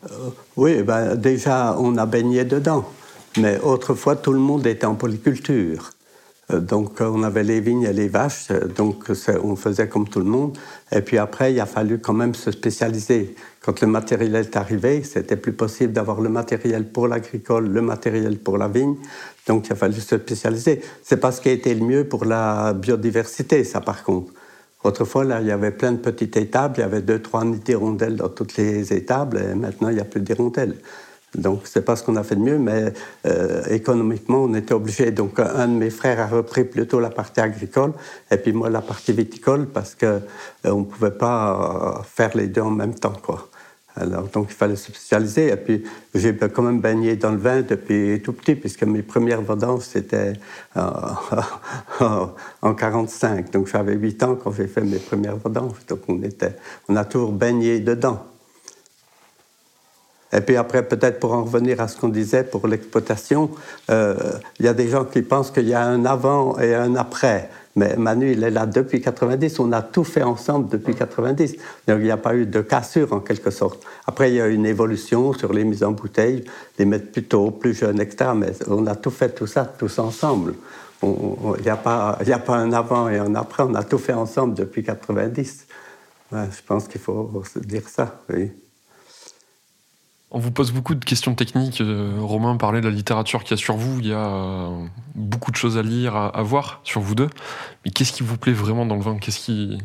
Euh, 0.05 0.29
Oui, 0.55 0.83
ben, 0.83 1.15
déjà 1.15 1.75
on 1.77 1.97
a 1.97 2.05
baigné 2.05 2.45
dedans. 2.45 2.85
Mais 3.37 3.59
autrefois, 3.59 4.15
tout 4.15 4.31
le 4.31 4.39
monde 4.39 4.65
était 4.67 4.85
en 4.85 4.95
polyculture. 4.95 5.89
Euh, 6.53 6.59
donc 6.59 7.01
on 7.01 7.23
avait 7.23 7.43
les 7.43 7.59
vignes 7.59 7.83
et 7.83 7.93
les 7.93 8.07
vaches, 8.07 8.49
donc 8.75 9.05
on 9.43 9.55
faisait 9.55 9.87
comme 9.87 10.07
tout 10.07 10.19
le 10.19 10.25
monde. 10.25 10.57
Et 10.91 11.01
puis 11.01 11.17
après, 11.17 11.53
il 11.53 11.59
a 11.59 11.65
fallu 11.65 11.99
quand 11.99 12.13
même 12.13 12.35
se 12.35 12.51
spécialiser. 12.51 13.35
Quand 13.61 13.81
le 13.81 13.87
matériel 13.87 14.35
est 14.35 14.55
arrivé, 14.55 15.03
c'était 15.03 15.37
plus 15.37 15.53
possible 15.53 15.93
d'avoir 15.93 16.21
le 16.21 16.29
matériel 16.29 16.87
pour 16.87 17.07
l'agricole, 17.07 17.67
le 17.67 17.81
matériel 17.81 18.37
pour 18.39 18.57
la 18.57 18.67
vigne. 18.67 18.95
Donc 19.47 19.67
il 19.67 19.73
a 19.73 19.75
fallu 19.75 19.99
se 19.99 20.17
spécialiser. 20.17 20.81
C'est 21.01 21.17
pas 21.17 21.31
ce 21.31 21.41
qui 21.41 21.49
a 21.49 21.53
été 21.53 21.73
le 21.73 21.85
mieux 21.85 22.03
pour 22.05 22.25
la 22.25 22.73
biodiversité, 22.73 23.63
ça 23.63 23.81
par 23.81 24.03
contre. 24.03 24.31
Autrefois, 24.83 25.23
là, 25.23 25.39
il 25.39 25.47
y 25.47 25.51
avait 25.51 25.71
plein 25.71 25.93
de 25.93 25.97
petites 25.97 26.35
étables, 26.35 26.75
il 26.77 26.81
y 26.81 26.83
avait 26.83 27.01
deux, 27.01 27.19
trois 27.19 27.45
nids 27.45 27.59
d'hirondelles 27.59 28.17
dans 28.17 28.27
toutes 28.27 28.57
les 28.57 28.91
étables, 28.91 29.37
et 29.37 29.55
maintenant, 29.55 29.87
il 29.87 29.95
n'y 29.95 30.01
a 30.01 30.05
plus 30.05 30.19
d'hirondelles. 30.19 30.75
Donc, 31.35 31.61
c'est 31.63 31.83
pas 31.83 31.95
ce 31.95 32.03
qu'on 32.03 32.15
a 32.15 32.23
fait 32.23 32.35
de 32.35 32.41
mieux, 32.41 32.59
mais 32.59 32.93
euh, 33.25 33.63
économiquement, 33.69 34.43
on 34.43 34.53
était 34.53 34.73
obligé. 34.73 35.11
Donc, 35.11 35.39
un 35.39 35.67
de 35.67 35.73
mes 35.73 35.89
frères 35.89 36.19
a 36.19 36.27
repris 36.27 36.63
plutôt 36.63 36.99
la 36.99 37.09
partie 37.09 37.39
agricole, 37.39 37.93
et 38.29 38.37
puis 38.37 38.53
moi 38.53 38.69
la 38.69 38.81
partie 38.81 39.13
viticole, 39.13 39.67
parce 39.67 39.95
qu'on 39.95 40.21
euh, 40.65 40.83
pouvait 40.83 41.11
pas 41.11 41.97
euh, 41.99 42.03
faire 42.03 42.35
les 42.37 42.47
deux 42.47 42.61
en 42.61 42.71
même 42.71 42.93
temps, 42.93 43.17
quoi. 43.21 43.49
Alors, 43.95 44.23
donc, 44.23 44.47
il 44.49 44.55
fallait 44.55 44.75
se 44.75 44.91
spécialiser. 44.91 45.49
Et 45.49 45.55
puis, 45.55 45.83
j'ai 46.15 46.35
quand 46.35 46.63
même 46.63 46.81
baigné 46.81 47.15
dans 47.15 47.29
le 47.29 47.37
vin 47.37 47.61
depuis 47.61 48.19
tout 48.23 48.33
petit, 48.33 48.55
puisque 48.55 48.83
mes 48.83 49.03
premières 49.03 49.43
vendanges, 49.43 49.83
c'était 49.83 50.33
en 50.75 52.73
45. 52.73 53.51
Donc, 53.51 53.67
j'avais 53.67 53.93
8 53.93 54.23
ans 54.23 54.35
quand 54.35 54.51
j'ai 54.51 54.65
fait 54.65 54.81
mes 54.81 54.97
premières 54.97 55.37
vendanges. 55.37 55.77
Donc, 55.87 55.99
on, 56.07 56.23
était, 56.23 56.55
on 56.89 56.95
a 56.95 57.05
toujours 57.05 57.33
baigné 57.33 57.81
dedans. 57.81 58.25
Et 60.33 60.41
puis 60.41 60.55
après, 60.55 60.83
peut-être 60.83 61.19
pour 61.19 61.33
en 61.33 61.43
revenir 61.43 61.79
à 61.79 61.87
ce 61.87 61.97
qu'on 61.97 62.09
disait 62.09 62.43
pour 62.43 62.67
l'exploitation, 62.67 63.51
euh, 63.91 64.15
il 64.59 64.65
y 64.65 64.67
a 64.67 64.73
des 64.73 64.87
gens 64.87 65.05
qui 65.05 65.21
pensent 65.21 65.51
qu'il 65.51 65.67
y 65.67 65.73
a 65.73 65.85
un 65.85 66.05
avant 66.05 66.57
et 66.59 66.73
un 66.73 66.95
après. 66.95 67.49
Mais 67.75 67.95
Manu, 67.97 68.31
il 68.31 68.43
est 68.43 68.51
là 68.51 68.65
depuis 68.65 69.01
90. 69.01 69.59
On 69.59 69.71
a 69.71 69.81
tout 69.81 70.03
fait 70.03 70.23
ensemble 70.23 70.69
depuis 70.69 70.95
90. 70.95 71.55
Donc, 71.87 71.97
il 71.99 72.03
n'y 72.03 72.11
a 72.11 72.17
pas 72.17 72.35
eu 72.35 72.45
de 72.45 72.61
cassure 72.61 73.13
en 73.13 73.19
quelque 73.19 73.49
sorte. 73.49 73.83
Après, 74.05 74.31
il 74.31 74.35
y 74.35 74.41
a 74.41 74.47
eu 74.47 74.53
une 74.53 74.65
évolution 74.65 75.33
sur 75.33 75.53
les 75.53 75.63
mises 75.63 75.83
en 75.83 75.91
bouteille, 75.91 76.43
les 76.77 76.85
mettre 76.85 77.11
plutôt 77.11 77.51
plus 77.51 77.73
jeunes, 77.73 77.99
etc. 77.99 78.31
Mais 78.35 78.51
on 78.67 78.85
a 78.87 78.95
tout 78.95 79.11
fait 79.11 79.29
tout 79.29 79.47
ça 79.47 79.65
tous 79.65 79.99
ensemble. 79.99 80.53
Il 81.01 81.63
n'y 81.63 81.69
a, 81.69 81.75
pas, 81.75 82.17
a 82.19 82.39
pas 82.39 82.55
un 82.55 82.71
avant 82.73 83.09
et 83.09 83.17
un 83.17 83.35
après. 83.35 83.63
On 83.63 83.75
a 83.75 83.83
tout 83.83 83.97
fait 83.97 84.13
ensemble 84.13 84.53
depuis 84.53 84.83
90. 84.83 85.67
je 86.31 86.37
pense 86.65 86.87
qu'il 86.87 87.01
faut 87.01 87.43
dire 87.65 87.89
ça. 87.89 88.21
Oui. 88.31 88.51
On 90.35 90.39
vous 90.39 90.49
pose 90.49 90.71
beaucoup 90.71 90.95
de 90.95 91.05
questions 91.05 91.35
techniques. 91.35 91.79
Euh, 91.79 92.17
Romain 92.19 92.57
parlait 92.57 92.81
de 92.81 92.89
la 92.89 92.95
littérature 92.95 93.43
qu'il 93.43 93.51
y 93.51 93.53
a 93.53 93.63
sur 93.63 93.77
vous. 93.77 93.99
Il 93.99 94.07
y 94.07 94.13
a 94.13 94.25
euh, 94.25 94.85
beaucoup 95.13 95.51
de 95.51 95.55
choses 95.55 95.77
à 95.77 95.83
lire, 95.83 96.15
à, 96.15 96.41
voir 96.41 96.81
sur 96.83 97.01
vous 97.01 97.13
deux. 97.13 97.29
Mais 97.85 97.91
qu'est-ce 97.91 98.11
qui 98.11 98.23
vous 98.23 98.35
plaît 98.35 98.51
vraiment 98.51 98.87
dans 98.87 98.95
le 98.95 99.03
vin? 99.03 99.19
Qu'est-ce 99.19 99.37
qui, 99.37 99.77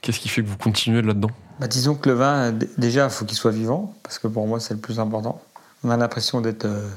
qu'est-ce 0.00 0.18
qui 0.18 0.30
fait 0.30 0.42
que 0.42 0.48
vous 0.48 0.56
continuez 0.56 1.02
là-dedans? 1.02 1.30
Bah, 1.58 1.68
Disons 1.68 1.94
que 1.94 2.08
le 2.08 2.14
vin, 2.14 2.52
déjà, 2.78 3.04
il 3.04 3.10
faut 3.10 3.26
qu'il 3.26 3.36
soit 3.36 3.50
vivant, 3.50 3.94
parce 4.02 4.18
que 4.18 4.28
pour 4.28 4.46
moi, 4.46 4.60
c'est 4.60 4.72
le 4.72 4.80
plus 4.80 4.98
important. 4.98 5.42
On 5.84 5.90
a 5.90 5.96
l'impression 5.98 6.40
d'être. 6.40 6.64
Euh, 6.64 6.88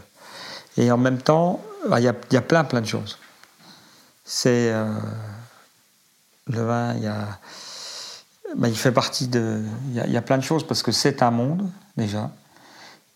et 0.78 0.90
en 0.90 0.98
même 0.98 1.18
temps, 1.18 1.62
bah, 1.90 2.00
il 2.00 2.04
y, 2.06 2.08
a, 2.08 2.16
y, 2.32 2.38
a, 2.38 2.42
plein, 2.42 2.64
plein 2.64 2.80
de 2.80 2.88
choses. 2.88 3.18
C'est. 4.24 4.74
Le 6.48 6.62
vin, 6.62 6.94
il 6.96 7.04
y 7.04 7.08
a. 7.08 7.40
Bah, 8.56 8.70
il 8.70 8.78
fait 8.78 8.94
partie 8.94 9.28
de. 9.28 9.62
Il 9.94 10.12
y, 10.12 10.18
a 10.18 10.22
plein 10.22 10.38
de 10.38 10.44
choses 10.44 10.66
parce 10.66 10.82
que 10.82 10.94
c'est 10.94 11.22
un 11.22 11.32
monde, 11.32 11.70
déjà. 11.98 12.32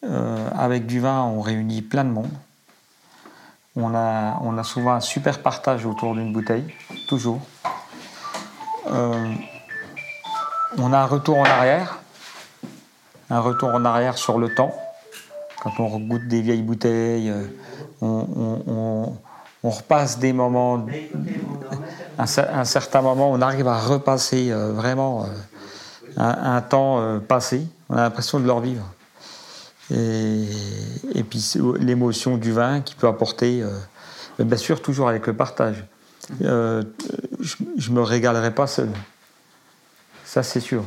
Euh, 0.04 0.50
avec 0.56 0.86
du 0.86 1.00
vin, 1.00 1.24
on 1.24 1.42
réunit 1.42 1.82
plein 1.82 2.04
de 2.04 2.12
monde. 2.12 2.30
On 3.76 3.96
a, 3.96 4.40
on 4.42 4.58
a 4.58 4.64
souvent 4.64 4.94
un 4.94 5.00
super 5.00 5.42
partage 5.42 5.86
autour 5.86 6.14
d'une 6.14 6.32
bouteille, 6.32 6.72
toujours. 7.08 7.42
Euh, 8.88 9.34
on 10.78 10.94
a 10.94 11.00
un 11.00 11.06
retour 11.06 11.40
en 11.40 11.46
arrière, 11.46 12.00
un 13.30 13.40
retour 13.40 13.70
en 13.70 13.86
arrière 13.86 14.18
sur 14.18 14.38
le 14.38 14.54
temps. 14.54 14.74
Quand 15.62 15.74
on 15.80 15.88
regoute 15.88 16.28
des 16.28 16.42
vieilles 16.42 16.62
bouteilles, 16.62 17.30
euh, 17.30 17.48
on, 18.02 19.14
repasse 19.64 20.20
des 20.20 20.32
moments, 20.32 20.86
un, 22.18 22.26
certain 22.66 23.02
moment, 23.02 23.30
on 23.32 23.42
arrive 23.42 23.68
à 23.68 23.78
repasser 23.80 24.50
vraiment 24.54 25.26
un, 26.16 26.56
un, 26.56 26.62
temps 26.62 27.20
passé. 27.28 27.68
On 27.90 27.98
a 27.98 28.04
l'impression 28.04 28.40
de 28.40 28.46
le 28.46 28.52
revivre. 28.54 28.86
Et, 29.94 31.24
puis 31.30 31.54
l'émotion 31.80 32.38
du 32.38 32.52
vin 32.52 32.82
qui 32.82 32.96
peut 32.96 33.08
apporter, 33.08 33.62
euh, 33.64 34.44
bien 34.44 34.58
sûr, 34.58 34.82
toujours 34.82 35.08
avec 35.10 35.28
le 35.28 35.34
partage. 35.34 35.86
Euh, 36.44 36.84
je 37.40 37.90
ne 37.90 37.96
me 37.96 38.02
régalerai 38.02 38.54
pas 38.54 38.68
seul. 38.68 38.90
Ça, 40.26 40.44
c'est 40.44 40.60
sûr. 40.60 40.84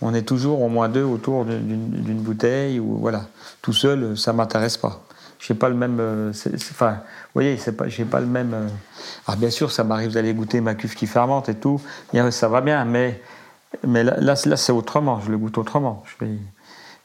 On 0.00 0.14
est 0.14 0.22
toujours 0.22 0.62
au 0.62 0.68
moins 0.68 0.88
deux 0.88 1.02
autour 1.02 1.44
d'une 1.44 2.20
bouteille 2.20 2.80
ou 2.80 2.96
voilà. 2.98 3.26
Tout 3.62 3.72
seul, 3.72 4.16
ça 4.16 4.32
m'intéresse 4.32 4.76
pas. 4.76 5.04
J'ai 5.38 5.54
pas 5.54 5.68
le 5.68 5.74
même. 5.74 5.98
Euh, 6.00 6.32
enfin, 6.70 6.92
vous 6.92 7.30
voyez, 7.34 7.56
pas. 7.56 7.88
J'ai 7.88 8.06
pas 8.06 8.20
le 8.20 8.26
même. 8.26 8.70
ah, 9.26 9.36
bien 9.36 9.50
sûr, 9.50 9.70
ça 9.70 9.84
m'arrive 9.84 10.12
d'aller 10.12 10.32
goûter 10.32 10.62
ma 10.62 10.74
cuve 10.74 10.94
qui 10.94 11.06
fermente 11.06 11.50
et 11.50 11.54
tout. 11.54 11.80
ça 12.30 12.48
va 12.48 12.62
bien, 12.62 12.84
mais 12.86 13.20
mais 13.86 14.02
là, 14.04 14.36
c'est 14.36 14.72
autrement. 14.72 15.20
Je 15.20 15.30
le 15.30 15.38
goûte 15.38 15.58
autrement. 15.58 16.02
Je 16.06 16.26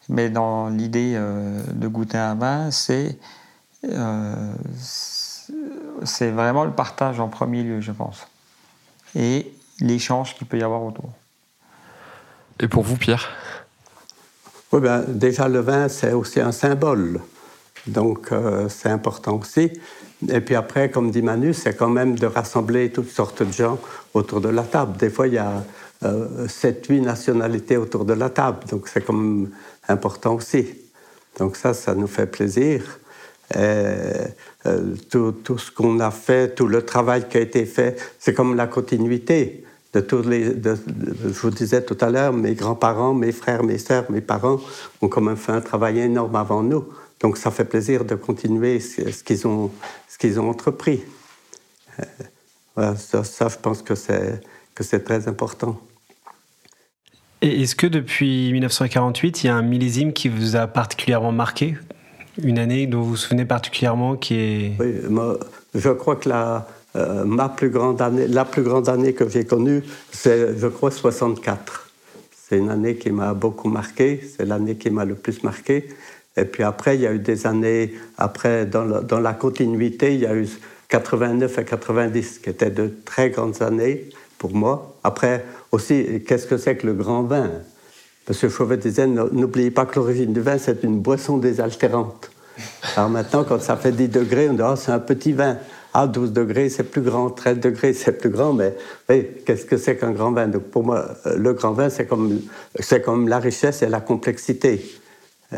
mais 0.10 0.30
dans 0.30 0.70
l'idée 0.70 1.14
euh, 1.16 1.62
de 1.72 1.88
goûter 1.88 2.18
un 2.18 2.36
vin, 2.36 2.70
euh, 3.86 4.54
c'est 6.04 6.32
vraiment 6.32 6.66
le 6.66 6.72
partage 6.72 7.20
en 7.20 7.28
premier 7.28 7.64
lieu, 7.64 7.80
je 7.80 7.92
pense. 7.92 8.28
Et 9.16 9.52
l'échange 9.80 10.36
qu'il 10.36 10.48
peut 10.48 10.58
y 10.58 10.64
avoir 10.64 10.84
autour. 10.84 11.10
Et 12.60 12.68
pour 12.68 12.84
vous, 12.84 12.98
Pierre? 12.98 13.30
Oui, 14.72 14.82
ben, 14.82 15.04
déjà, 15.08 15.48
le 15.48 15.60
vin, 15.60 15.88
c'est 15.88 16.14
aussi 16.14 16.40
un 16.40 16.52
symbole. 16.52 17.22
Donc, 17.88 18.32
euh, 18.32 18.68
c'est 18.70 18.90
important 18.90 19.38
aussi. 19.38 19.72
Et 20.28 20.42
puis 20.42 20.56
après, 20.56 20.92
comme 20.92 21.12
dit 21.12 21.22
Manu, 21.22 21.54
c'est 21.54 21.76
quand 21.76 21.90
même 21.90 22.18
de 22.20 22.26
rassembler 22.26 22.92
toutes 22.92 23.10
sortes 23.10 23.42
de 23.42 23.52
gens 23.52 23.80
autour 24.14 24.42
de 24.42 24.50
la 24.50 24.64
table. 24.64 24.98
Des 24.98 25.10
fois, 25.10 25.28
il 25.28 25.36
y 25.36 25.38
a 25.38 25.64
euh, 26.04 26.48
7-8 26.48 27.02
nationalités 27.02 27.78
autour 27.78 28.06
de 28.06 28.14
la 28.14 28.30
table. 28.30 28.60
Donc, 28.70 28.88
c'est 28.90 29.04
comme 29.04 29.50
important 29.90 30.36
aussi. 30.36 30.68
Donc 31.38 31.56
ça, 31.56 31.74
ça 31.74 31.96
nous 31.96 32.08
fait 32.08 32.28
plaisir. 32.28 33.00
Euh, 33.56 34.28
tout, 35.10 35.32
tout, 35.32 35.58
ce 35.58 35.72
qu'on 35.72 36.00
a 36.00 36.12
fait, 36.12 36.54
tout 36.54 36.68
le 36.68 36.84
travail 36.84 37.28
qui 37.28 37.38
a 37.38 37.42
été 37.42 37.66
fait, 37.66 37.98
c'est 38.20 38.34
comme 38.34 38.56
la 38.56 38.68
continuité 38.68 39.64
de 39.94 40.02
tous 40.02 40.22
les. 40.22 40.54
je 40.62 41.40
vous 41.42 41.50
disais 41.50 41.82
tout 41.82 41.98
à 42.02 42.10
l'heure, 42.12 42.34
mes 42.34 42.54
grands-parents, 42.54 43.14
mes 43.14 43.32
frères, 43.32 43.64
mes 43.64 43.80
sœurs, 43.80 44.06
mes 44.12 44.22
parents 44.22 44.60
ont 45.02 45.08
quand 45.08 45.22
même 45.22 45.38
fait 45.38 45.54
un 45.54 45.62
travail 45.62 46.00
énorme 46.00 46.36
avant 46.36 46.62
nous. 46.62 46.86
Donc 47.20 47.38
ça 47.38 47.50
fait 47.50 47.66
plaisir 47.66 48.06
de 48.06 48.16
continuer 48.16 48.80
ce, 48.80 49.24
qu'ils 49.24 49.48
ont, 49.48 49.72
qu'ils 50.20 50.40
ont 50.40 50.50
entrepris. 50.50 51.02
Euh, 52.78 52.96
ça, 52.96 53.24
ça, 53.24 53.48
je 53.48 53.58
pense 53.58 53.82
que 53.82 53.96
c'est 53.96 55.04
très 55.04 55.28
important. 55.28 55.82
Est-ce 57.42 57.76
que 57.76 57.88
depuis 57.88 58.52
1948, 58.52 59.44
il 59.44 59.48
y 59.48 59.50
a 59.50 59.56
un 59.56 59.62
millésime 59.62 60.12
qui 60.12 60.28
vous 60.28 60.58
a 60.58 60.68
particulièrement 60.68 61.32
marqué? 61.32 61.78
Une 62.42 62.60
année 62.60 62.86
dont 62.86 63.00
vous 63.00 63.12
vous 63.12 63.18
souvenez 63.18 63.46
particulièrement 63.46 64.18
qui 64.18 64.36
est... 64.36 64.72
Oui, 64.80 64.96
je 65.74 65.90
crois 65.90 66.18
que 66.18 66.28
la, 66.28 66.68
euh, 66.98 67.24
ma 67.24 67.48
plus 67.48 67.70
grande 67.70 68.02
année, 68.02 68.28
la 68.28 68.44
plus 68.44 68.62
grande 68.62 68.90
année 68.90 69.14
que 69.14 69.30
j'ai 69.30 69.46
connue, 69.46 69.84
c'est, 70.12 70.58
je 70.58 70.68
crois, 70.68 70.92
64. 70.92 71.90
C'est 72.32 72.58
une 72.58 72.70
année 72.70 72.96
qui 72.96 73.12
m'a 73.12 73.34
beaucoup 73.34 73.70
marqué, 73.70 74.22
c'est 74.36 74.46
l'année 74.46 74.76
qui 74.76 74.90
m'a 74.90 75.06
le 75.06 75.16
plus 75.16 75.42
marqué. 75.44 75.88
Et 76.36 76.44
puis 76.44 76.64
après, 76.64 76.96
il 76.96 77.02
y 77.02 77.08
a 77.08 77.14
eu 77.14 77.20
des 77.20 77.48
années, 77.48 77.94
après, 78.18 78.66
dans 78.66 79.02
dans 79.02 79.20
la 79.20 79.34
continuité, 79.34 80.14
il 80.14 80.22
y 80.22 80.26
a 80.26 80.36
eu 80.36 80.48
89 80.90 81.60
et 81.60 81.66
90, 81.66 82.40
qui 82.40 82.50
étaient 82.50 82.72
de 82.72 82.92
très 83.06 83.30
grandes 83.30 83.62
années 83.62 84.10
pour 84.40 84.56
moi. 84.56 84.96
Après, 85.04 85.46
aussi, 85.72 86.24
qu'est-ce 86.26 86.48
que 86.48 86.58
c'est 86.58 86.76
que 86.78 86.88
le 86.88 86.94
grand 86.94 87.22
vin? 87.22 87.52
Que 88.26 88.34
Chauvet 88.34 88.78
disait, 88.78 89.08
n'oubliez 89.08 89.72
pas 89.72 89.86
que 89.86 89.96
l'origine 90.00 90.34
du 90.34 90.42
vin, 90.42 90.58
c'est 90.58 90.84
une 90.84 91.00
boisson 91.00 91.38
désaltérante. 91.38 92.32
Alors 92.96 93.10
maintenant, 93.10 93.44
quand 93.44 93.62
ça 93.62 93.76
fait 93.76 93.92
10 93.92 94.10
degrés, 94.10 94.50
on 94.50 94.54
dit, 94.54 94.62
oh, 94.64 94.76
c'est 94.76 94.92
un 94.92 95.00
petit 95.00 95.34
vin. 95.34 95.58
Ah, 95.94 96.06
12 96.06 96.34
degrés, 96.34 96.70
c'est 96.70 96.84
plus 96.84 97.02
grand, 97.02 97.32
13 97.32 97.60
degrés, 97.60 97.94
c'est 97.94 98.12
plus 98.12 98.30
grand, 98.30 98.54
mais 98.54 98.76
qu'est-ce 99.46 99.66
que 99.66 99.78
c'est 99.78 99.98
qu'un 99.98 100.12
grand 100.12 100.32
vin? 100.32 100.48
Donc 100.48 100.64
pour 100.64 100.84
moi, 100.84 101.08
euh, 101.26 101.36
le 101.36 101.54
grand 101.54 101.72
vin, 101.72 101.90
c'est 101.90 102.06
comme, 102.06 102.42
c'est 102.80 103.04
la 103.08 103.40
richesse 103.40 103.82
et 103.82 103.90
la 103.90 104.00
complexité. 104.00 104.86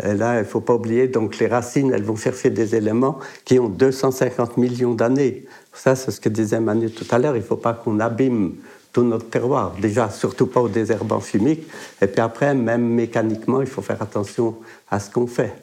Et 0.05 0.13
là, 0.13 0.35
il 0.35 0.39
ne 0.39 0.43
faut 0.45 0.61
pas 0.61 0.75
oublier, 0.75 1.09
donc 1.09 1.37
les 1.39 1.47
racines, 1.47 1.91
elles 1.93 2.03
vont 2.03 2.15
chercher 2.15 2.49
des 2.49 2.75
éléments 2.75 3.19
qui 3.43 3.59
ont 3.59 3.67
250 3.67 4.55
millions 4.55 4.93
d'années. 4.93 5.45
Ça, 5.73 5.95
c'est 5.95 6.11
ce 6.11 6.19
que 6.19 6.29
disait 6.29 6.59
Manu 6.59 6.91
tout 6.91 7.07
à 7.11 7.17
l'heure, 7.17 7.35
il 7.35 7.41
ne 7.41 7.45
faut 7.45 7.57
pas 7.57 7.73
qu'on 7.73 7.99
abîme 7.99 8.55
tout 8.91 9.03
notre 9.03 9.29
terroir. 9.29 9.73
Déjà, 9.81 10.09
surtout 10.09 10.47
pas 10.47 10.59
au 10.59 10.69
désherbant 10.69 11.21
chimique. 11.21 11.63
Et 12.01 12.07
puis 12.07 12.19
après, 12.19 12.53
même 12.53 12.85
mécaniquement, 12.85 13.61
il 13.61 13.67
faut 13.67 13.81
faire 13.81 14.01
attention 14.01 14.57
à 14.89 14.99
ce 14.99 15.09
qu'on 15.09 15.27
fait. 15.27 15.53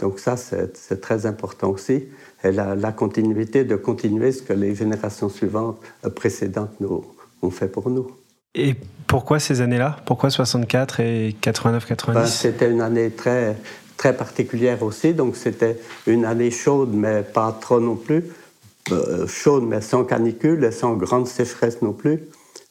donc 0.00 0.18
ça, 0.18 0.36
c'est 0.36 1.00
très 1.00 1.26
important 1.26 1.68
aussi 1.68 2.04
et 2.44 2.52
la, 2.52 2.92
continuité 2.92 3.64
de 3.64 3.76
continuer 3.76 4.32
ce 4.32 4.42
que 4.42 4.52
les 4.52 4.74
générations 4.74 5.28
suivantes, 5.28 5.78
euh, 6.04 6.10
précédentes, 6.10 6.80
nous, 6.80 7.04
ont 7.42 7.50
fait 7.50 7.68
pour 7.68 7.90
nous. 7.90 8.10
Et 8.54 8.74
pourquoi 9.06 9.38
ces 9.38 9.60
années-là? 9.60 9.96
Pourquoi 10.06 10.30
64 10.30 11.00
et 11.00 11.36
89-90 11.42 12.12
ben, 12.12 12.26
C'était 12.26 12.70
une 12.70 12.80
année 12.80 13.10
très, 13.10 13.56
très 13.96 14.16
particulière 14.16 14.82
aussi, 14.82 15.12
donc 15.12 15.36
c'était 15.36 15.78
une 16.06 16.24
année 16.24 16.50
chaude, 16.50 16.90
mais 16.92 17.22
pas 17.22 17.56
trop 17.60 17.80
non 17.80 17.96
plus. 17.96 18.24
Euh, 18.92 19.26
chaude, 19.26 19.64
mais 19.64 19.80
sans 19.80 20.04
canicule 20.04 20.62
et 20.64 20.70
sans 20.70 20.94
grande 20.94 21.26
sécheresse 21.26 21.82
non 21.82 21.92
plus. 21.92 22.20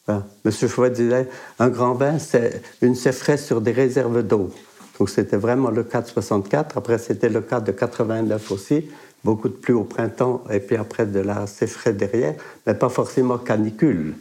Ben, 0.07 0.25
Monsieur 0.45 0.67
Chouette 0.67 0.93
disait, 0.93 1.27
un 1.59 1.69
grand 1.69 1.93
vin, 1.93 2.19
c'est 2.19 2.61
une 2.81 2.95
sécheresse 2.95 3.45
sur 3.45 3.59
des 3.59 3.71
réserves 3.71 4.23
d'eau. 4.23 4.49
Donc 4.97 5.09
c'était 5.09 5.35
vraiment 5.35 5.71
le 5.71 5.83
cas 5.83 6.01
de 6.01 6.07
64. 6.07 6.77
Après, 6.77 6.97
c'était 6.99 7.27
le 7.27 7.41
cas 7.41 7.59
de 7.59 7.71
89 7.71 8.51
aussi 8.51 8.85
beaucoup 9.25 9.49
de 9.49 9.55
pluie 9.55 9.73
au 9.73 9.83
printemps 9.83 10.43
et 10.51 10.59
puis 10.59 10.77
après 10.77 11.07
de 11.07 11.19
la 11.19 11.47
sécheresse 11.47 11.97
derrière, 11.97 12.35
mais 12.65 12.75
pas 12.75 12.89
forcément 12.89 13.39
canicule. 13.39 14.13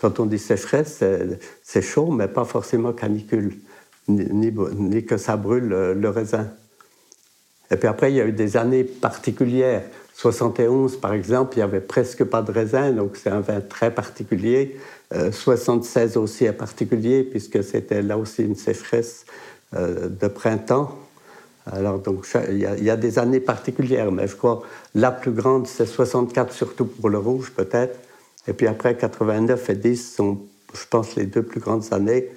Quand 0.00 0.20
on 0.20 0.26
dit 0.26 0.38
sécheresse, 0.38 1.02
c'est 1.62 1.82
chaud, 1.82 2.10
mais 2.12 2.28
pas 2.28 2.44
forcément 2.44 2.92
canicule, 2.92 3.58
ni, 4.08 5.04
que 5.04 5.16
ça 5.16 5.36
brûle 5.36 5.68
le, 5.68 6.08
raisin. 6.08 6.48
Et 7.70 7.76
puis 7.76 7.88
après, 7.88 8.12
il 8.12 8.16
y 8.16 8.20
a 8.20 8.26
eu 8.26 8.32
des 8.32 8.56
années 8.56 8.84
particulières. 8.84 9.82
71, 10.14 10.96
par 10.96 11.14
exemple, 11.14 11.54
il 11.54 11.58
n'y 11.58 11.64
avait 11.64 11.80
presque 11.80 12.24
pas 12.24 12.42
de 12.42 12.52
raisin, 12.52 12.92
donc 12.92 13.16
c'est 13.16 13.30
un 13.30 13.40
vin 13.40 13.60
très 13.60 13.90
particulier. 13.90 14.76
76 15.30 16.16
euh, 16.16 16.20
aussi 16.20 16.44
est 16.44 16.52
particulier, 16.52 17.22
puisque 17.22 17.62
c'était 17.62 18.02
là 18.02 18.16
aussi 18.16 18.42
une 18.42 18.56
sécheresse 18.56 19.24
euh, 19.74 20.08
de 20.08 20.28
printemps. 20.28 20.98
Alors, 21.70 21.98
donc, 21.98 22.26
il 22.48 22.58
y, 22.58 22.90
a, 22.90 22.96
des 22.96 23.18
années 23.18 23.40
particulières, 23.40 24.10
mais 24.10 24.26
je 24.26 24.34
crois 24.34 24.62
la 24.94 25.12
plus 25.12 25.30
grande, 25.30 25.68
c'est 25.68 25.86
64, 25.86 26.52
surtout 26.52 26.86
pour 26.86 27.08
le 27.08 27.18
rouge, 27.18 27.52
peut-être. 27.52 27.98
Et 28.48 28.52
puis 28.52 28.66
après, 28.66 28.96
89 28.96 29.70
et 29.70 29.74
10 29.76 30.14
sont, 30.14 30.40
je 30.74 30.84
pense, 30.90 31.14
les 31.14 31.26
deux 31.26 31.42
plus 31.42 31.60
grandes 31.60 31.92
années 31.92 32.28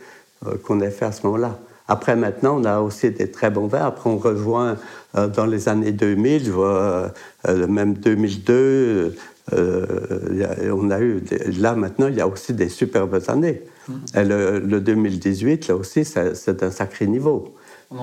euh, 0.45 0.57
qu'on 0.63 0.79
ait 0.81 0.91
fait 0.91 1.05
à 1.05 1.11
ce 1.11 1.25
moment-là. 1.25 1.59
Après, 1.87 2.15
maintenant, 2.15 2.59
on 2.59 2.65
a 2.65 2.79
aussi 2.79 3.11
des 3.11 3.29
très 3.29 3.49
bons 3.49 3.67
vins. 3.67 3.85
Après, 3.85 4.09
on 4.09 4.17
rejoint 4.17 4.77
euh, 5.15 5.27
dans 5.27 5.45
les 5.45 5.69
années 5.69 5.91
2000, 5.91 6.45
je 6.45 6.51
vois, 6.51 7.13
euh, 7.47 7.67
même 7.67 7.93
2002. 7.93 9.15
on 9.51 10.91
a 10.91 10.99
eu 10.99 11.23
là 11.59 11.75
maintenant, 11.75 12.07
il 12.07 12.15
y 12.15 12.21
a 12.21 12.27
aussi 12.27 12.53
des 12.53 12.69
superbes 12.69 13.19
années. 13.27 13.61
Mmh. 13.87 13.93
Et 14.15 14.23
le, 14.23 14.59
le 14.59 14.81
2018, 14.81 15.67
là 15.67 15.75
aussi, 15.75 16.05
c'est 16.05 16.63
un 16.63 16.71
sacré 16.71 17.05
niveau. 17.05 17.53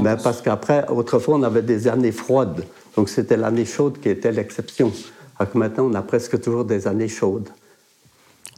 Mais 0.01 0.17
parce 0.23 0.41
qu'après, 0.43 0.87
autrefois, 0.89 1.37
on 1.37 1.43
avait 1.43 1.63
des 1.63 1.89
années 1.89 2.13
froides. 2.13 2.65
Donc 2.97 3.09
c'était 3.09 3.37
l'année 3.37 3.65
chaude 3.65 3.99
qui 4.01 4.09
était 4.09 4.33
l'exception. 4.33 4.93
Alors 5.39 5.53
que 5.53 5.59
maintenant, 5.59 5.85
on 5.85 5.95
a 5.95 6.03
presque 6.03 6.41
toujours 6.41 6.65
des 6.65 6.87
années 6.87 7.09
chaudes. 7.09 7.49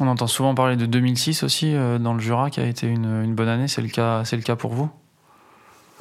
On 0.01 0.09
entend 0.09 0.27
souvent 0.27 0.55
parler 0.55 0.77
de 0.77 0.87
2006 0.87 1.45
aussi 1.45 1.75
euh, 1.75 1.99
dans 1.99 2.15
le 2.15 2.21
Jura 2.21 2.51
qui 2.51 2.61
a 2.61 2.67
été 2.67 2.87
une, 2.87 3.33
bonne 3.35 3.49
année. 3.49 3.69
C'est 3.69 3.83
le 3.83 3.89
cas, 3.89 4.25
c'est 4.25 4.37
le 4.37 4.43
cas 4.43 4.57
pour 4.57 4.73
vous? 4.73 4.85
euh, 4.85 5.04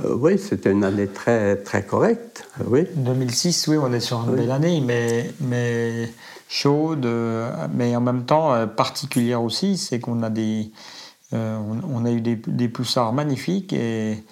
Oui, 0.09 0.37
c'était 0.37 0.71
une 0.71 0.83
année 0.83 1.07
très 1.07 1.57
très 1.57 1.83
correcte. 1.83 2.47
Oui. 2.65 2.87
2006, 2.95 3.67
oui, 3.67 3.77
on 3.77 3.91
est 3.93 3.99
sur 3.99 4.27
une 4.27 4.35
belle 4.35 4.51
année, 4.51 4.81
mais 4.81 5.31
mais 5.41 6.11
chaude, 6.49 7.07
mais 7.73 7.95
en 7.95 8.01
même 8.01 8.25
temps 8.25 8.53
euh, 8.53 8.65
particulière 8.65 9.41
aussi. 9.41 9.77
C'est 9.77 9.99
qu'on 9.99 10.23
a 10.23 10.29
des 10.29 10.71
on, 11.31 12.05
a 12.05 12.11
eu 12.11 12.21
des, 12.21 12.35
des 12.35 12.67
poussards 12.69 13.11
magnifiques 13.11 13.73
et 13.73 14.23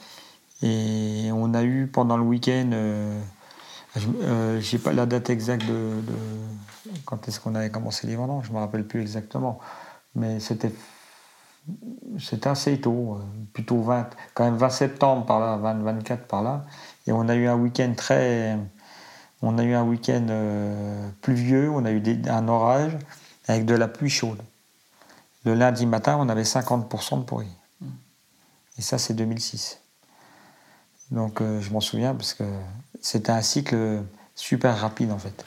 et 0.63 1.31
on 1.33 1.53
a 1.53 1.63
eu 1.63 1.87
pendant 1.87 2.17
le 2.17 2.23
week-end, 2.23 2.69
euh, 2.73 3.19
euh, 3.97 4.59
j'ai 4.61 4.77
pas 4.77 4.93
la 4.93 5.05
date 5.05 5.29
exacte 5.31 5.65
de, 5.65 5.89
quand 7.05 7.27
est-ce 7.27 7.39
qu'on 7.39 7.55
avait 7.55 7.71
commencé 7.71 8.05
les 8.05 8.15
vendanges, 8.15 8.45
je 8.47 8.51
me 8.51 8.59
rappelle 8.59 8.85
plus 8.85 9.01
exactement, 9.01 9.59
mais 10.13 10.39
c'était 10.39 10.71
c'était 12.19 12.49
assez 12.49 12.79
tôt, 12.79 13.15
euh, 13.15 13.23
plutôt 13.53 13.81
20, 13.81 14.09
quand 14.33 14.45
même 14.45 14.57
20 14.57 14.69
septembre 14.69 15.25
par 15.25 15.39
là, 15.39 15.57
20, 15.57 15.83
24 15.83 16.27
par 16.27 16.43
là, 16.43 16.65
et 17.07 17.11
on 17.11 17.27
a 17.29 17.35
eu 17.35 17.47
un 17.47 17.55
week-end 17.55 17.93
très, 17.95 18.57
on 19.41 19.57
a 19.57 19.63
eu 19.63 19.73
un 19.73 19.83
week-end 19.83 20.27
pluvieux, 21.21 21.69
on 21.69 21.85
a 21.85 21.91
eu 21.91 22.01
un 22.27 22.47
orage 22.47 22.97
avec 23.47 23.65
de 23.65 23.75
la 23.75 23.87
pluie 23.87 24.09
chaude. 24.09 24.41
Le 25.43 25.55
lundi 25.55 25.85
matin, 25.85 26.17
on 26.19 26.29
avait 26.29 26.43
50% 26.43 27.19
de 27.19 27.23
pourri. 27.23 27.47
Et 28.77 28.81
ça, 28.81 28.97
c'est 28.97 29.15
2006. 29.15 29.81
Donc 31.11 31.41
euh, 31.41 31.59
je 31.61 31.71
m'en 31.71 31.81
souviens 31.81 32.15
parce 32.15 32.33
que 32.33 32.43
c'était 33.01 33.31
un 33.31 33.41
cycle 33.41 34.01
super 34.33 34.77
rapide 34.77 35.11
en 35.11 35.17
fait. 35.17 35.45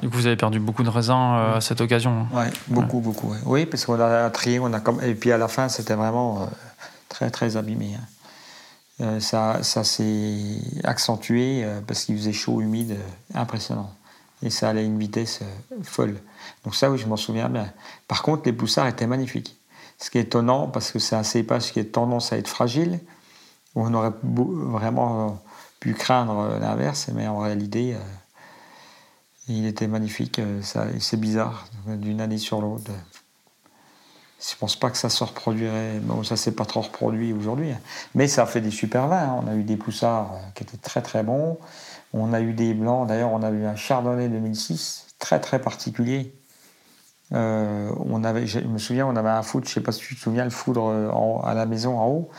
Du 0.00 0.08
coup, 0.08 0.16
vous 0.16 0.26
avez 0.26 0.36
perdu 0.36 0.58
beaucoup 0.58 0.82
de 0.82 0.88
raisins 0.88 1.12
euh, 1.12 1.56
à 1.56 1.60
cette 1.60 1.80
occasion. 1.80 2.22
Hein. 2.22 2.28
Oui, 2.32 2.44
beaucoup, 2.68 3.00
beaucoup. 3.00 3.34
Oui, 3.44 3.66
parce 3.66 3.84
qu'on 3.84 4.00
a 4.00 4.30
trié, 4.30 4.58
on 4.58 4.72
a 4.72 4.80
et 5.02 5.14
puis 5.14 5.32
à 5.32 5.38
la 5.38 5.48
fin, 5.48 5.68
c'était 5.68 5.94
vraiment 5.94 6.42
euh, 6.42 6.46
très, 7.08 7.30
très 7.30 7.56
abîmé. 7.56 7.96
Hein. 9.00 9.20
ça, 9.20 9.62
ça 9.62 9.84
s'est 9.84 10.58
accentué 10.84 11.66
parce 11.86 12.04
qu'il 12.04 12.16
faisait 12.16 12.32
chaud, 12.32 12.60
humide, 12.60 12.96
impressionnant. 13.34 13.90
Et 14.42 14.50
ça 14.50 14.70
allait 14.70 14.80
à 14.80 14.84
une 14.84 14.98
vitesse 14.98 15.40
folle. 15.82 16.16
Donc 16.64 16.74
ça, 16.74 16.90
oui, 16.90 16.98
je 16.98 17.06
m'en 17.06 17.16
souviens 17.16 17.48
bien. 17.48 17.72
Par 18.08 18.22
contre, 18.22 18.42
les 18.46 18.52
poussards 18.52 18.88
étaient 18.88 19.06
magnifiques. 19.06 19.56
Ce 19.98 20.10
qui 20.10 20.18
est 20.18 20.22
étonnant, 20.22 20.66
parce 20.66 20.90
que 20.90 20.98
c'est 20.98 21.14
un 21.14 21.22
cépage 21.22 21.72
qui 21.72 21.78
a 21.78 21.84
tendance 21.84 22.32
à 22.32 22.38
être 22.38 22.48
fragile, 22.48 22.98
on 23.74 23.94
aurait 23.94 24.12
vraiment 24.22 25.40
pu 25.80 25.94
craindre 25.94 26.58
l'inverse, 26.60 27.08
mais 27.14 27.26
en 27.26 27.38
réalité, 27.38 27.94
euh, 27.94 27.98
il 29.48 29.66
était 29.66 29.86
magnifique. 29.86 30.38
Euh, 30.38 30.60
c'est 30.98 31.20
bizarre, 31.20 31.66
d'une 31.86 32.20
année 32.20 32.38
sur 32.38 32.60
l'autre. 32.60 32.90
Je 34.40 34.56
pense 34.56 34.76
pas 34.76 34.90
que 34.90 34.96
ça 34.96 35.08
se 35.08 35.22
reproduirait. 35.22 36.00
Bon, 36.00 36.22
ça 36.24 36.36
s'est 36.36 36.52
pas 36.52 36.64
trop 36.64 36.80
reproduit 36.80 37.32
aujourd'hui, 37.32 37.70
hein. 37.70 37.80
mais 38.14 38.26
ça 38.26 38.44
fait 38.46 38.60
des 38.60 38.70
super 38.70 39.06
vins. 39.06 39.18
Hein. 39.18 39.40
On 39.44 39.48
a 39.48 39.54
eu 39.54 39.62
des 39.62 39.76
poussards 39.76 40.32
euh, 40.34 40.50
qui 40.54 40.64
étaient 40.64 40.76
très 40.76 41.02
très 41.02 41.22
bons. 41.22 41.58
On 42.12 42.32
a 42.32 42.40
eu 42.40 42.52
des 42.52 42.74
blancs. 42.74 43.08
D'ailleurs, 43.08 43.32
on 43.32 43.42
a 43.42 43.50
eu 43.50 43.64
un 43.64 43.76
Chardonnay 43.76 44.28
2006 44.28 45.06
très 45.18 45.40
très 45.40 45.60
particulier. 45.60 46.34
on 47.30 48.24
avait, 48.24 48.46
je 48.46 48.58
me 48.58 48.78
souviens, 48.78 49.06
on 49.06 49.16
avait 49.16 49.30
un 49.30 49.42
foudre. 49.42 49.66
Je 49.66 49.72
sais 49.72 49.80
pas 49.80 49.92
si 49.92 50.00
tu 50.00 50.16
te 50.16 50.20
souviens, 50.20 50.44
le 50.44 50.50
foudre 50.50 51.40
à 51.44 51.54
la 51.54 51.64
maison 51.64 51.98
en 51.98 52.06
haut 52.08 52.30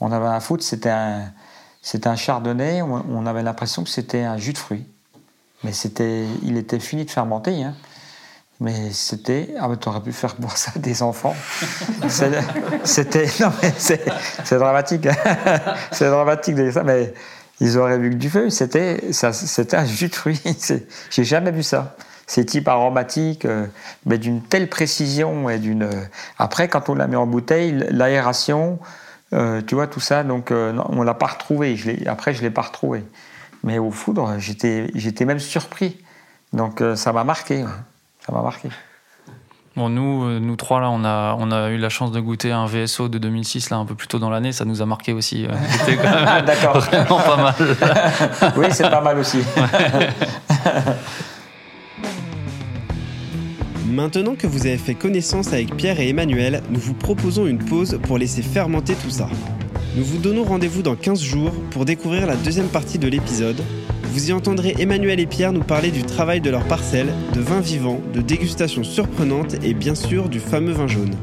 on 0.00 0.12
avait 0.12 0.26
un 0.26 0.40
foot, 0.40 0.62
c'était 0.62 0.90
un, 0.90 1.32
c'était 1.82 2.08
un 2.08 2.16
chardonnay, 2.16 2.82
on, 2.82 3.26
avait 3.26 3.42
l'impression 3.42 3.84
que 3.84 3.90
c'était 3.90 4.22
un 4.22 4.36
jus 4.36 4.52
de 4.52 4.58
fruits. 4.58 4.86
Mais 5.64 5.72
c'était, 5.72 6.24
il 6.42 6.56
était 6.56 6.78
fini 6.78 7.04
de 7.04 7.10
fermenter. 7.10 7.62
Hein. 7.62 7.74
Mais 8.60 8.90
c'était. 8.92 9.48
Ah, 9.58 9.68
mais 9.68 9.76
aurais 9.88 10.00
pu 10.00 10.12
faire 10.12 10.36
boire 10.38 10.56
ça 10.56 10.72
à 10.76 10.78
des 10.78 11.02
enfants. 11.02 11.34
c'était. 12.84 13.26
Non, 13.40 13.50
mais 13.62 13.72
c'est, 13.76 14.58
dramatique. 14.58 15.06
Hein. 15.06 15.16
c'est 15.90 16.08
dramatique 16.08 16.54
de 16.54 16.62
dire 16.62 16.72
ça, 16.72 16.84
mais 16.84 17.12
ils 17.60 17.78
auraient 17.78 17.98
vu 17.98 18.10
que 18.10 18.14
du 18.16 18.30
feu. 18.30 18.50
C'était, 18.50 19.00
un 19.72 19.84
jus 19.86 20.08
de 20.08 20.14
fruits. 20.14 20.40
j'ai 21.10 21.24
jamais 21.24 21.50
vu 21.50 21.62
ça. 21.62 21.96
Ces 22.26 22.46
types 22.46 22.68
aromatiques, 22.68 23.44
euh, 23.44 23.66
mais 24.06 24.16
d'une 24.16 24.40
telle 24.40 24.70
précision 24.70 25.50
et 25.50 25.58
d'une. 25.58 25.88
Après, 26.38 26.68
quand 26.68 26.88
on 26.88 26.94
l'a 26.94 27.06
mis 27.06 27.16
en 27.16 27.26
bouteille, 27.26 27.84
l'aération, 27.90 28.78
euh, 29.34 29.60
tu 29.66 29.74
vois, 29.74 29.86
tout 29.88 30.00
ça, 30.00 30.22
donc 30.22 30.50
euh, 30.50 30.72
on 30.88 31.00
ne 31.00 31.04
l'a 31.04 31.14
pas 31.14 31.26
retrouvé. 31.26 31.76
Je 31.76 31.90
après, 32.08 32.32
je 32.32 32.38
ne 32.38 32.44
l'ai 32.44 32.50
pas 32.50 32.62
retrouvé. 32.62 33.04
Mais 33.64 33.78
au 33.78 33.90
foudre, 33.90 34.36
j'étais 34.38 35.24
même 35.24 35.40
surpris. 35.40 35.96
Donc 36.52 36.82
euh, 36.82 36.94
ça 36.96 37.12
m'a 37.12 37.24
marqué. 37.24 37.64
Ça 38.24 38.30
m'a 38.32 38.42
marqué. 38.42 38.68
Bon, 39.74 39.88
nous, 39.88 40.24
euh, 40.24 40.38
nous 40.38 40.54
trois, 40.54 40.80
là, 40.80 40.90
on 40.90 41.02
a, 41.02 41.34
on 41.38 41.50
a 41.50 41.70
eu 41.70 41.78
la 41.78 41.88
chance 41.88 42.12
de 42.12 42.20
goûter 42.20 42.52
un 42.52 42.66
VSO 42.66 43.08
de 43.08 43.18
2006, 43.18 43.70
là, 43.70 43.78
un 43.78 43.86
peu 43.86 43.96
plus 43.96 44.06
tôt 44.06 44.20
dans 44.20 44.30
l'année. 44.30 44.52
Ça 44.52 44.66
nous 44.66 44.82
a 44.82 44.86
marqué 44.86 45.14
aussi. 45.14 45.48
C'était 45.70 45.96
D'accord. 45.96 46.78
vraiment 46.78 47.18
pas 47.18 47.36
mal. 47.36 47.54
oui, 48.56 48.66
c'est 48.70 48.88
pas 48.88 49.00
mal 49.00 49.18
aussi. 49.18 49.38
Maintenant 53.86 54.34
que 54.34 54.46
vous 54.46 54.66
avez 54.66 54.78
fait 54.78 54.94
connaissance 54.94 55.52
avec 55.54 55.74
Pierre 55.76 55.98
et 56.00 56.10
Emmanuel, 56.10 56.62
nous 56.68 56.80
vous 56.80 56.94
proposons 56.94 57.46
une 57.46 57.64
pause 57.64 57.98
pour 58.02 58.18
laisser 58.18 58.42
fermenter 58.42 58.94
tout 58.94 59.10
ça. 59.10 59.28
Nous 59.96 60.02
vous 60.02 60.18
donnons 60.18 60.42
rendez-vous 60.42 60.82
dans 60.82 60.96
15 60.96 61.22
jours 61.22 61.52
pour 61.70 61.84
découvrir 61.84 62.26
la 62.26 62.34
deuxième 62.34 62.66
partie 62.66 62.98
de 62.98 63.06
l'épisode. 63.06 63.60
Vous 64.02 64.28
y 64.28 64.32
entendrez 64.32 64.74
Emmanuel 64.80 65.20
et 65.20 65.26
Pierre 65.26 65.52
nous 65.52 65.62
parler 65.62 65.92
du 65.92 66.02
travail 66.02 66.40
de 66.40 66.50
leur 66.50 66.64
parcelle, 66.64 67.12
de 67.32 67.40
vin 67.40 67.60
vivant, 67.60 68.00
de 68.12 68.20
dégustation 68.20 68.82
surprenante 68.82 69.54
et 69.62 69.72
bien 69.72 69.94
sûr 69.94 70.28
du 70.28 70.40
fameux 70.40 70.72
vin 70.72 70.88
jaune. 70.88 71.14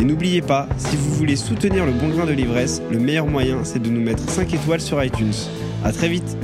Et 0.00 0.04
n'oubliez 0.04 0.42
pas, 0.42 0.68
si 0.78 0.96
vous 0.96 1.14
voulez 1.14 1.36
soutenir 1.36 1.86
le 1.86 1.92
bon 1.92 2.08
grain 2.08 2.26
de 2.26 2.32
l'ivresse, 2.32 2.82
le 2.90 2.98
meilleur 2.98 3.28
moyen 3.28 3.62
c'est 3.62 3.80
de 3.80 3.88
nous 3.88 4.00
mettre 4.00 4.28
5 4.28 4.52
étoiles 4.52 4.80
sur 4.80 5.02
iTunes. 5.02 5.34
A 5.84 5.92
très 5.92 6.08
vite 6.08 6.36